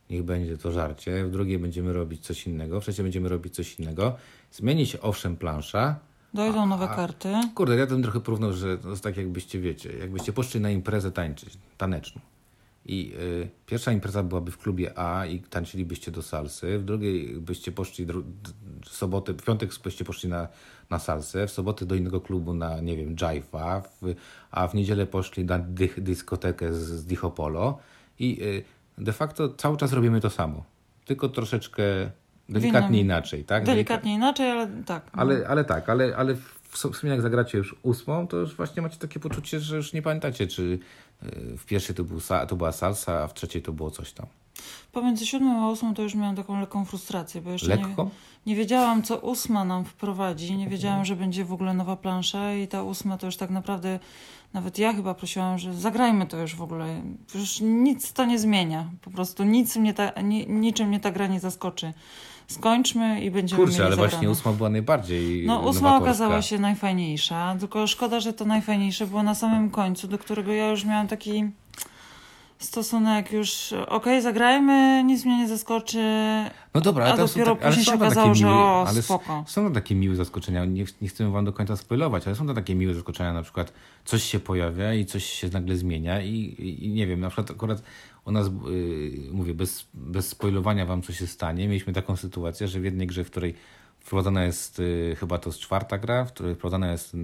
niech 0.09 0.23
będzie 0.23 0.57
to 0.57 0.71
żarcie, 0.71 1.25
w 1.25 1.31
drugiej 1.31 1.59
będziemy 1.59 1.93
robić 1.93 2.25
coś 2.25 2.47
innego, 2.47 2.81
w 2.81 2.83
trzeciej 2.83 3.03
będziemy 3.03 3.29
robić 3.29 3.55
coś 3.55 3.79
innego. 3.79 4.15
Zmieni 4.51 4.85
się 4.85 5.01
owszem 5.01 5.37
plansza, 5.37 5.99
Dojdą 6.33 6.65
nowe 6.65 6.89
a, 6.89 6.95
karty. 6.95 7.33
Kurde, 7.55 7.75
ja 7.75 7.87
ten 7.87 8.03
trochę 8.03 8.19
porównał, 8.19 8.53
że 8.53 8.77
to 8.77 8.89
jest 8.89 9.03
tak 9.03 9.17
jakbyście, 9.17 9.59
wiecie, 9.59 9.97
jakbyście 9.97 10.33
poszli 10.33 10.61
na 10.61 10.69
imprezę 10.69 11.11
tańczyć, 11.11 11.57
taneczną. 11.77 12.21
I 12.85 13.13
y, 13.19 13.49
pierwsza 13.65 13.91
impreza 13.91 14.23
byłaby 14.23 14.51
w 14.51 14.57
klubie 14.57 14.99
A 14.99 15.25
i 15.25 15.39
tańczylibyście 15.39 16.11
do 16.11 16.21
salsy, 16.21 16.79
w 16.79 16.83
drugiej 16.83 17.27
byście 17.27 17.71
poszli 17.71 18.05
w 18.05 18.23
sobotę, 18.89 19.33
w 19.33 19.43
piątek 19.43 19.69
byście 19.83 20.05
poszli 20.05 20.29
na, 20.29 20.47
na 20.89 20.99
salsę, 20.99 21.47
w 21.47 21.51
sobotę 21.51 21.85
do 21.85 21.95
innego 21.95 22.21
klubu 22.21 22.53
na, 22.53 22.81
nie 22.81 22.97
wiem, 22.97 23.15
jive'a, 23.15 23.81
a 24.51 24.67
w 24.67 24.75
niedzielę 24.75 25.05
poszli 25.05 25.45
na 25.45 25.59
dych, 25.59 26.03
dyskotekę 26.03 26.73
z, 26.73 26.77
z 26.77 27.05
Dichopolo 27.05 27.79
i 28.19 28.43
y, 28.43 28.63
de 28.97 29.13
facto 29.13 29.49
cały 29.49 29.77
czas 29.77 29.93
robimy 29.93 30.21
to 30.21 30.29
samo, 30.29 30.63
tylko 31.05 31.29
troszeczkę 31.29 31.83
delikatnie 32.49 32.99
inaczej, 32.99 33.43
tak? 33.43 33.65
Delikatnie 33.65 34.13
inaczej, 34.13 34.51
ale 34.51 34.67
tak. 34.85 35.03
No. 35.05 35.21
Ale, 35.21 35.47
ale 35.47 35.63
tak, 35.63 35.89
ale, 35.89 36.15
ale 36.15 36.35
w 36.69 36.77
sumie 36.77 37.11
jak 37.11 37.21
zagracie 37.21 37.57
już 37.57 37.75
ósmą, 37.83 38.27
to 38.27 38.37
już 38.37 38.55
właśnie 38.55 38.81
macie 38.81 38.97
takie 38.97 39.19
poczucie, 39.19 39.59
że 39.59 39.75
już 39.75 39.93
nie 39.93 40.01
pamiętacie, 40.01 40.47
czy 40.47 40.79
y, 41.23 41.57
w 41.57 41.65
pierwszej 41.65 41.95
to, 41.95 42.03
był, 42.03 42.19
to 42.47 42.55
była 42.55 42.71
salsa, 42.71 43.23
a 43.23 43.27
w 43.27 43.33
trzeciej 43.33 43.61
to 43.61 43.71
było 43.71 43.91
coś 43.91 44.13
tam. 44.13 44.25
Pomiędzy 44.91 45.25
siódmą 45.25 45.65
a 45.65 45.69
ósmą 45.69 45.93
to 45.93 46.01
już 46.01 46.15
miałam 46.15 46.35
taką 46.35 46.59
lekką 46.59 46.85
frustrację, 46.85 47.41
bo 47.41 47.51
jeszcze 47.51 47.67
Lekko? 47.67 48.03
Nie, 48.03 48.09
nie 48.45 48.55
wiedziałam, 48.55 49.03
co 49.03 49.17
ósma 49.17 49.65
nam 49.65 49.85
wprowadzi. 49.85 50.57
Nie 50.57 50.67
wiedziałam, 50.67 51.05
że 51.05 51.15
będzie 51.15 51.45
w 51.45 51.53
ogóle 51.53 51.73
nowa 51.73 51.95
plansza 51.95 52.53
i 52.53 52.67
ta 52.67 52.83
ósma 52.83 53.17
to 53.17 53.25
już 53.25 53.37
tak 53.37 53.49
naprawdę, 53.49 53.99
nawet 54.53 54.77
ja 54.77 54.93
chyba 54.93 55.13
prosiłam, 55.13 55.57
że 55.57 55.73
zagrajmy 55.73 56.25
to 56.25 56.37
już 56.37 56.55
w 56.55 56.61
ogóle. 56.61 57.01
Już 57.35 57.61
nic 57.61 58.13
to 58.13 58.25
nie 58.25 58.39
zmienia. 58.39 58.89
Po 59.01 59.11
prostu 59.11 59.43
nic 59.43 59.75
mnie 59.75 59.93
ta, 59.93 60.21
ni, 60.21 60.47
niczym 60.47 60.87
mnie 60.87 60.99
ta 60.99 61.11
gra 61.11 61.27
nie 61.27 61.39
zaskoczy 61.39 61.93
skończmy 62.47 63.21
i 63.21 63.31
będziemy 63.31 63.61
Kurczę, 63.61 63.73
mieli 63.73 63.85
ale 63.85 63.95
zagrane. 63.95 64.09
właśnie 64.09 64.29
ósma 64.29 64.53
była 64.53 64.69
najbardziej 64.69 65.45
No 65.45 65.59
ósma 65.59 65.97
okazała 65.97 66.41
się 66.41 66.59
najfajniejsza, 66.59 67.55
tylko 67.59 67.87
szkoda, 67.87 68.19
że 68.19 68.33
to 68.33 68.45
najfajniejsze 68.45 69.07
było 69.07 69.23
na 69.23 69.35
samym 69.35 69.69
końcu, 69.69 70.07
do 70.07 70.17
którego 70.17 70.51
ja 70.51 70.67
już 70.69 70.85
miałam 70.85 71.07
taki 71.07 71.43
stosunek 72.63 73.31
już, 73.31 73.73
okej, 73.73 73.87
okay, 73.87 74.21
zagrajmy, 74.21 75.03
nic 75.03 75.25
mnie 75.25 75.37
nie 75.37 75.47
zaskoczy. 75.47 76.03
No 76.73 76.81
dobra, 76.81 77.05
ale 77.05 77.13
a 77.13 77.17
dopiero 77.17 77.55
tak, 77.55 77.67
później 77.67 77.85
się 77.85 77.93
okazało, 77.93 78.35
że 78.35 78.47
o, 78.47 78.85
ale 78.87 79.01
spoko. 79.01 79.43
Są 79.47 79.67
to 79.67 79.73
takie 79.73 79.95
miłe 79.95 80.15
zaskoczenia, 80.15 80.65
nie, 80.65 80.85
nie 81.01 81.07
chcę 81.07 81.31
wam 81.31 81.45
do 81.45 81.53
końca 81.53 81.77
spoilować, 81.77 82.27
ale 82.27 82.35
są 82.35 82.47
to 82.47 82.53
takie 82.53 82.75
miłe 82.75 82.93
zaskoczenia, 82.93 83.33
na 83.33 83.43
przykład 83.43 83.73
coś 84.05 84.23
się 84.23 84.39
pojawia 84.39 84.93
i 84.93 85.05
coś 85.05 85.25
się 85.25 85.49
nagle 85.49 85.77
zmienia 85.77 86.21
i, 86.21 86.33
i, 86.33 86.85
i 86.85 86.89
nie 86.89 87.07
wiem, 87.07 87.19
na 87.19 87.29
przykład 87.29 87.51
akurat 87.51 87.83
u 88.25 88.31
nas, 88.31 88.47
yy, 88.47 89.31
mówię, 89.31 89.53
bez, 89.53 89.87
bez 89.93 90.27
spoilowania 90.27 90.85
wam 90.85 91.01
co 91.01 91.13
się 91.13 91.27
stanie, 91.27 91.67
mieliśmy 91.67 91.93
taką 91.93 92.15
sytuację, 92.15 92.67
że 92.67 92.79
w 92.79 92.83
jednej 92.83 93.07
grze, 93.07 93.23
w 93.23 93.31
której 93.31 93.55
Wprowadzana 94.03 94.43
jest, 94.43 94.79
y, 94.79 95.15
chyba 95.19 95.37
to 95.37 95.49
jest 95.49 95.59
czwarta 95.59 95.97
gra, 95.97 96.25
w 96.25 96.33
której 96.33 96.55
wprowadzana 96.55 96.91
jest 96.91 97.17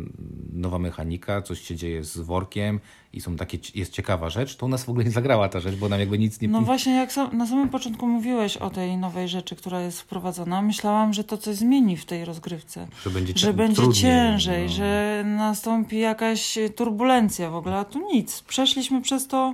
nowa 0.54 0.80
mechanika, 0.80 1.42
coś 1.42 1.62
się 1.62 1.76
dzieje 1.76 2.04
z 2.04 2.18
workiem 2.18 2.80
i 3.14 3.22
są 3.22 3.36
takie, 3.36 3.58
jest 3.76 3.94
ciekawa 3.94 4.30
rzecz, 4.30 4.56
to 4.56 4.66
u 4.66 4.70
nas 4.70 4.84
w 4.84 4.90
ogóle 4.90 5.06
nie 5.06 5.12
zagrała 5.12 5.50
ta 5.50 5.60
rzecz, 5.60 5.76
bo 5.76 5.90
nam 5.90 6.00
jakby 6.00 6.20
nic 6.20 6.42
nie... 6.42 6.48
No 6.48 6.62
właśnie, 6.62 6.96
jak 6.96 7.12
sam, 7.12 7.38
na 7.38 7.48
samym 7.48 7.70
początku 7.70 8.08
mówiłeś 8.08 8.58
o 8.58 8.70
tej 8.70 8.98
nowej 8.98 9.28
rzeczy, 9.28 9.56
która 9.56 9.82
jest 9.82 10.02
wprowadzona, 10.02 10.62
myślałam, 10.62 11.14
że 11.14 11.24
to 11.24 11.38
coś 11.38 11.56
zmieni 11.56 11.98
w 11.98 12.06
tej 12.06 12.26
rozgrywce. 12.26 12.88
Że 13.04 13.10
będzie, 13.10 13.34
że 13.36 13.54
będzie 13.54 13.76
trudniej, 13.76 14.02
ciężej, 14.02 14.64
no. 14.64 14.74
że 14.74 15.24
nastąpi 15.26 16.00
jakaś 16.00 16.58
turbulencja 16.76 17.50
w 17.50 17.56
ogóle, 17.56 17.78
a 17.78 17.86
tu 17.86 18.14
nic. 18.14 18.42
Przeszliśmy 18.42 19.02
przez 19.02 19.28
to 19.28 19.54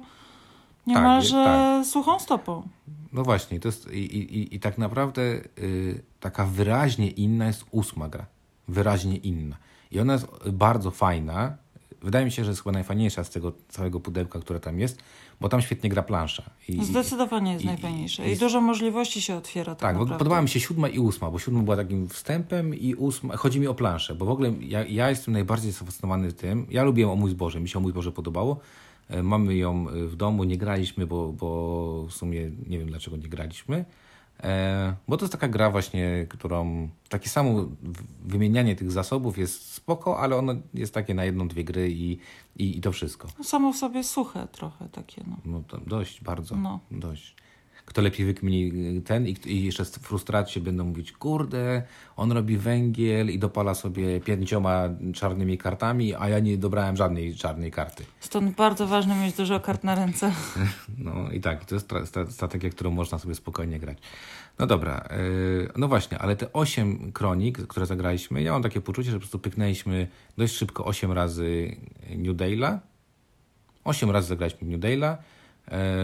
niemalże 0.87 1.43
tak, 1.43 1.45
tak. 1.45 1.85
suchą 1.85 2.19
stopą. 2.19 2.67
No 3.13 3.23
właśnie, 3.23 3.59
to 3.59 3.67
jest 3.67 3.91
i, 3.91 3.97
i, 3.97 4.55
i 4.55 4.59
tak 4.59 4.77
naprawdę 4.77 5.21
y, 5.59 6.01
taka 6.19 6.45
wyraźnie 6.45 7.09
inna 7.09 7.47
jest 7.47 7.65
ósma 7.71 8.09
gra. 8.09 8.25
Wyraźnie 8.67 9.17
inna. 9.17 9.57
I 9.91 9.99
ona 9.99 10.13
jest 10.13 10.27
bardzo 10.51 10.91
fajna. 10.91 11.57
Wydaje 12.01 12.25
mi 12.25 12.31
się, 12.31 12.43
że 12.43 12.51
jest 12.51 12.63
chyba 12.63 12.71
najfajniejsza 12.71 13.23
z 13.23 13.29
tego 13.29 13.53
całego 13.69 13.99
pudełka, 13.99 14.39
które 14.39 14.59
tam 14.59 14.79
jest, 14.79 14.99
bo 15.41 15.49
tam 15.49 15.61
świetnie 15.61 15.89
gra 15.89 16.03
plansza. 16.03 16.43
I, 16.67 16.85
Zdecydowanie 16.85 17.53
jest 17.53 17.63
i, 17.63 17.67
najfajniejsza. 17.67 18.25
I, 18.25 18.31
I, 18.31 18.37
dużo 18.37 18.61
możliwości 18.61 19.21
się 19.21 19.35
otwiera. 19.35 19.75
Tak, 19.75 19.97
tak 19.97 20.17
podobała 20.17 20.41
mi 20.41 20.49
się 20.49 20.59
siódma 20.59 20.89
i 20.89 20.99
ósma, 20.99 21.31
bo 21.31 21.39
siódma 21.39 21.61
była 21.61 21.75
takim 21.75 22.09
wstępem 22.09 22.75
i 22.75 22.95
ósma, 22.95 23.37
chodzi 23.37 23.59
mi 23.59 23.67
o 23.67 23.73
planszę, 23.73 24.15
bo 24.15 24.25
w 24.25 24.29
ogóle 24.29 24.53
ja, 24.61 24.85
ja 24.85 25.09
jestem 25.09 25.33
najbardziej 25.33 25.71
zafascynowany 25.71 26.33
tym, 26.33 26.67
ja 26.69 26.83
lubiłem 26.83 27.11
o 27.11 27.15
mój 27.15 27.35
Boże, 27.35 27.59
mi 27.59 27.69
się 27.69 27.79
o 27.79 27.81
mój 27.81 27.93
Boże 27.93 28.11
podobało, 28.11 28.59
mamy 29.23 29.55
ją 29.55 29.89
e, 29.89 30.07
w 30.07 30.15
domu, 30.15 30.43
nie 30.43 30.57
graliśmy, 30.57 31.07
bo, 31.07 31.33
bo 31.33 32.05
w 32.09 32.13
sumie 32.13 32.51
nie 32.67 32.79
wiem 32.79 32.87
dlaczego 32.87 33.17
nie 33.17 33.27
graliśmy. 33.27 33.85
E, 34.43 34.95
bo 35.07 35.17
to 35.17 35.25
jest 35.25 35.31
taka 35.31 35.47
gra 35.47 35.71
właśnie, 35.71 36.25
którą 36.29 36.89
takie 37.09 37.29
samo 37.29 37.67
wymienianie 38.25 38.75
tych 38.75 38.91
zasobów 38.91 39.37
jest 39.37 39.73
spoko, 39.73 40.19
ale 40.19 40.35
ono 40.35 40.55
jest 40.73 40.93
takie 40.93 41.13
na 41.13 41.25
jedną, 41.25 41.47
dwie 41.47 41.63
gry 41.63 41.91
i, 41.91 42.11
i, 42.55 42.77
i 42.77 42.81
to 42.81 42.91
wszystko. 42.91 43.27
No 43.37 43.43
samo 43.43 43.73
w 43.73 43.77
sobie 43.77 44.03
suche 44.03 44.47
trochę 44.51 44.89
takie. 44.89 45.23
No, 45.27 45.61
no 45.71 45.79
dość, 45.87 46.21
bardzo. 46.21 46.55
No. 46.55 46.79
Dość 46.91 47.35
kto 47.85 48.01
lepiej 48.01 48.25
wykmini 48.25 49.01
ten 49.01 49.27
i, 49.27 49.35
i 49.45 49.63
jeszcze 49.63 49.85
z 49.85 49.97
frustracji 49.97 50.61
będą 50.61 50.83
mówić, 50.83 51.11
kurde, 51.11 51.83
on 52.15 52.31
robi 52.31 52.57
węgiel 52.57 53.29
i 53.29 53.39
dopala 53.39 53.73
sobie 53.73 54.19
pięcioma 54.19 54.89
czarnymi 55.13 55.57
kartami, 55.57 56.15
a 56.15 56.29
ja 56.29 56.39
nie 56.39 56.57
dobrałem 56.57 56.97
żadnej 56.97 57.35
czarnej 57.35 57.71
karty. 57.71 58.05
Stąd 58.19 58.55
bardzo 58.55 58.87
ważne 58.87 59.15
mieć 59.15 59.35
dużo 59.35 59.59
kart 59.59 59.83
na 59.83 59.95
ręce. 59.95 60.31
No 60.97 61.31
i 61.31 61.41
tak, 61.41 61.65
to 61.65 61.75
jest 61.75 61.93
strategia, 62.29 62.69
którą 62.69 62.91
można 62.91 63.17
sobie 63.17 63.35
spokojnie 63.35 63.79
grać. 63.79 63.97
No 64.59 64.67
dobra, 64.67 65.07
yy, 65.11 65.69
no 65.75 65.87
właśnie, 65.87 66.19
ale 66.19 66.35
te 66.35 66.53
osiem 66.53 67.11
kronik, 67.11 67.67
które 67.67 67.85
zagraliśmy, 67.85 68.41
ja 68.41 68.51
mam 68.51 68.63
takie 68.63 68.81
poczucie, 68.81 69.11
że 69.11 69.17
po 69.17 69.19
prostu 69.19 69.39
pyknęliśmy 69.39 70.07
dość 70.37 70.55
szybko 70.55 70.85
osiem 70.85 71.11
razy 71.11 71.75
New 72.09 72.35
Dale'a. 72.35 72.77
Osiem 73.83 74.11
razy 74.11 74.27
zagraliśmy 74.27 74.67
New 74.67 74.79
Dale'a 74.79 75.17
E, 75.17 75.17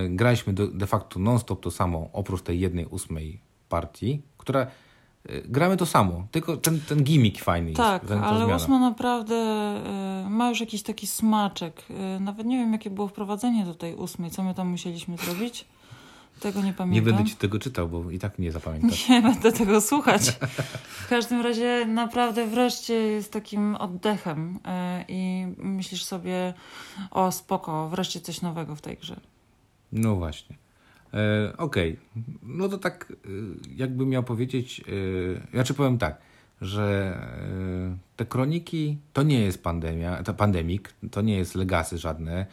graliśmy 0.10 0.54
de, 0.54 0.88
facto 0.88 1.20
non-stop 1.20 1.62
to 1.62 1.72
samo, 1.72 2.10
oprócz 2.14 2.42
tej 2.42 2.60
jednej 2.60 2.86
ósmej 2.86 3.40
partii, 3.70 4.22
która 4.38 4.60
e, 4.60 4.68
gramy 5.42 5.78
to 5.78 5.86
samo, 5.86 6.28
tylko 6.32 6.58
ten, 6.58 6.80
ten 6.82 7.04
gimmick 7.04 7.44
fajny 7.44 7.74
tak, 7.74 8.04
jest. 8.04 8.14
Tak, 8.14 8.24
ale 8.24 8.38
zmiana. 8.38 8.56
ósma 8.56 8.80
naprawdę 8.80 9.36
e, 9.36 10.28
ma 10.30 10.50
już 10.50 10.60
jakiś 10.60 10.84
taki 10.84 11.08
smaczek. 11.08 11.86
Nawet 12.20 12.48
nie 12.48 12.58
wiem, 12.58 12.74
jakie 12.74 12.90
było 12.90 13.08
wprowadzenie 13.08 13.66
do 13.66 13.76
tej 13.76 13.96
ósmej, 13.96 14.32
co 14.32 14.44
my 14.44 14.54
tam 14.54 14.68
musieliśmy 14.68 15.18
zrobić. 15.18 15.66
Tego 16.40 16.62
nie 16.62 16.74
pamiętam. 16.74 16.92
Nie 16.92 17.02
będę 17.02 17.30
ci 17.30 17.36
tego 17.36 17.60
czytał, 17.60 17.90
bo 17.90 18.12
i 18.12 18.20
tak 18.20 18.40
nie 18.40 18.52
zapamiętam. 18.52 18.90
Nie 19.10 19.22
będę 19.22 19.52
tego 19.52 19.82
słuchać. 19.82 20.22
W 20.84 21.08
każdym 21.08 21.42
razie 21.42 21.86
naprawdę 21.86 22.48
wreszcie 22.48 22.94
jest 22.94 23.34
takim 23.34 23.76
oddechem 23.76 24.60
i 25.08 25.48
myślisz 25.58 26.04
sobie, 26.04 26.54
o 27.12 27.32
spoko, 27.32 27.90
wreszcie 27.90 28.22
coś 28.22 28.42
nowego 28.42 28.76
w 28.76 28.82
tej 28.82 28.98
grze. 28.98 29.20
No 29.92 30.16
właśnie. 30.16 30.56
E, 31.14 31.54
Okej, 31.58 31.92
okay. 31.92 32.24
no 32.44 32.70
to 32.70 32.78
tak 32.78 33.14
e, 33.14 33.28
jakbym 33.76 34.10
miał 34.10 34.24
powiedzieć, 34.24 34.82
e, 34.82 35.52
znaczy 35.52 35.74
powiem 35.74 35.98
tak, 35.98 36.18
że 36.62 37.18
e, 37.94 37.98
te 38.16 38.26
kroniki 38.26 38.98
to 39.14 39.24
nie 39.24 39.40
jest 39.40 39.64
pandemia, 39.64 40.24
to 40.24 40.34
pandemik, 40.34 40.94
to 41.12 41.22
nie 41.22 41.38
jest 41.38 41.56
legasy 41.56 41.98
żadne. 41.98 42.46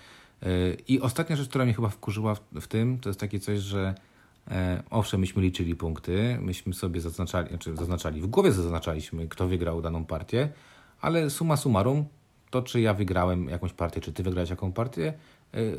E, 0.43 0.47
I 0.89 1.01
ostatnia 1.01 1.37
rzecz, 1.37 1.49
która 1.49 1.65
mnie 1.65 1.75
chyba 1.75 1.89
wkurzyła 1.89 2.35
w, 2.35 2.41
w 2.61 2.67
tym, 2.67 2.99
to 2.99 3.09
jest 3.09 3.21
takie 3.21 3.41
coś, 3.41 3.59
że 3.59 3.95
e, 4.51 4.83
owszem, 4.91 5.21
myśmy 5.21 5.43
liczyli 5.43 5.77
punkty, 5.77 6.39
myśmy 6.41 6.75
sobie 6.75 7.01
zaznaczali, 7.01 7.49
znaczy 7.49 7.77
zaznaczali, 7.77 8.21
w 8.21 8.27
głowie 8.27 8.53
zaznaczaliśmy, 8.53 9.29
kto 9.29 9.49
wygrał 9.49 9.83
daną 9.83 10.05
partię, 10.05 10.49
ale 11.01 11.31
suma 11.31 11.57
summarum, 11.57 12.05
to 12.51 12.63
czy 12.63 12.81
ja 12.81 12.95
wygrałem 12.95 13.49
jakąś 13.49 13.73
partię, 13.73 14.01
czy 14.01 14.13
ty 14.13 14.23
wygrałeś 14.23 14.51
jakąś 14.51 14.75
partię, 14.75 15.13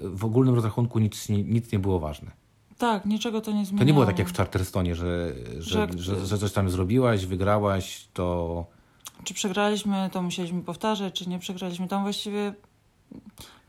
w 0.04 0.26
ogólnym 0.26 0.56
rozrachunku 0.56 1.00
nic, 1.00 1.30
nic 1.30 1.72
nie 1.72 1.80
było 1.80 2.00
ważne. 2.00 2.32
Tak, 2.78 3.06
niczego 3.06 3.42
to 3.42 3.52
nie 3.52 3.66
zmieniło. 3.66 3.80
To 3.80 3.86
nie 3.86 3.94
było 3.94 4.06
tak 4.06 4.20
jak 4.20 4.30
w 4.30 4.38
Charterstonie, 4.38 4.96
że, 4.96 5.34
że, 5.60 5.88
że, 5.92 5.98
że, 5.98 6.26
że 6.26 6.38
coś 6.38 6.52
tam 6.52 6.70
zrobiłaś, 6.70 7.26
wygrałaś, 7.26 8.08
to... 8.14 8.66
Czy 9.24 9.34
przegraliśmy, 9.34 10.10
to 10.12 10.22
musieliśmy 10.22 10.62
powtarzać, 10.62 11.14
czy 11.14 11.30
nie 11.30 11.40
przegraliśmy. 11.40 11.88
Tam 11.88 12.04
właściwie 12.04 12.54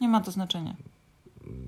nie 0.00 0.08
ma 0.08 0.20
to 0.20 0.30
znaczenia. 0.30 0.76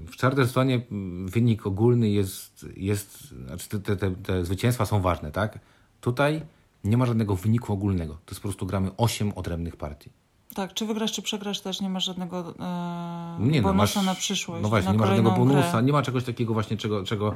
W 0.06 0.20
Charterstonie 0.20 0.80
wynik 1.24 1.66
ogólny 1.66 2.10
jest, 2.10 2.66
jest 2.76 3.28
znaczy 3.28 3.80
te, 3.80 3.96
te, 3.96 4.10
te 4.10 4.44
zwycięstwa 4.44 4.86
są 4.86 5.00
ważne, 5.00 5.32
tak? 5.32 5.58
Tutaj 6.00 6.42
nie 6.84 6.96
ma 6.96 7.06
żadnego 7.06 7.36
wyniku 7.36 7.72
ogólnego. 7.72 8.14
To 8.14 8.30
jest 8.30 8.40
po 8.40 8.48
prostu 8.48 8.66
gramy 8.66 8.90
8 8.96 9.32
odrębnych 9.32 9.76
partii. 9.76 10.10
Tak, 10.54 10.74
czy 10.74 10.86
wygrasz, 10.86 11.12
czy 11.12 11.22
przegrasz, 11.22 11.60
też 11.60 11.80
nie 11.80 11.88
ma 11.90 12.00
żadnego 12.00 12.38
e, 12.38 13.36
Nie, 13.40 13.62
no, 13.62 13.68
bonusa 13.68 14.00
masz- 14.00 14.06
na 14.06 14.14
przyszłość. 14.14 14.62
No 14.62 14.68
właśnie, 14.68 14.92
nie 14.92 14.98
ma 14.98 15.06
żadnego 15.06 15.30
bonusa, 15.30 15.72
grę. 15.72 15.82
nie 15.82 15.92
ma 15.92 16.02
czegoś 16.02 16.24
takiego 16.24 16.54
właśnie, 16.54 16.76
czego, 16.76 17.04
czego, 17.04 17.34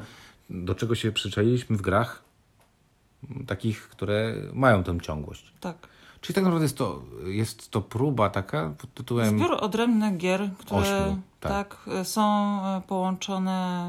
do 0.51 0.75
czego 0.75 0.95
się 0.95 1.12
przyczailiśmy 1.12 1.77
w 1.77 1.83
grach, 1.83 2.23
takich, 3.47 3.89
które 3.89 4.35
mają 4.53 4.85
tę 4.85 5.01
ciągłość. 5.01 5.53
Tak. 5.61 5.89
Czyli 6.21 6.35
tak 6.35 6.45
naprawdę 6.45 6.65
jest 6.65 6.79
to, 6.79 7.03
jest 7.25 7.71
to 7.71 7.81
próba 7.81 8.31
taka 8.31 8.75
pod 8.79 8.95
tytułem... 8.95 9.39
Zbiór 9.39 9.57
odrębnych 9.61 10.17
gier, 10.17 10.51
które 10.59 10.81
Ośmiu, 10.81 11.23
tak. 11.41 11.53
tak. 11.53 11.95
e, 11.95 12.05
są 12.05 12.23
e, 12.65 12.83
połączone 12.87 13.87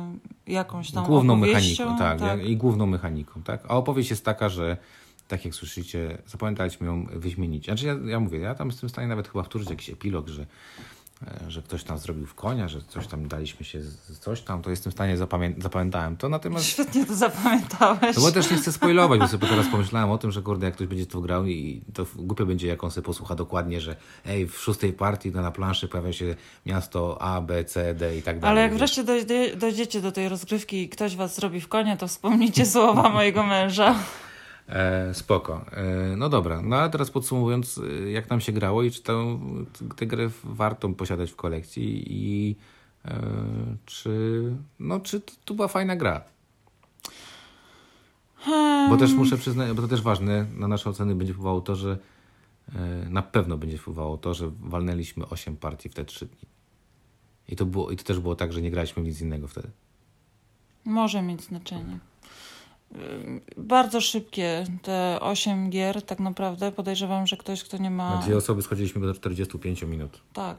jakąś 0.47 0.91
tam 0.91 1.05
główną 1.05 1.35
mechaniką, 1.35 1.97
tak, 1.97 2.19
i 2.45 2.57
główną 2.57 2.85
mechaniką, 2.85 3.43
tak. 3.43 3.63
A 3.67 3.77
opowieść 3.77 4.09
jest 4.09 4.25
taka, 4.25 4.49
że 4.49 4.77
tak 5.27 5.45
jak 5.45 5.55
słyszycie, 5.55 6.17
zapamiętaliśmy 6.27 6.87
ją 6.87 7.05
wyśmienicie. 7.13 7.71
Znaczy 7.71 7.85
ja, 7.85 8.11
ja 8.11 8.19
mówię, 8.19 8.39
ja 8.39 8.55
tam 8.55 8.67
jestem 8.67 8.89
w 8.89 8.91
stanie 8.91 9.07
nawet 9.07 9.27
chyba 9.27 9.43
wtórzyć 9.43 9.69
jakiś 9.69 9.89
epilog, 9.89 10.27
że, 10.27 10.45
e, 11.27 11.51
że 11.51 11.61
ktoś 11.61 11.83
tam 11.83 11.97
zrobił 11.97 12.25
w 12.25 12.33
konia, 12.33 12.67
że 12.67 12.81
coś 12.81 13.07
tam 13.07 13.27
daliśmy 13.27 13.65
się 13.65 13.81
z 13.81 14.19
coś 14.19 14.41
tam, 14.41 14.61
to 14.61 14.69
jestem 14.69 14.91
w 14.91 14.95
stanie 14.95 15.17
zapamię- 15.17 15.61
zapamiętałem 15.61 16.17
to, 16.17 16.29
natomiast 16.29 16.65
Świetnie 16.65 17.05
to 17.05 17.15
zapamiętałeś. 17.15 18.15
no 18.15 18.21
bo 18.21 18.31
też 18.31 18.51
nie 18.51 18.57
chcę 18.57 18.71
spoilować, 18.71 19.19
bo 19.19 19.27
sobie 19.27 19.47
teraz 19.47 19.67
pomyślałem 19.67 20.09
o 20.11 20.17
tym, 20.17 20.31
że 20.31 20.41
kurde, 20.41 20.65
jak 20.65 20.75
ktoś 20.75 20.87
będzie 20.87 21.05
to 21.05 21.21
grał 21.21 21.45
i 21.45 21.81
to 21.93 22.05
głupio 22.15 22.45
będzie, 22.45 22.67
jak 22.67 22.83
on 22.83 22.91
sobie 22.91 23.05
posłucha 23.05 23.35
dokładnie, 23.35 23.81
że 23.81 23.95
ej, 24.25 24.47
w 24.47 24.57
szóstej 24.57 24.93
partii 24.93 25.31
to 25.31 25.41
na 25.41 25.51
planszy 25.51 25.87
pojawia 25.87 26.13
się 26.13 26.35
miasto 26.65 27.21
A, 27.21 27.41
B, 27.41 27.63
C, 27.65 27.93
D 27.93 28.17
i 28.17 28.21
tak 28.21 28.39
dalej. 28.39 28.51
Ale 28.51 28.61
jak 28.61 28.77
wreszcie 28.77 29.03
dojdzie, 29.03 29.55
dojdziecie 29.55 30.01
do 30.01 30.11
tej 30.11 30.29
rozgrywki 30.29 30.81
i 30.81 30.89
ktoś 30.89 31.15
was 31.15 31.35
zrobi 31.35 31.61
w 31.61 31.67
konia, 31.67 31.97
to 31.97 32.07
wspomnijcie 32.07 32.65
słowa 32.65 33.09
mojego 33.09 33.43
męża. 33.43 33.95
E, 34.69 35.13
spoko. 35.13 35.65
E, 35.71 36.15
no 36.17 36.29
dobra, 36.29 36.61
no 36.61 36.75
a 36.75 36.89
teraz 36.89 37.11
podsumowując, 37.11 37.77
e, 37.77 38.11
jak 38.11 38.29
nam 38.29 38.41
się 38.41 38.51
grało 38.51 38.83
i 38.83 38.91
czy 38.91 39.03
tę, 39.03 39.39
tę 39.95 40.07
grę 40.07 40.29
warto 40.43 40.89
posiadać 40.89 41.31
w 41.31 41.35
kolekcji 41.35 42.03
i 42.07 42.55
e, 43.05 43.21
czy, 43.85 44.41
no, 44.79 44.99
czy 44.99 45.21
to, 45.21 45.33
to 45.45 45.53
była 45.53 45.67
fajna 45.67 45.95
gra. 45.95 46.21
Bo 48.89 48.97
też 48.97 49.13
muszę 49.13 49.37
przyznać, 49.37 49.71
bo 49.71 49.81
to 49.81 49.87
też 49.87 50.01
ważne, 50.01 50.45
na 50.55 50.67
nasze 50.67 50.89
oceny 50.89 51.15
będzie 51.15 51.33
wpływało 51.33 51.61
to, 51.61 51.75
że 51.75 51.97
e, 52.75 53.09
na 53.09 53.21
pewno 53.21 53.57
będzie 53.57 53.77
wpływało 53.77 54.17
to, 54.17 54.33
że 54.33 54.51
walnęliśmy 54.59 55.27
8 55.27 55.57
partii 55.57 55.89
w 55.89 55.93
te 55.93 56.05
3 56.05 56.25
dni. 56.25 56.49
I 57.47 57.55
to, 57.55 57.65
było, 57.65 57.91
I 57.91 57.97
to 57.97 58.03
też 58.03 58.19
było 58.19 58.35
tak, 58.35 58.53
że 58.53 58.61
nie 58.61 58.71
graliśmy 58.71 59.03
w 59.03 59.05
nic 59.05 59.21
innego 59.21 59.47
wtedy. 59.47 59.67
Może 60.85 61.21
mieć 61.21 61.41
znaczenie. 61.41 61.99
Bardzo 63.57 64.01
szybkie 64.01 64.63
te 64.81 65.17
8 65.21 65.69
gier, 65.69 66.01
tak 66.01 66.19
naprawdę. 66.19 66.71
Podejrzewam, 66.71 67.27
że 67.27 67.37
ktoś, 67.37 67.63
kto 67.63 67.77
nie 67.77 67.91
ma. 67.91 68.15
Na 68.15 68.21
dwie 68.21 68.37
osoby 68.37 68.61
schodziliśmy 68.61 69.07
do 69.07 69.13
45 69.13 69.83
minut. 69.83 70.21
Tak. 70.33 70.57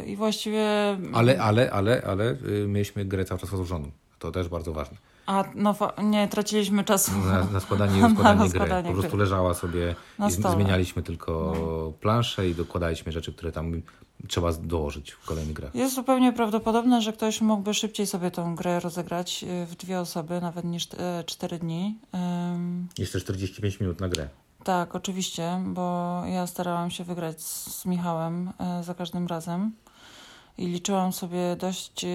Y, 0.00 0.06
I 0.06 0.16
właściwie. 0.16 0.66
Ale, 1.12 1.42
ale, 1.42 1.70
ale, 1.70 2.02
ale 2.02 2.30
y, 2.30 2.66
mieliśmy 2.68 3.04
grę 3.04 3.24
cały 3.24 3.40
czas 3.40 3.50
rozłożoną. 3.50 3.90
To 4.18 4.30
też 4.30 4.48
bardzo 4.48 4.72
ważne. 4.72 4.96
A 5.28 5.44
no 5.54 5.74
nie, 6.02 6.28
traciliśmy 6.28 6.84
czasu. 6.84 7.12
Na, 7.18 7.44
na 7.44 7.60
składanie 7.60 7.98
i 7.98 8.00
Na 8.22 8.34
rozkładanie 8.34 8.82
gry. 8.82 8.94
Po 8.94 9.00
prostu 9.00 9.16
leżała 9.16 9.54
sobie 9.54 9.94
i. 10.18 10.38
No. 10.42 10.52
zmienialiśmy 10.52 11.02
tylko 11.02 11.92
planszę 12.00 12.48
i 12.48 12.54
dokładaliśmy 12.54 13.12
rzeczy, 13.12 13.32
które 13.32 13.52
tam 13.52 13.82
trzeba 14.28 14.52
dołożyć 14.52 15.10
w 15.10 15.26
kolejnych 15.26 15.54
grach. 15.54 15.74
Jest 15.74 15.94
zupełnie 15.94 16.32
prawdopodobne, 16.32 17.02
że 17.02 17.12
ktoś 17.12 17.40
mógłby 17.40 17.74
szybciej 17.74 18.06
sobie 18.06 18.30
tę 18.30 18.52
grę 18.56 18.80
rozegrać 18.80 19.44
y, 19.44 19.66
w 19.66 19.76
dwie 19.76 20.00
osoby, 20.00 20.40
nawet 20.40 20.64
niż 20.64 20.88
4 21.26 21.58
dni. 21.58 21.98
Ym, 22.54 22.88
Jeszcze 22.98 23.20
45 23.20 23.80
minut 23.80 24.00
na 24.00 24.08
grę. 24.08 24.28
Tak, 24.64 24.94
oczywiście, 24.94 25.60
bo 25.66 26.22
ja 26.26 26.46
starałam 26.46 26.90
się 26.90 27.04
wygrać 27.04 27.42
z, 27.42 27.86
Michałem 27.86 28.52
e, 28.58 28.84
za 28.84 28.94
każdym 28.94 29.26
razem 29.26 29.72
i 30.58 30.66
liczyłam 30.66 31.12
sobie 31.12 31.56
dość 31.58 32.04
e, 32.04 32.08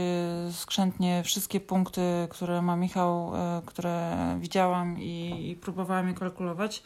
skrzętnie 0.51 1.23
wszystkie 1.23 1.59
punkty, 1.59 2.01
które 2.29 2.61
ma 2.61 2.75
Michał, 2.75 3.31
e, 3.35 3.61
które 3.65 4.17
widziałam 4.39 4.99
i, 5.01 5.47
i 5.49 5.55
próbowałam 5.55 6.07
je 6.07 6.13
kalkulować. 6.13 6.83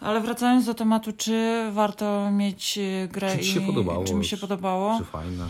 Ale 0.00 0.20
wracając 0.20 0.66
do 0.66 0.74
tematu, 0.74 1.12
czy 1.12 1.62
warto 1.72 2.30
mieć 2.30 2.78
e, 2.78 3.08
grę 3.08 3.36
Czy 3.36 3.38
ci 3.38 3.52
się 3.52 3.60
i 3.62 3.66
podobało? 3.66 4.04
czy 4.04 4.14
mi 4.14 4.24
się 4.24 4.36
podobało? 4.36 4.98
Czy 4.98 5.04
fajna? 5.04 5.46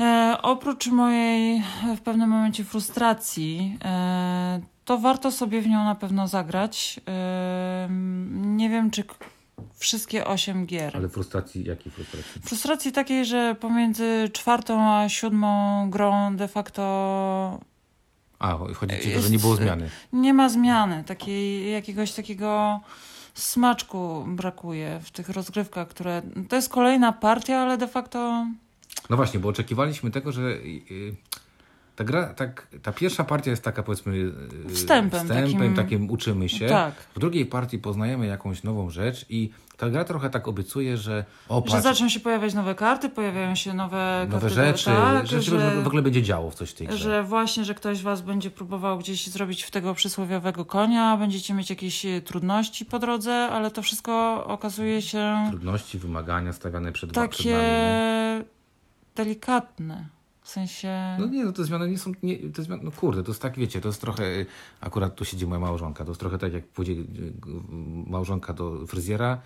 E, 0.00 0.38
oprócz 0.42 0.86
mojej 0.86 1.56
e, 1.56 1.96
w 1.96 2.00
pewnym 2.00 2.30
momencie 2.30 2.64
frustracji, 2.64 3.78
e, 3.84 4.60
to 4.84 4.98
warto 4.98 5.32
sobie 5.32 5.60
w 5.62 5.66
nią 5.68 5.84
na 5.84 5.94
pewno 5.94 6.28
zagrać. 6.28 7.00
E, 7.08 7.88
nie 8.30 8.68
wiem, 8.70 8.90
czy 8.90 9.04
wszystkie 9.78 10.26
8 10.26 10.66
gier. 10.66 10.96
Ale 10.96 11.08
frustracji, 11.08 11.64
jakiej 11.64 11.92
frustracji? 11.92 12.40
Frustracji 12.42 12.92
takiej, 12.92 13.24
że 13.26 13.56
pomiędzy 13.60 14.30
czwartą 14.32 14.90
a 14.92 15.08
siódmą 15.08 15.90
grą 15.90 16.36
de 16.36 16.48
facto 16.48 17.60
A, 18.38 18.58
chodzi 18.74 18.94
ci 18.94 19.00
o 19.00 19.04
to, 19.04 19.08
że 19.08 19.10
Jest- 19.10 19.30
nie 19.30 19.38
było 19.38 19.56
zmiany. 19.56 19.90
nie 20.12 20.34
ma 20.34 20.48
zmiany. 20.48 21.04
Takiej, 21.04 21.72
jakiegoś 21.72 22.12
takiego 22.12 22.80
smaczku 23.34 24.24
brakuje 24.28 25.00
w 25.02 25.10
tych 25.10 25.28
rozgrywkach, 25.28 25.88
które. 25.88 26.22
To 26.48 26.56
jest 26.56 26.68
kolejna 26.68 27.12
partia, 27.12 27.58
ale 27.58 27.78
de 27.78 27.88
facto. 27.88 28.46
No 29.10 29.16
właśnie, 29.16 29.40
bo 29.40 29.48
oczekiwaliśmy 29.48 30.10
tego, 30.10 30.32
że 30.32 30.40
ta 31.98 32.04
gra, 32.04 32.34
tak, 32.34 32.66
ta 32.82 32.92
pierwsza 32.92 33.24
partia 33.24 33.50
jest 33.50 33.64
taka 33.64 33.82
powiedzmy 33.82 34.14
y, 34.14 34.32
Wstępem 34.74 35.20
wstępem 35.20 35.52
takim- 35.52 35.74
takim 35.74 36.10
uczymy 36.10 36.48
się. 36.48 36.68
Tak. 36.68 36.94
W 36.94 37.18
drugiej 37.18 37.46
partii 37.46 37.78
poznajemy 37.78 38.26
jakąś 38.26 38.62
nową 38.62 38.90
rzecz 38.90 39.26
i 39.30 39.50
ta 39.76 39.90
gra 39.90 40.04
trochę 40.04 40.30
tak 40.30 40.48
obiecuje, 40.48 40.96
że 40.96 41.24
o 41.48 41.62
Że 41.66 41.72
patrz, 41.72 41.82
zaczną 41.82 42.08
się 42.08 42.20
pojawiać 42.20 42.54
nowe 42.54 42.74
karty, 42.74 43.08
pojawiają 43.08 43.54
się 43.54 43.74
nowe, 43.74 44.26
nowe 44.30 44.40
karty 44.40 44.54
rzeczy, 44.54 44.84
tak, 44.84 45.26
że, 45.26 45.42
się 45.42 45.50
że, 45.50 45.82
w 45.82 45.86
ogóle 45.86 46.02
będzie 46.02 46.22
działo 46.22 46.50
w 46.50 46.54
coś 46.54 46.70
w 46.70 46.74
tej 46.74 46.86
grze. 46.86 46.98
że 46.98 47.22
właśnie, 47.22 47.64
że 47.64 47.74
ktoś 47.74 48.02
was 48.02 48.20
będzie 48.20 48.50
próbował 48.50 48.98
gdzieś 48.98 49.26
zrobić 49.26 49.62
w 49.62 49.70
tego 49.70 49.94
przysłowiowego 49.94 50.64
konia, 50.64 51.16
będziecie 51.16 51.54
mieć 51.54 51.70
jakieś 51.70 52.06
e, 52.06 52.20
trudności 52.20 52.84
po 52.84 52.98
drodze, 52.98 53.32
ale 53.34 53.70
to 53.70 53.82
wszystko 53.82 54.44
okazuje 54.46 55.02
się 55.02 55.46
Trudności, 55.50 55.98
wymagania 55.98 56.52
stawiane 56.52 56.92
przed, 56.92 57.10
przed 57.10 57.30
takie 57.30 57.50
nami. 57.52 57.62
Nie? 57.64 58.44
delikatne. 59.16 60.17
W 60.48 60.50
sensie... 60.50 61.16
No 61.18 61.26
nie, 61.26 61.44
no 61.44 61.52
te 61.52 61.64
zmiany 61.64 61.88
nie 61.88 61.98
są, 61.98 62.12
nie, 62.22 62.38
te 62.38 62.62
zmiany, 62.62 62.82
no 62.84 62.90
kurde, 62.90 63.22
to 63.22 63.30
jest 63.30 63.42
tak, 63.42 63.56
wiecie, 63.56 63.80
to 63.80 63.88
jest 63.88 64.00
trochę, 64.00 64.24
akurat 64.80 65.14
tu 65.14 65.24
siedzi 65.24 65.46
moja 65.46 65.60
małżonka, 65.60 66.04
to 66.04 66.10
jest 66.10 66.20
trochę 66.20 66.38
tak 66.38 66.52
jak 66.52 66.66
pójdzie 66.66 66.92
y, 66.92 67.06
małżonka 68.06 68.52
do 68.52 68.86
fryzjera, 68.86 69.38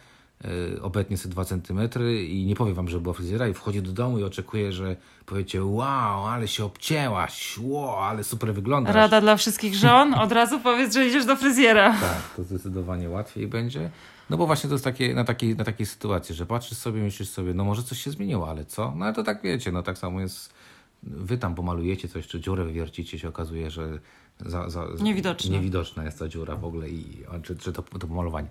y, 0.45 0.83
obetnie 0.83 1.17
sobie 1.17 1.33
dwa 1.33 1.45
centymetry 1.45 2.27
i 2.27 2.47
nie 2.47 2.57
powie 2.57 2.75
wam, 2.75 2.89
że 2.89 3.01
była 3.01 3.15
fryzjera 3.15 3.49
i 3.49 3.55
wchodzi 3.55 3.83
do 3.83 3.93
domu 3.93 4.19
i 4.19 4.25
oczekuje, 4.25 4.73
że 4.73 4.97
powiecie, 5.27 5.65
wow, 5.65 6.27
ale 6.27 6.49
się 6.49 6.65
obcięłaś, 6.65 7.59
wow, 7.63 7.99
ale 7.99 8.25
super 8.25 8.55
wyglądasz. 8.55 8.95
Rada 8.95 9.21
dla 9.21 9.37
wszystkich 9.37 9.75
żon, 9.75 10.15
od 10.15 10.33
razu 10.33 10.61
powiedz, 10.61 10.95
że 10.95 11.07
idziesz 11.07 11.27
do 11.27 11.37
fryzjera. 11.37 11.91
Tak, 12.01 12.37
to 12.37 12.45
zdecydowanie 12.45 13.09
łatwiej 13.09 13.47
będzie. 13.47 13.91
No 14.31 14.37
bo 14.37 14.47
właśnie 14.47 14.69
to 14.69 14.75
jest 14.75 14.85
takie, 14.85 15.15
na, 15.15 15.25
takiej, 15.25 15.57
na 15.57 15.65
takiej 15.65 15.87
sytuacji, 15.87 16.35
że 16.35 16.47
patrzysz 16.47 16.79
sobie, 16.79 17.03
myślisz 17.03 17.29
sobie, 17.29 17.55
no 17.55 17.65
może 17.65 17.83
coś 17.83 18.03
się 18.03 18.11
zmieniło, 18.11 18.51
ale 18.51 18.65
co? 18.65 18.93
No 18.97 19.05
ale 19.05 19.15
to 19.15 19.23
tak 19.23 19.43
wiecie, 19.43 19.73
no 19.73 19.83
tak 19.83 19.99
samo 19.99 20.21
jest, 20.21 20.55
wy 21.03 21.39
tam 21.39 21.55
pomalujecie 21.55 22.09
coś, 22.09 22.27
czy 22.27 22.41
dziurę 22.41 22.65
wywiercicie, 22.65 23.19
się 23.19 23.29
okazuje, 23.29 23.71
że 23.71 23.99
za, 24.41 24.71
za, 24.71 24.87
Niewidoczna. 25.01 25.51
niewidoczna 25.53 26.05
jest 26.05 26.19
ta 26.19 26.29
dziura 26.29 26.57
w 26.57 26.65
ogóle, 26.65 26.89
i, 26.89 27.05
czy, 27.43 27.57
czy 27.57 27.73
to, 27.73 27.83
to 27.83 28.07
pomalowanie. 28.07 28.49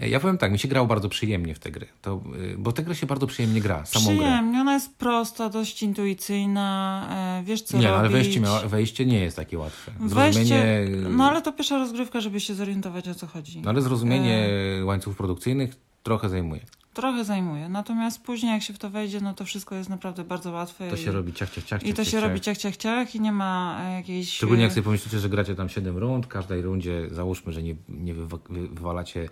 Ja 0.00 0.20
powiem 0.20 0.38
tak, 0.38 0.52
mi 0.52 0.58
się 0.58 0.68
grało 0.68 0.86
bardzo 0.86 1.08
przyjemnie 1.08 1.54
w 1.54 1.58
tę 1.58 1.70
grę, 1.70 1.86
to, 2.02 2.20
y, 2.52 2.54
bo 2.58 2.72
tę 2.72 2.82
grę 2.82 2.94
się 2.94 3.06
bardzo 3.06 3.26
przyjemnie 3.26 3.60
gra, 3.60 3.86
samą 3.86 4.06
grę. 4.06 4.14
Przyjemnie, 4.16 4.60
ona 4.60 4.74
jest 4.74 4.94
prosta, 4.96 5.48
dość 5.48 5.82
intuicyjna, 5.82 7.06
e, 7.40 7.44
wiesz 7.44 7.62
co 7.62 7.76
Nie, 7.78 7.82
no, 7.82 7.88
robić. 7.90 8.00
ale 8.00 8.08
wejście, 8.08 8.40
wejście 8.68 9.06
nie 9.06 9.20
jest 9.20 9.36
takie 9.36 9.58
łatwe. 9.58 9.92
Wejście, 10.00 10.44
Zrozumienie, 10.44 10.86
no 11.16 11.30
ale 11.30 11.42
to 11.42 11.52
pierwsza 11.52 11.78
rozgrywka, 11.78 12.20
żeby 12.20 12.40
się 12.40 12.54
zorientować 12.54 13.08
o 13.08 13.14
co 13.14 13.26
chodzi. 13.26 13.60
no, 13.60 13.70
ale 13.70 13.82
zrozumienie 13.82 14.48
E. 14.80 14.84
łańcuchów 14.84 15.16
produkcyjnych 15.16 15.76
trochę 16.02 16.28
zajmuje. 16.28 16.60
Trochę 16.94 17.24
zajmuje, 17.24 17.68
natomiast 17.68 18.22
później 18.22 18.52
jak 18.52 18.62
się 18.62 18.74
w 18.74 18.78
to 18.78 18.90
wejdzie, 18.90 19.20
no 19.20 19.34
to 19.34 19.44
wszystko 19.44 19.74
jest 19.74 19.90
naprawdę 19.90 20.24
bardzo 20.24 20.50
łatwe. 20.50 20.90
To 20.90 20.96
i, 20.96 20.98
się 20.98 21.12
robi 21.12 21.32
ciach, 21.32 21.50
ciach, 21.50 21.64
ciach, 21.64 21.82
I 21.82 21.90
to 21.90 21.96
ciach, 21.96 22.04
się 22.06 22.10
ciach, 22.10 22.22
robi 22.22 22.40
ciach. 22.40 22.58
ciach, 22.58 22.76
ciach, 22.76 23.14
i 23.14 23.20
nie 23.20 23.32
ma 23.32 23.80
e, 23.84 23.92
jakiejś... 23.92 24.32
Szczególnie 24.32 24.62
jak 24.62 24.70
e, 24.72 24.74
sobie 24.74 24.84
pomyślicie, 24.84 25.18
że 25.18 25.28
gracie 25.28 25.54
tam 25.54 25.68
7 25.68 25.98
rund, 25.98 26.26
każdej 26.26 26.62
rundzie 26.62 27.08
załóżmy, 27.10 27.52
że 27.52 27.62
nie, 27.62 27.74
nie 27.88 28.14
wywa- 28.14 28.38
wy, 28.50 28.68
wywalacie 28.68 29.28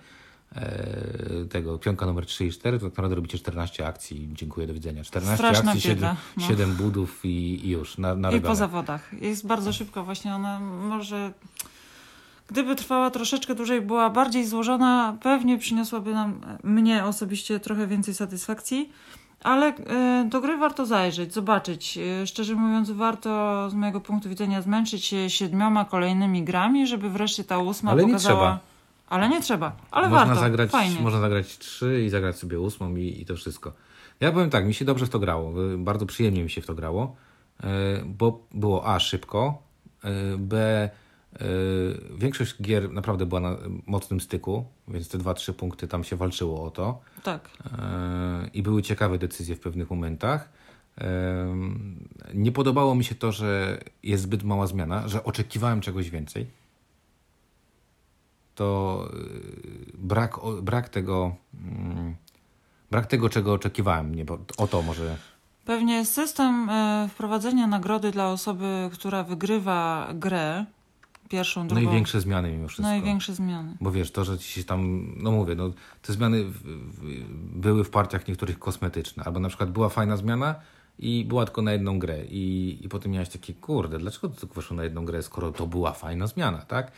e, 0.57 1.45
tego 1.51 1.79
pionka 1.79 2.07
numer 2.07 2.27
3 2.27 2.47
i 2.47 2.53
4, 2.53 2.79
to 2.79 2.87
tak 2.87 2.93
naprawdę 2.93 3.17
robicie 3.17 3.39
14 3.39 3.87
akcji. 3.87 4.29
Dziękuję, 4.33 4.67
do 4.67 4.75
widzenia. 4.75 5.05
14 5.05 5.37
Straszna 5.37 5.71
akcji, 5.71 5.81
7, 5.81 5.97
bieda, 5.97 6.17
no. 6.37 6.47
7 6.49 6.75
budów 6.75 7.25
i, 7.25 7.67
i 7.67 7.71
już 7.71 7.99
na, 7.99 8.15
na 8.15 8.31
I 8.33 8.41
po 8.41 8.55
zawodach. 8.55 9.11
Jest 9.21 9.47
bardzo 9.47 9.73
szybko 9.73 10.05
właśnie, 10.05 10.35
ona 10.35 10.61
może... 10.61 11.33
gdyby 12.49 12.77
trwała 12.77 13.11
troszeczkę 13.11 13.55
dłużej, 13.55 13.81
była 13.81 14.11
bardziej 14.11 14.47
złożona, 14.47 15.17
pewnie 15.23 15.59
przyniosłaby 15.59 16.15
nam, 16.15 16.41
mnie 16.65 17.05
osobiście, 17.05 17.61
trochę 17.61 17.87
więcej 17.87 18.15
satysfakcji. 18.15 18.93
Ale 19.43 19.67
e, 19.67 20.25
do 20.29 20.41
gry 20.41 20.57
warto 20.57 20.87
zajrzeć, 20.87 21.35
zobaczyć. 21.35 21.99
E, 22.23 22.27
szczerze 22.27 22.55
mówiąc, 22.55 22.91
warto 22.91 23.71
z 23.71 23.75
mojego 23.75 24.01
punktu 24.01 24.29
widzenia 24.29 24.63
zmęczyć 24.63 25.05
się 25.05 25.31
siedmioma 25.31 25.85
kolejnymi 25.85 26.45
grami, 26.45 26.87
żeby 26.87 27.11
wreszcie 27.11 27.45
ta 27.45 27.59
ósma 27.59 27.91
Ale 27.91 28.03
nie 28.03 28.09
pokazała. 28.09 28.39
trzeba. 28.41 28.59
Ale 29.09 29.29
nie 29.29 29.41
trzeba. 29.41 29.73
Ale 29.91 30.09
można 30.09 30.27
warto. 30.27 30.41
zagrać, 30.41 30.71
Fajnie. 30.71 31.01
Można 31.01 31.21
zagrać 31.21 31.59
trzy 31.59 32.03
i 32.07 32.09
zagrać 32.09 32.37
sobie 32.37 32.61
ósmą 32.61 32.97
i, 32.97 33.21
i 33.21 33.27
to 33.27 33.37
wszystko. 33.37 33.73
Ja 34.21 34.33
powiem 34.33 34.51
tak, 34.51 34.67
mi 34.67 34.75
się 34.75 34.85
dobrze 34.85 35.07
w 35.07 35.09
to 35.11 35.19
grało. 35.19 35.73
y, 35.75 35.79
Bardzo 35.79 36.07
przyjemnie 36.07 36.43
mi 36.43 36.51
się 36.51 36.61
w 36.61 36.67
to 36.67 36.75
grało, 36.75 37.17
y, 37.61 37.67
bo 38.07 38.47
było 38.55 38.87
A 38.95 39.01
szybko, 39.01 39.63
y, 40.05 40.39
B 40.39 40.91
większość 42.19 42.63
gier 42.63 42.93
naprawdę 42.93 43.27
była 43.27 43.41
na 43.41 43.57
mocnym 43.87 44.21
styku, 44.21 44.65
więc 44.89 45.09
te 45.09 45.19
dwa, 45.19 45.35
trzy 45.35 45.53
punkty 45.53 45.89
tam 45.89 46.05
się 46.05 46.17
walczyło 46.17 46.65
o 46.65 46.71
to. 46.71 47.01
Tak. 47.23 47.51
E, 47.79 48.51
i 48.55 48.63
były 48.63 48.83
ciekawe 48.83 49.19
decyzje 49.19 49.57
w 49.57 49.61
pewnych 49.61 49.91
momentach. 49.91 50.49
E, 51.01 51.47
Nie 52.35 52.53
podobało 52.53 52.95
mi 52.95 53.05
się 53.05 53.15
to, 53.15 53.33
że 53.33 53.79
jest 54.03 54.23
zbyt 54.23 54.43
mała 54.43 54.67
zmiana, 54.67 55.09
że 55.09 55.25
oczekiwałem 55.25 55.81
czegoś 55.81 56.11
więcej. 56.11 56.47
To 58.55 59.09
y, 59.15 59.93
brak, 59.99 60.37
brak 60.63 60.89
tego, 60.89 61.35
mm, 61.65 62.17
brak 62.91 63.07
tego, 63.07 63.29
czego 63.29 63.53
oczekiwałem. 63.53 64.15
Nie, 64.15 64.25
bo 64.25 64.39
o 64.57 64.67
to 64.67 64.83
może. 64.83 65.17
Pewnie 65.65 66.05
system 66.05 66.71
e, 66.71 67.09
wprowadzenia 67.11 67.67
nagrody 67.67 68.11
dla 68.11 68.29
osoby, 68.33 68.91
która 68.93 69.23
wygrywa 69.25 70.09
grę, 70.15 70.65
pierwszą, 71.29 71.69
drugą. 71.69 71.83
i 71.83 71.95
większe 71.95 72.21
zmiany 72.21 72.53
mimo 72.53 72.69
wszystko. 72.69 72.91
Największe 72.91 73.35
zmiany. 73.35 73.77
Bo 73.81 73.91
wiesz, 73.93 74.11
to, 74.11 74.25
że 74.25 74.39
ci 74.39 74.53
się 74.53 74.65
tam, 74.65 75.13
no 75.17 75.31
mówię, 75.31 75.55
no, 75.55 75.71
te 76.03 76.13
zmiany 76.13 76.45
w, 76.45 76.63
w, 76.63 77.25
były 77.61 77.85
w 77.85 77.91
partiach 77.91 78.29
niektórych 78.29 78.59
kosmetyczne, 78.59 79.25
albo 79.25 79.41
na 79.41 79.49
przykład 79.49 79.71
była 79.71 79.89
fajna 79.89 80.17
zmiana 80.17 80.55
i 80.99 81.25
była 81.25 81.45
tylko 81.45 81.63
na 81.63 81.73
jedną 81.73 81.99
grę 81.99 82.25
i, 82.25 82.79
i 82.83 82.89
potem 82.89 83.13
miałeś 83.13 83.29
takie, 83.29 83.55
kurde, 83.55 83.99
dlaczego 83.99 84.29
to 84.29 84.41
tylko 84.41 84.55
weszło 84.55 84.77
na 84.77 84.85
jedną 84.85 85.05
grę, 85.05 85.23
skoro 85.23 85.53
to 85.53 85.67
była 85.67 85.93
fajna 85.93 86.27
zmiana, 86.27 86.59
tak? 86.59 86.93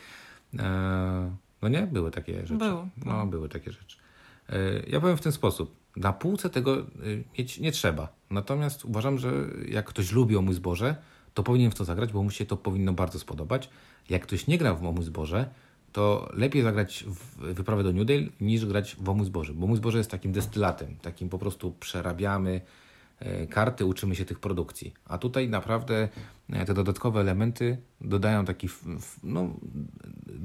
E, 0.59 1.35
no 1.61 1.69
nie? 1.69 1.87
Były 1.87 2.11
takie 2.11 2.41
rzeczy. 2.41 2.55
Było, 2.55 2.87
No, 3.05 3.25
były 3.25 3.49
takie 3.49 3.71
rzeczy. 3.71 3.97
E, 4.49 4.55
ja 4.87 5.01
powiem 5.01 5.17
w 5.17 5.21
ten 5.21 5.31
sposób. 5.31 5.75
Na 5.95 6.13
półce 6.13 6.49
tego 6.49 6.77
y, 6.77 7.23
mieć 7.37 7.59
nie 7.59 7.71
trzeba. 7.71 8.07
Natomiast 8.29 8.85
uważam, 8.85 9.17
że 9.17 9.31
jak 9.67 9.85
ktoś 9.85 10.11
lubi 10.11 10.37
o 10.37 10.41
mój 10.41 10.53
zboże, 10.53 10.95
to 11.33 11.43
powinien 11.43 11.71
w 11.71 11.75
to 11.75 11.85
zagrać, 11.85 12.11
bo 12.11 12.23
mu 12.23 12.31
się 12.31 12.45
to 12.45 12.57
powinno 12.57 12.93
bardzo 12.93 13.19
spodobać. 13.19 13.69
Jak 14.09 14.21
ktoś 14.21 14.47
nie 14.47 14.57
gra 14.57 14.73
w 14.73 14.85
o 14.85 14.91
mój 14.91 15.03
zboże, 15.03 15.49
to 15.91 16.29
lepiej 16.33 16.61
zagrać 16.61 17.05
w 17.07 17.53
wyprawę 17.53 17.83
do 17.83 17.91
Newdale 17.91 18.23
niż 18.41 18.65
grać 18.65 18.95
w 18.95 19.09
o 19.09 19.13
mój 19.13 19.25
zboże. 19.25 19.53
Bo 19.53 19.67
mój 19.67 19.77
zboże 19.77 19.97
jest 19.97 20.11
takim 20.11 20.31
destylatem, 20.31 20.95
takim 21.01 21.29
po 21.29 21.39
prostu 21.39 21.71
przerabiamy 21.71 22.61
e, 23.19 23.47
karty, 23.47 23.85
uczymy 23.85 24.15
się 24.15 24.25
tych 24.25 24.39
produkcji. 24.39 24.93
A 25.05 25.17
tutaj 25.17 25.49
naprawdę 25.49 26.09
e, 26.49 26.65
te 26.65 26.73
dodatkowe 26.73 27.19
elementy 27.19 27.77
dodają 28.01 28.45
taki, 28.45 28.69
no, 29.23 29.49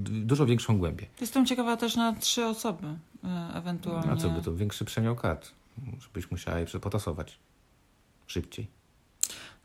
dużo 0.02 0.46
większą 0.46 0.78
głębię. 0.78 1.06
Jestem 1.20 1.46
ciekawa 1.46 1.76
też 1.76 1.96
na 1.96 2.12
trzy 2.12 2.44
osoby 2.44 2.86
e, 3.24 3.50
ewentualnie. 3.54 4.12
A 4.12 4.16
co 4.16 4.30
by 4.30 4.42
to? 4.42 4.54
Większy 4.54 4.84
przemiał 4.84 5.16
kart, 5.16 5.50
żebyś 6.00 6.30
musiała 6.30 6.58
je 6.58 6.66
przepotasować 6.66 7.38
szybciej. 8.26 8.66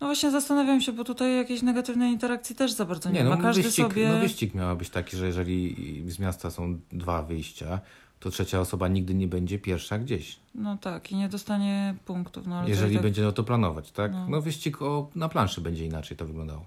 No 0.01 0.07
właśnie 0.07 0.31
zastanawiam 0.31 0.81
się, 0.81 0.91
bo 0.91 1.03
tutaj 1.03 1.35
jakiejś 1.35 1.61
negatywnej 1.61 2.11
interakcji 2.11 2.55
też 2.55 2.71
za 2.71 2.85
bardzo 2.85 3.09
nie, 3.09 3.23
ma. 3.23 3.37
Każdy 3.37 3.63
wyścig, 3.63 3.85
sobie... 3.85 4.09
no 4.09 4.19
wyścig 4.19 4.55
miała 4.55 4.75
być 4.75 4.89
taki, 4.89 5.17
że 5.17 5.25
jeżeli 5.25 5.75
z 6.07 6.19
miasta 6.19 6.51
są 6.51 6.79
dwa 6.91 7.23
wyjścia, 7.23 7.79
to 8.19 8.29
trzecia 8.29 8.59
osoba 8.59 8.87
nigdy 8.87 9.13
nie 9.13 9.27
będzie 9.27 9.59
pierwsza 9.59 9.99
gdzieś. 9.99 10.39
No 10.55 10.77
tak, 10.77 11.11
i 11.11 11.15
nie 11.15 11.29
dostanie 11.29 11.95
punktów. 12.05 12.47
No, 12.47 12.67
jeżeli 12.67 12.93
tak... 12.93 13.03
będzie 13.03 13.21
no 13.21 13.31
to 13.31 13.43
planować, 13.43 13.91
tak? 13.91 14.11
No. 14.11 14.27
No, 14.29 14.41
wyścig 14.41 14.81
o, 14.81 15.09
na 15.15 15.29
planszy 15.29 15.61
będzie 15.61 15.85
inaczej 15.85 16.17
to 16.17 16.25
wyglądało. 16.25 16.65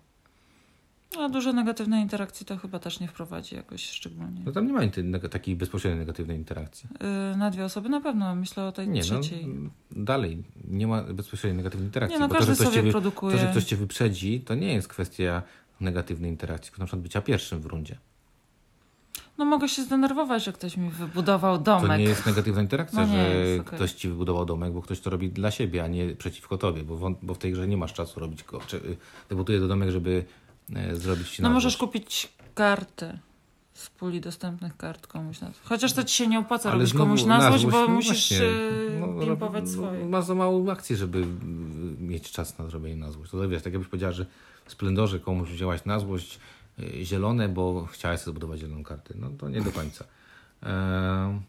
A 1.20 1.28
dużo 1.28 1.52
negatywnej 1.52 2.02
interakcji 2.02 2.46
to 2.46 2.56
chyba 2.56 2.78
też 2.78 3.00
nie 3.00 3.08
wprowadzi 3.08 3.54
jakoś 3.54 3.86
szczególnie. 3.90 4.42
No 4.46 4.52
tam 4.52 4.66
nie 4.66 4.72
ma 4.72 4.80
neg- 4.80 5.28
takiej 5.28 5.56
bezpośredniej 5.56 5.98
negatywnej 6.00 6.36
interakcji. 6.36 6.88
Yy, 7.30 7.36
na 7.36 7.50
dwie 7.50 7.64
osoby 7.64 7.88
na 7.88 8.00
pewno, 8.00 8.34
myślę 8.34 8.64
o 8.64 8.72
tej 8.72 8.88
Nie, 8.88 9.00
no 9.00 9.20
trzeciej. 9.20 9.46
dalej 9.90 10.42
nie 10.68 10.86
ma 10.86 11.02
bezpośredniej 11.02 11.56
negatywnej 11.56 11.88
interakcji. 11.88 12.14
Nie, 12.16 12.20
no 12.20 12.28
bo 12.28 12.34
to, 12.34 12.38
każdy 12.38 12.54
że 12.54 12.60
ktoś 12.60 12.74
sobie 12.74 12.86
cię 12.86 12.90
produkuje. 12.92 13.36
to, 13.36 13.42
że 13.42 13.50
ktoś 13.50 13.64
cię 13.64 13.76
wyprzedzi, 13.76 14.40
to 14.40 14.54
nie 14.54 14.74
jest 14.74 14.88
kwestia 14.88 15.42
negatywnej 15.80 16.30
interakcji, 16.30 16.70
tylko 16.70 16.82
na 16.82 16.86
przykład 16.86 17.02
bycia 17.02 17.22
pierwszym 17.22 17.60
w 17.60 17.66
rundzie. 17.66 17.98
No 19.38 19.44
mogę 19.44 19.68
się 19.68 19.82
zdenerwować, 19.82 20.44
że 20.44 20.52
ktoś 20.52 20.76
mi 20.76 20.90
wybudował 20.90 21.58
To 21.58 21.62
domek. 21.64 21.98
nie 21.98 22.04
jest 22.04 22.26
negatywna 22.26 22.62
interakcja, 22.62 23.00
No 23.00 23.06
że 23.06 23.16
jest, 23.36 23.60
okej. 23.66 23.76
ktoś 23.76 23.92
ci 23.92 24.08
wybudował 24.08 24.44
domek, 24.46 24.72
bo 24.72 24.82
ktoś 24.82 25.00
to 25.00 25.10
robi 25.10 25.30
dla 25.30 25.50
siebie, 25.50 25.84
a 25.84 25.86
nie 25.86 26.16
przeciwko 26.16 26.58
tobie, 26.58 26.82
bo, 26.82 26.96
wą- 26.96 27.14
bo 27.22 27.34
w 27.34 27.38
tej 27.38 27.52
grze 27.52 27.68
nie 27.68 27.76
masz 27.76 27.92
czasu 27.92 28.20
robić 28.20 28.44
go. 28.44 28.60
Czy, 28.66 28.76
y, 28.76 28.96
wybuduje 29.28 29.60
do 29.60 29.68
domek, 29.68 29.90
żeby 29.90 30.24
zrobić 30.92 31.30
ci 31.30 31.42
No 31.42 31.50
możesz 31.50 31.72
złość. 31.72 31.80
kupić 31.80 32.32
karty 32.54 33.18
z 33.74 33.90
puli 33.90 34.20
dostępnych 34.20 34.76
kart 34.76 35.06
komuś 35.06 35.40
na 35.40 35.50
Chociaż 35.64 35.92
to 35.92 36.04
ci 36.04 36.14
się 36.16 36.26
nie 36.26 36.38
opłaca 36.38 36.68
Ale 36.68 36.78
robić 36.78 36.92
znowu 36.92 37.04
komuś 37.04 37.24
na 37.24 37.48
złość, 37.48 37.66
bo 37.66 37.80
no 37.80 37.88
musisz 37.88 38.30
yy, 38.30 38.98
no, 39.00 39.20
pimpować 39.20 39.64
no, 39.64 39.70
swoje. 39.70 40.06
Masz 40.06 40.24
za 40.24 40.34
małą 40.34 40.70
akcję, 40.70 40.96
żeby 40.96 41.18
y, 41.18 41.24
mieć 42.02 42.30
czas 42.30 42.58
na 42.58 42.66
zrobienie 42.66 42.96
na 42.96 43.10
złość. 43.10 43.30
To 43.30 43.48
wiesz, 43.48 43.62
tak 43.62 43.72
jakbyś 43.72 43.90
powiedziała, 43.90 44.12
że 44.12 44.26
w 44.64 44.72
Splendorze 44.72 45.20
komuś 45.20 45.48
wzięłaś 45.48 45.84
na 45.84 45.98
złość 45.98 46.38
zielone, 47.02 47.48
bo 47.48 47.86
chciałaś 47.86 48.20
sobie 48.20 48.32
zbudować 48.32 48.60
zieloną 48.60 48.82
kartę. 48.82 49.14
No 49.18 49.30
to 49.38 49.48
nie 49.48 49.60
do 49.60 49.72
końca. 49.72 50.04
E, 50.62 51.40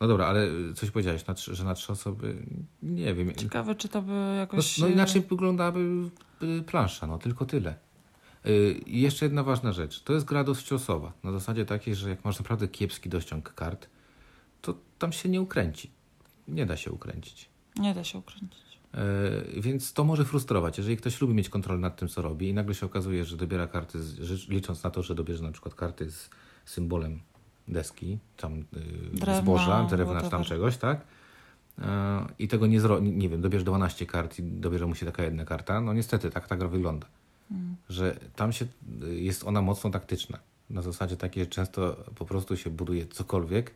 no 0.00 0.08
dobra, 0.08 0.26
ale 0.26 0.48
coś 0.74 0.90
powiedziałeś, 0.90 1.26
na 1.26 1.34
trzy, 1.34 1.54
że 1.54 1.64
na 1.64 1.74
trzy 1.74 1.92
osoby, 1.92 2.46
nie 2.82 3.14
wiem. 3.14 3.34
Ciekawe, 3.34 3.74
czy 3.74 3.88
to 3.88 4.02
by 4.02 4.12
No, 4.12 4.34
jakoś... 4.34 4.78
no 4.78 4.86
yy, 4.86 4.92
inaczej 4.92 5.22
wyglądałaby 5.22 6.10
plansza, 6.66 7.06
no 7.06 7.18
tylko 7.18 7.44
tyle. 7.46 7.87
Y, 8.48 8.80
I 8.86 9.00
jeszcze 9.00 9.24
jedna 9.24 9.42
ważna 9.42 9.72
rzecz. 9.72 10.02
To 10.02 10.12
jest 10.12 10.26
gra 10.26 10.44
dość. 10.44 10.70
Na 11.24 11.32
zasadzie 11.32 11.64
takiej, 11.64 11.94
że 11.94 12.10
jak 12.10 12.24
masz 12.24 12.38
naprawdę 12.38 12.68
kiepski 12.68 13.08
dościąg 13.08 13.54
kart, 13.54 13.88
to 14.60 14.74
tam 14.98 15.12
się 15.12 15.28
nie 15.28 15.40
ukręci. 15.40 15.90
Nie 16.48 16.66
da 16.66 16.76
się 16.76 16.92
ukręcić. 16.92 17.48
Nie 17.76 17.94
da 17.94 18.04
się 18.04 18.18
ukręcić. 18.18 18.78
Y, 19.56 19.60
Więc 19.60 19.92
to 19.92 20.04
może 20.04 20.24
frustrować. 20.24 20.78
Jeżeli 20.78 20.96
ktoś 20.96 21.20
lubi 21.20 21.34
mieć 21.34 21.48
kontrolę 21.48 21.80
nad 21.80 21.96
tym, 21.96 22.08
co 22.08 22.22
robi 22.22 22.48
i 22.48 22.54
nagle 22.54 22.74
się 22.74 22.86
okazuje, 22.86 23.24
że 23.24 23.36
dobiera 23.36 23.66
karty, 23.66 24.02
z, 24.02 24.48
licząc 24.48 24.82
na 24.82 24.90
to, 24.90 25.02
że 25.02 25.14
dobierze 25.14 25.42
na 25.42 25.52
przykład 25.52 25.74
karty 25.74 26.10
z 26.10 26.30
symbolem 26.64 27.20
deski, 27.68 28.18
tam 28.36 28.58
y, 28.60 28.64
Drewna, 29.12 29.40
zboża, 29.40 29.84
drewna 29.84 30.20
czy 30.20 30.30
tam 30.30 30.44
czegoś, 30.44 30.76
tak? 30.76 31.00
Y, 31.78 31.82
I 32.38 32.48
tego 32.48 32.66
nie 32.66 32.80
zrobi, 32.80 33.10
nie 33.10 33.28
wiem, 33.28 33.40
dobierze 33.40 33.64
12 33.64 34.06
kart 34.06 34.38
i 34.38 34.42
dobierze 34.42 34.86
mu 34.86 34.94
się 34.94 35.06
taka 35.06 35.22
jedna 35.22 35.44
karta. 35.44 35.80
No 35.80 35.92
niestety, 35.92 36.30
tak 36.30 36.48
ta 36.48 36.56
gra 36.56 36.68
wygląda. 36.68 37.06
Że 37.88 38.18
tam 38.36 38.52
się, 38.52 38.66
jest 39.10 39.44
ona 39.44 39.62
mocno 39.62 39.90
taktyczna. 39.90 40.38
Na 40.70 40.82
zasadzie 40.82 41.16
takiej, 41.16 41.44
że 41.44 41.50
często 41.50 41.96
po 42.14 42.24
prostu 42.24 42.56
się 42.56 42.70
buduje 42.70 43.06
cokolwiek, 43.06 43.74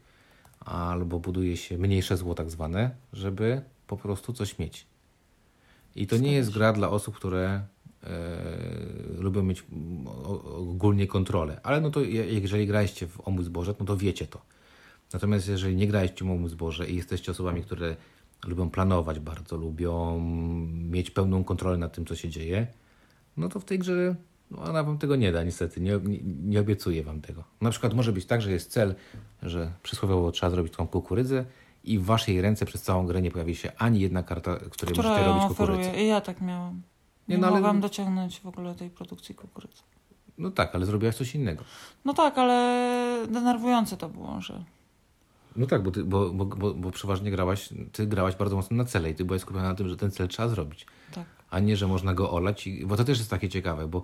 albo 0.61 1.19
buduje 1.21 1.57
się 1.57 1.79
mniejsze 1.79 2.17
zło 2.17 2.35
tak 2.35 2.51
zwane, 2.51 2.91
żeby 3.13 3.63
po 3.87 3.97
prostu 3.97 4.33
coś 4.33 4.59
mieć. 4.59 4.87
I 5.97 6.07
to 6.07 6.17
nie 6.17 6.33
jest 6.33 6.51
gra 6.51 6.73
dla 6.73 6.91
osób, 6.91 7.17
które 7.17 7.63
e, 8.05 8.09
lubią 9.19 9.43
mieć 9.43 9.65
ogólnie 10.45 11.07
kontrolę. 11.07 11.61
Ale 11.63 11.81
no 11.81 11.91
to 11.91 12.01
je- 12.01 12.41
jeżeli 12.41 12.67
graliście 12.67 13.07
w 13.07 13.29
Omój 13.29 13.45
Zboże, 13.45 13.75
no 13.81 13.87
to 13.87 13.97
wiecie 13.97 14.27
to. 14.27 14.41
Natomiast 15.13 15.49
jeżeli 15.49 15.77
nie 15.77 15.87
graliście 15.89 16.25
w 16.25 16.31
Omój 16.31 16.51
Zboże 16.51 16.89
i 16.89 16.97
jesteście 16.97 17.33
osobami, 17.33 17.63
które 17.63 17.97
lubią 18.47 18.71
planować 18.71 19.21
bardzo, 19.21 19.57
lubią 19.57 20.21
mieć 20.91 21.11
pełną 21.11 21.45
kontrolę 21.45 21.79
nad 21.79 21.93
tym, 21.93 22.07
co 22.07 22.17
się 22.17 22.29
dzieje, 22.29 22.67
no 23.37 23.49
to 23.49 23.61
w 23.61 23.65
tej 23.65 23.79
grze 23.79 24.15
no 24.51 24.63
ona 24.63 24.83
wam 24.83 24.99
tego 24.99 25.17
nie 25.17 25.33
da, 25.33 25.43
niestety. 25.45 25.81
Nie, 25.81 25.99
nie, 26.05 26.19
nie 26.23 26.61
obiecuję 26.61 27.03
wam 27.05 27.21
tego. 27.21 27.45
Na 27.61 27.71
przykład 27.71 27.95
może 27.95 28.13
być 28.13 28.27
tak, 28.27 28.43
że 28.43 28.53
jest 28.53 28.71
cel, 28.71 28.95
że 29.43 29.73
przysłowiowo 29.83 30.33
trzeba 30.33 30.51
zrobić 30.51 30.73
tą 30.77 30.87
kukurydzę 30.87 31.45
i 31.85 31.99
w 31.99 32.05
waszej 32.05 32.41
ręce 32.43 32.67
przez 32.67 32.83
całą 32.83 33.07
grę 33.07 33.23
nie 33.23 33.31
pojawi 33.31 33.55
się 33.57 33.73
ani 33.79 34.01
jedna 34.01 34.23
karta, 34.23 34.57
której 34.57 34.93
Która 34.95 35.09
możecie 35.09 35.27
robić 35.27 35.43
kukurydzę. 35.49 35.81
oferuje. 35.83 36.05
I 36.05 36.09
ja 36.09 36.21
tak 36.21 36.41
miałam. 36.41 36.83
Nie, 37.29 37.35
Nie, 37.35 37.41
no 37.41 37.47
ale- 37.47 37.57
mogłam 37.57 37.81
dociągnąć 37.81 38.41
w 38.41 38.47
ogóle 38.47 38.75
tej 38.75 38.91
produkcji 38.91 39.35
kukurydzy. 39.35 39.83
No 40.39 40.51
tak, 40.51 40.75
ale 40.75 40.87
zrobiłaś 40.87 41.17
coś 41.17 41.35
innego. 41.35 41.65
No 42.05 42.15
tak, 42.15 42.39
ale 42.39 43.27
denerwujące 43.31 43.97
to 43.97 44.09
było, 44.09 44.41
że... 44.41 44.65
No 45.57 45.67
tak, 45.67 45.83
bo, 45.83 45.91
ty, 45.91 46.05
bo, 46.05 46.31
bo, 46.31 46.45
bo, 46.45 46.75
bo 46.75 46.91
przeważnie 46.91 47.31
grałaś, 47.31 47.69
ty 47.93 48.07
grałaś 48.07 48.37
bardzo 48.37 48.57
mocno 48.57 48.77
na 48.77 48.85
cele 48.85 49.11
i 49.11 49.15
ty 49.15 49.25
byłaś 49.25 49.41
skupiona 49.43 49.69
na 49.69 49.75
tym, 49.75 49.89
że 49.89 49.97
ten 49.97 50.11
cel 50.11 50.29
trzeba 50.29 50.49
zrobić, 50.49 50.87
Tak. 51.15 51.25
A 51.53 51.61
nie, 51.61 51.77
że 51.77 51.87
można 51.87 52.15
go 52.15 52.31
olać, 52.31 52.67
i, 52.67 52.87
bo 52.87 52.97
to 52.97 53.05
też 53.05 53.19
jest 53.19 53.31
takie 53.31 53.49
ciekawe, 53.49 53.89
bo 53.89 54.03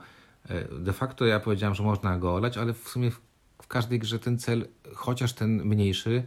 e, 0.49 0.65
de 0.81 0.93
facto 0.93 1.27
ja 1.27 1.41
powiedziałem, 1.41 1.75
że 1.75 1.83
można 1.83 2.19
go 2.19 2.35
olać, 2.35 2.59
ale 2.59 2.73
w 2.73 2.89
sumie 2.89 3.11
w, 3.11 3.21
w 3.63 3.67
każdej 3.67 3.99
grze 3.99 4.19
ten 4.19 4.39
cel, 4.39 4.69
chociaż 4.95 5.33
ten 5.33 5.65
mniejszy, 5.65 6.23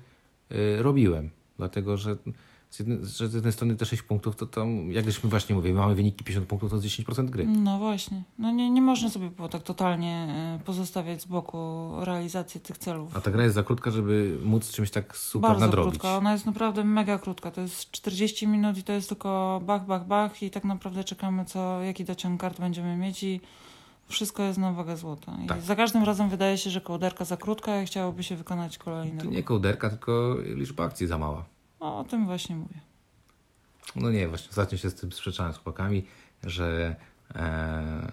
e, 0.50 0.82
robiłem, 0.84 1.30
dlatego 1.58 1.98
że 1.98 2.18
z 2.72 2.80
jednej, 2.80 2.98
z 3.04 3.34
jednej 3.34 3.54
strony 3.54 3.76
te 3.76 3.86
6 3.86 4.02
punktów, 4.04 4.36
to 4.36 4.46
tam, 4.46 4.92
jak 4.92 5.06
żeśmy 5.06 5.30
właśnie 5.30 5.56
mówili, 5.56 5.74
mamy 5.74 5.96
wyniki 5.96 6.24
50 6.24 6.48
punktów, 6.48 6.70
to 6.70 6.76
jest 6.76 6.88
10% 6.88 7.30
gry. 7.30 7.46
No 7.46 7.80
właśnie. 7.80 8.24
No 8.40 8.52
nie, 8.52 8.70
nie 8.70 8.82
można 8.82 9.10
sobie 9.10 9.30
było 9.30 9.50
tak 9.50 9.64
totalnie 9.64 10.28
e, 10.62 10.66
pozostawiać 10.66 11.22
z 11.22 11.26
boku 11.26 11.92
realizację 12.00 12.62
tych 12.62 12.78
celów. 12.78 13.18
A 13.18 13.22
ta 13.22 13.32
gra 13.32 13.44
jest 13.44 13.56
za 13.56 13.64
krótka, 13.64 13.92
żeby 13.92 14.38
móc 14.44 14.72
czymś 14.72 14.92
tak 14.92 15.18
super 15.18 15.50
Bardzo 15.50 15.66
nadrobić. 15.66 15.92
krótka. 15.92 16.18
Ona 16.18 16.32
jest 16.34 16.46
naprawdę 16.46 16.84
mega 16.84 17.20
krótka. 17.20 17.52
To 17.52 17.62
jest 17.62 17.92
40 17.92 18.48
minut 18.48 18.78
i 18.78 18.84
to 18.84 18.94
jest 18.94 19.10
tylko 19.10 19.62
bach, 19.66 19.86
bach, 19.86 20.08
bach 20.08 20.44
i 20.44 20.50
tak 20.50 20.64
naprawdę 20.64 21.04
czekamy, 21.04 21.46
co, 21.46 21.82
jaki 21.82 22.06
dociąg 22.06 22.42
kart 22.42 22.60
będziemy 22.60 22.98
mieć 22.98 23.24
i 23.24 23.42
wszystko 24.08 24.44
jest 24.44 24.60
na 24.60 24.72
wagę 24.74 24.98
złota. 24.98 25.38
I 25.44 25.48
Tak. 25.48 25.62
za 25.62 25.76
każdym 25.76 26.04
razem 26.04 26.30
wydaje 26.30 26.58
się, 26.58 26.70
że 26.70 26.82
kołderka 26.82 27.26
za 27.26 27.38
krótka 27.38 27.82
i 27.82 27.86
chciałoby 27.86 28.24
się 28.24 28.36
wykonać 28.36 28.78
kolejny 28.78 29.24
To 29.24 29.30
nie 29.30 29.44
kołderka, 29.44 29.90
tylko 29.90 30.36
liczba 30.56 30.84
akcji 30.84 31.08
za 31.08 31.18
mała. 31.18 31.46
No, 31.82 32.00
o 32.00 32.04
tym 32.04 32.26
właśnie 32.26 32.56
mówię. 32.56 32.80
No 33.96 34.12
nie, 34.12 34.28
właśnie 34.28 34.50
ostatnio 34.50 34.78
się 34.78 34.90
z 34.90 34.96
tym 34.96 35.12
sprzeczałem 35.12 35.54
z 35.54 35.56
chłopakami, 35.56 36.06
że 36.44 36.96
e, 37.36 38.12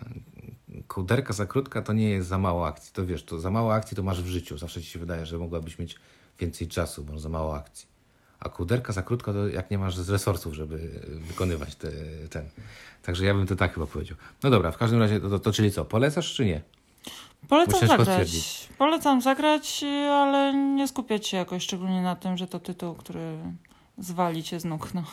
kołderka 0.87 1.33
za 1.33 1.47
krótka 1.47 1.83
to 1.83 1.93
nie 1.93 2.11
jest 2.11 2.29
za 2.29 2.39
mało 2.39 2.66
akcji. 2.66 2.93
To 2.93 3.07
wiesz, 3.07 3.25
to 3.25 3.41
za 3.41 3.51
mało 3.51 3.75
akcji 3.75 3.97
to 3.97 4.03
masz 4.03 4.23
w 4.23 4.27
życiu. 4.27 4.59
Zawsze 4.59 4.83
ci 4.83 4.91
się 4.91 4.99
wydaje, 4.99 5.27
że 5.27 5.39
mogłabyś 5.39 5.79
mieć 5.79 5.97
więcej 6.39 6.69
czasu, 6.69 7.05
bo 7.05 7.19
za 7.19 7.29
mało 7.29 7.57
akcji. 7.57 7.89
A 8.41 8.49
kołderka 8.49 8.93
za 8.93 9.03
krótka 9.03 9.33
to 9.33 9.49
jak 9.49 9.71
nie 9.71 9.79
masz 9.79 9.97
z 9.97 10.11
resursów, 10.11 10.55
żeby 10.55 11.01
wykonywać 11.29 11.75
te, 11.75 11.91
ten. 12.31 12.49
Także 13.03 13.25
ja 13.25 13.35
bym 13.35 13.47
to 13.47 13.57
tak 13.57 13.75
chyba 13.75 13.87
powiedział. 13.87 14.16
No 14.43 14.51
dobra, 14.51 14.73
w 14.73 14.79
każdym 14.79 15.01
razie 15.01 15.21
to, 15.21 15.31
to, 15.31 15.39
to 15.39 15.53
czyli 15.53 15.73
co, 15.73 15.85
polecasz 15.85 16.35
czy 16.35 16.45
nie? 16.47 16.62
Polecam 17.49 17.74
Musisz 17.74 17.89
zagrać. 17.89 18.68
Polecam 18.78 19.20
zagrać, 19.20 19.84
ale 20.11 20.55
nie 20.55 20.89
skupiać 20.89 21.26
się 21.26 21.36
jakoś 21.36 21.62
szczególnie 21.62 22.03
na 22.03 22.16
tym, 22.16 22.36
że 22.36 22.47
to 22.47 22.61
tytuł, 22.61 22.95
który 22.95 23.39
zwali 23.99 24.43
cię 24.43 24.61
z 24.61 24.64
nóg. 24.64 24.95
No. 24.95 25.05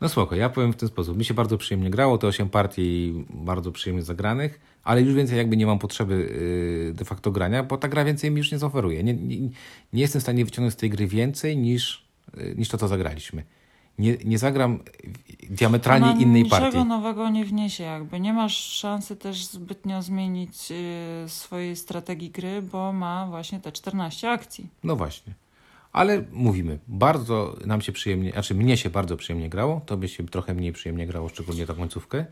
No 0.00 0.08
spoko, 0.08 0.36
ja 0.36 0.48
powiem 0.48 0.72
w 0.72 0.76
ten 0.76 0.88
sposób. 0.88 1.18
Mi 1.18 1.24
się 1.24 1.34
bardzo 1.34 1.58
przyjemnie 1.58 1.90
grało, 1.90 2.18
to 2.18 2.26
8 2.26 2.50
partii 2.50 3.24
bardzo 3.30 3.72
przyjemnie 3.72 4.02
zagranych, 4.02 4.60
ale 4.84 5.02
już 5.02 5.14
więcej 5.14 5.38
jakby 5.38 5.56
nie 5.56 5.66
mam 5.66 5.78
potrzeby 5.78 6.14
yy, 6.86 6.94
de 6.94 7.04
facto 7.04 7.30
grania, 7.30 7.62
bo 7.62 7.76
ta 7.76 7.88
gra 7.88 8.04
więcej 8.04 8.30
mi 8.30 8.38
już 8.38 8.52
nie 8.52 8.58
zaoferuje. 8.58 9.04
Nie, 9.04 9.14
nie, 9.14 9.40
nie 9.92 10.00
jestem 10.00 10.20
w 10.20 10.22
stanie 10.22 10.44
wyciągnąć 10.44 10.74
z 10.74 10.76
tej 10.76 10.90
gry 10.90 11.06
więcej 11.06 11.56
niż, 11.56 12.08
yy, 12.36 12.54
niż 12.58 12.68
to, 12.68 12.78
co 12.78 12.88
zagraliśmy. 12.88 13.42
Nie, 13.98 14.16
nie 14.24 14.38
zagram 14.38 14.78
diametralnie 15.50 16.06
Ona 16.06 16.20
innej 16.20 16.42
niczego 16.42 16.62
partii. 16.62 16.84
nowego 16.84 17.28
nie 17.30 17.44
wniesie 17.44 17.84
jakby. 17.84 18.20
Nie 18.20 18.32
masz 18.32 18.56
szansy 18.56 19.16
też 19.16 19.44
zbytnio 19.46 20.02
zmienić 20.02 20.70
y, 20.70 21.28
swojej 21.28 21.76
strategii 21.76 22.30
gry, 22.30 22.62
bo 22.62 22.92
ma 22.92 23.26
właśnie 23.26 23.60
te 23.60 23.72
14 23.72 24.30
akcji. 24.30 24.66
No 24.84 24.96
właśnie. 24.96 25.32
Ale 25.92 26.24
mówimy, 26.32 26.78
bardzo 26.88 27.56
nam 27.66 27.80
się 27.80 27.92
przyjemnie, 27.92 28.32
znaczy 28.32 28.54
mnie 28.54 28.76
się 28.76 28.90
bardzo 28.90 29.16
przyjemnie 29.16 29.48
grało, 29.48 29.80
tobie 29.86 30.08
się 30.08 30.26
trochę 30.26 30.54
mniej 30.54 30.72
przyjemnie 30.72 31.06
grało, 31.06 31.28
szczególnie 31.28 31.66
tą 31.66 31.74
końcówkę. 31.74 32.24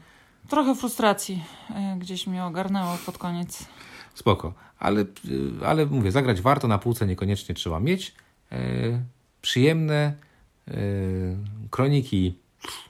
Trochę 0.49 0.75
frustracji 0.75 1.45
y, 1.71 1.99
gdzieś 1.99 2.27
mnie 2.27 2.45
ogarnęło 2.45 2.97
pod 3.07 3.19
koniec. 3.19 3.67
Spoko, 4.15 4.55
ale, 4.79 5.01
y, 5.01 5.07
ale 5.67 5.87
mówię, 5.87 6.13
zagrać 6.13 6.41
warto, 6.41 6.69
na 6.69 6.79
półce 6.79 7.07
niekoniecznie 7.07 7.55
trzeba 7.55 7.81
mieć. 7.81 8.15
E, 8.53 8.57
przyjemne 9.43 10.15
kroniki, 11.71 12.39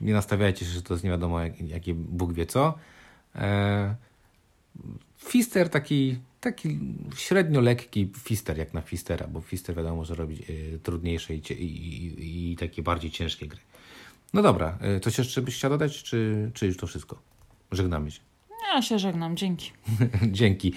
nie 0.00 0.12
nastawiajcie 0.12 0.64
się, 0.64 0.70
że 0.70 0.82
to 0.82 0.94
jest 0.94 1.04
nie 1.04 1.10
wiadomo 1.10 1.40
jak, 1.40 1.60
jakie 1.60 1.94
Bóg 1.94 2.32
wie 2.32 2.46
co. 2.46 2.74
E, 3.34 3.96
Fister 5.18 5.68
taki, 5.68 6.18
taki 6.40 6.78
średnio 7.16 7.60
lekki 7.60 8.12
Fister, 8.18 8.58
jak 8.58 8.74
na 8.74 8.80
Fistera, 8.80 9.26
bo 9.26 9.40
Fister 9.40 9.76
wiadomo, 9.76 10.04
że 10.04 10.14
robi 10.14 10.34
e, 10.34 10.78
trudniejsze 10.78 11.34
i, 11.34 11.40
i, 11.52 12.52
i, 12.52 12.56
takie 12.56 12.82
bardziej 12.82 13.10
ciężkie 13.10 13.46
gry. 13.46 13.60
No 14.32 14.42
dobra, 14.42 14.78
coś 15.02 15.18
jeszcze 15.18 15.42
byś 15.42 15.54
chciał 15.54 15.70
dodać, 15.70 16.02
czy, 16.02 16.50
czy 16.54 16.66
już 16.66 16.76
to 16.76 16.86
wszystko? 16.86 17.18
Żegnamy 17.72 18.10
się. 18.10 18.20
Ja 18.74 18.82
się 18.82 18.98
żegnam, 18.98 19.36
dzięki. 19.36 19.72
Dzięki. 20.32 20.72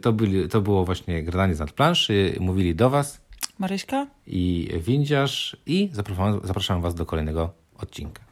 To, 0.00 0.12
byli, 0.12 0.48
to 0.48 0.60
było 0.60 0.84
właśnie 0.84 1.22
gradanie 1.22 1.54
z 1.54 1.58
nadplanszy. 1.58 2.36
Mówili 2.40 2.74
do 2.74 2.90
Was 2.90 3.20
Maryśka? 3.58 4.06
i 4.26 4.68
Windziarz 4.80 5.56
i 5.66 5.88
zapraszam, 5.92 6.40
zapraszam 6.44 6.82
Was 6.82 6.94
do 6.94 7.06
kolejnego 7.06 7.50
odcinka. 7.78 8.22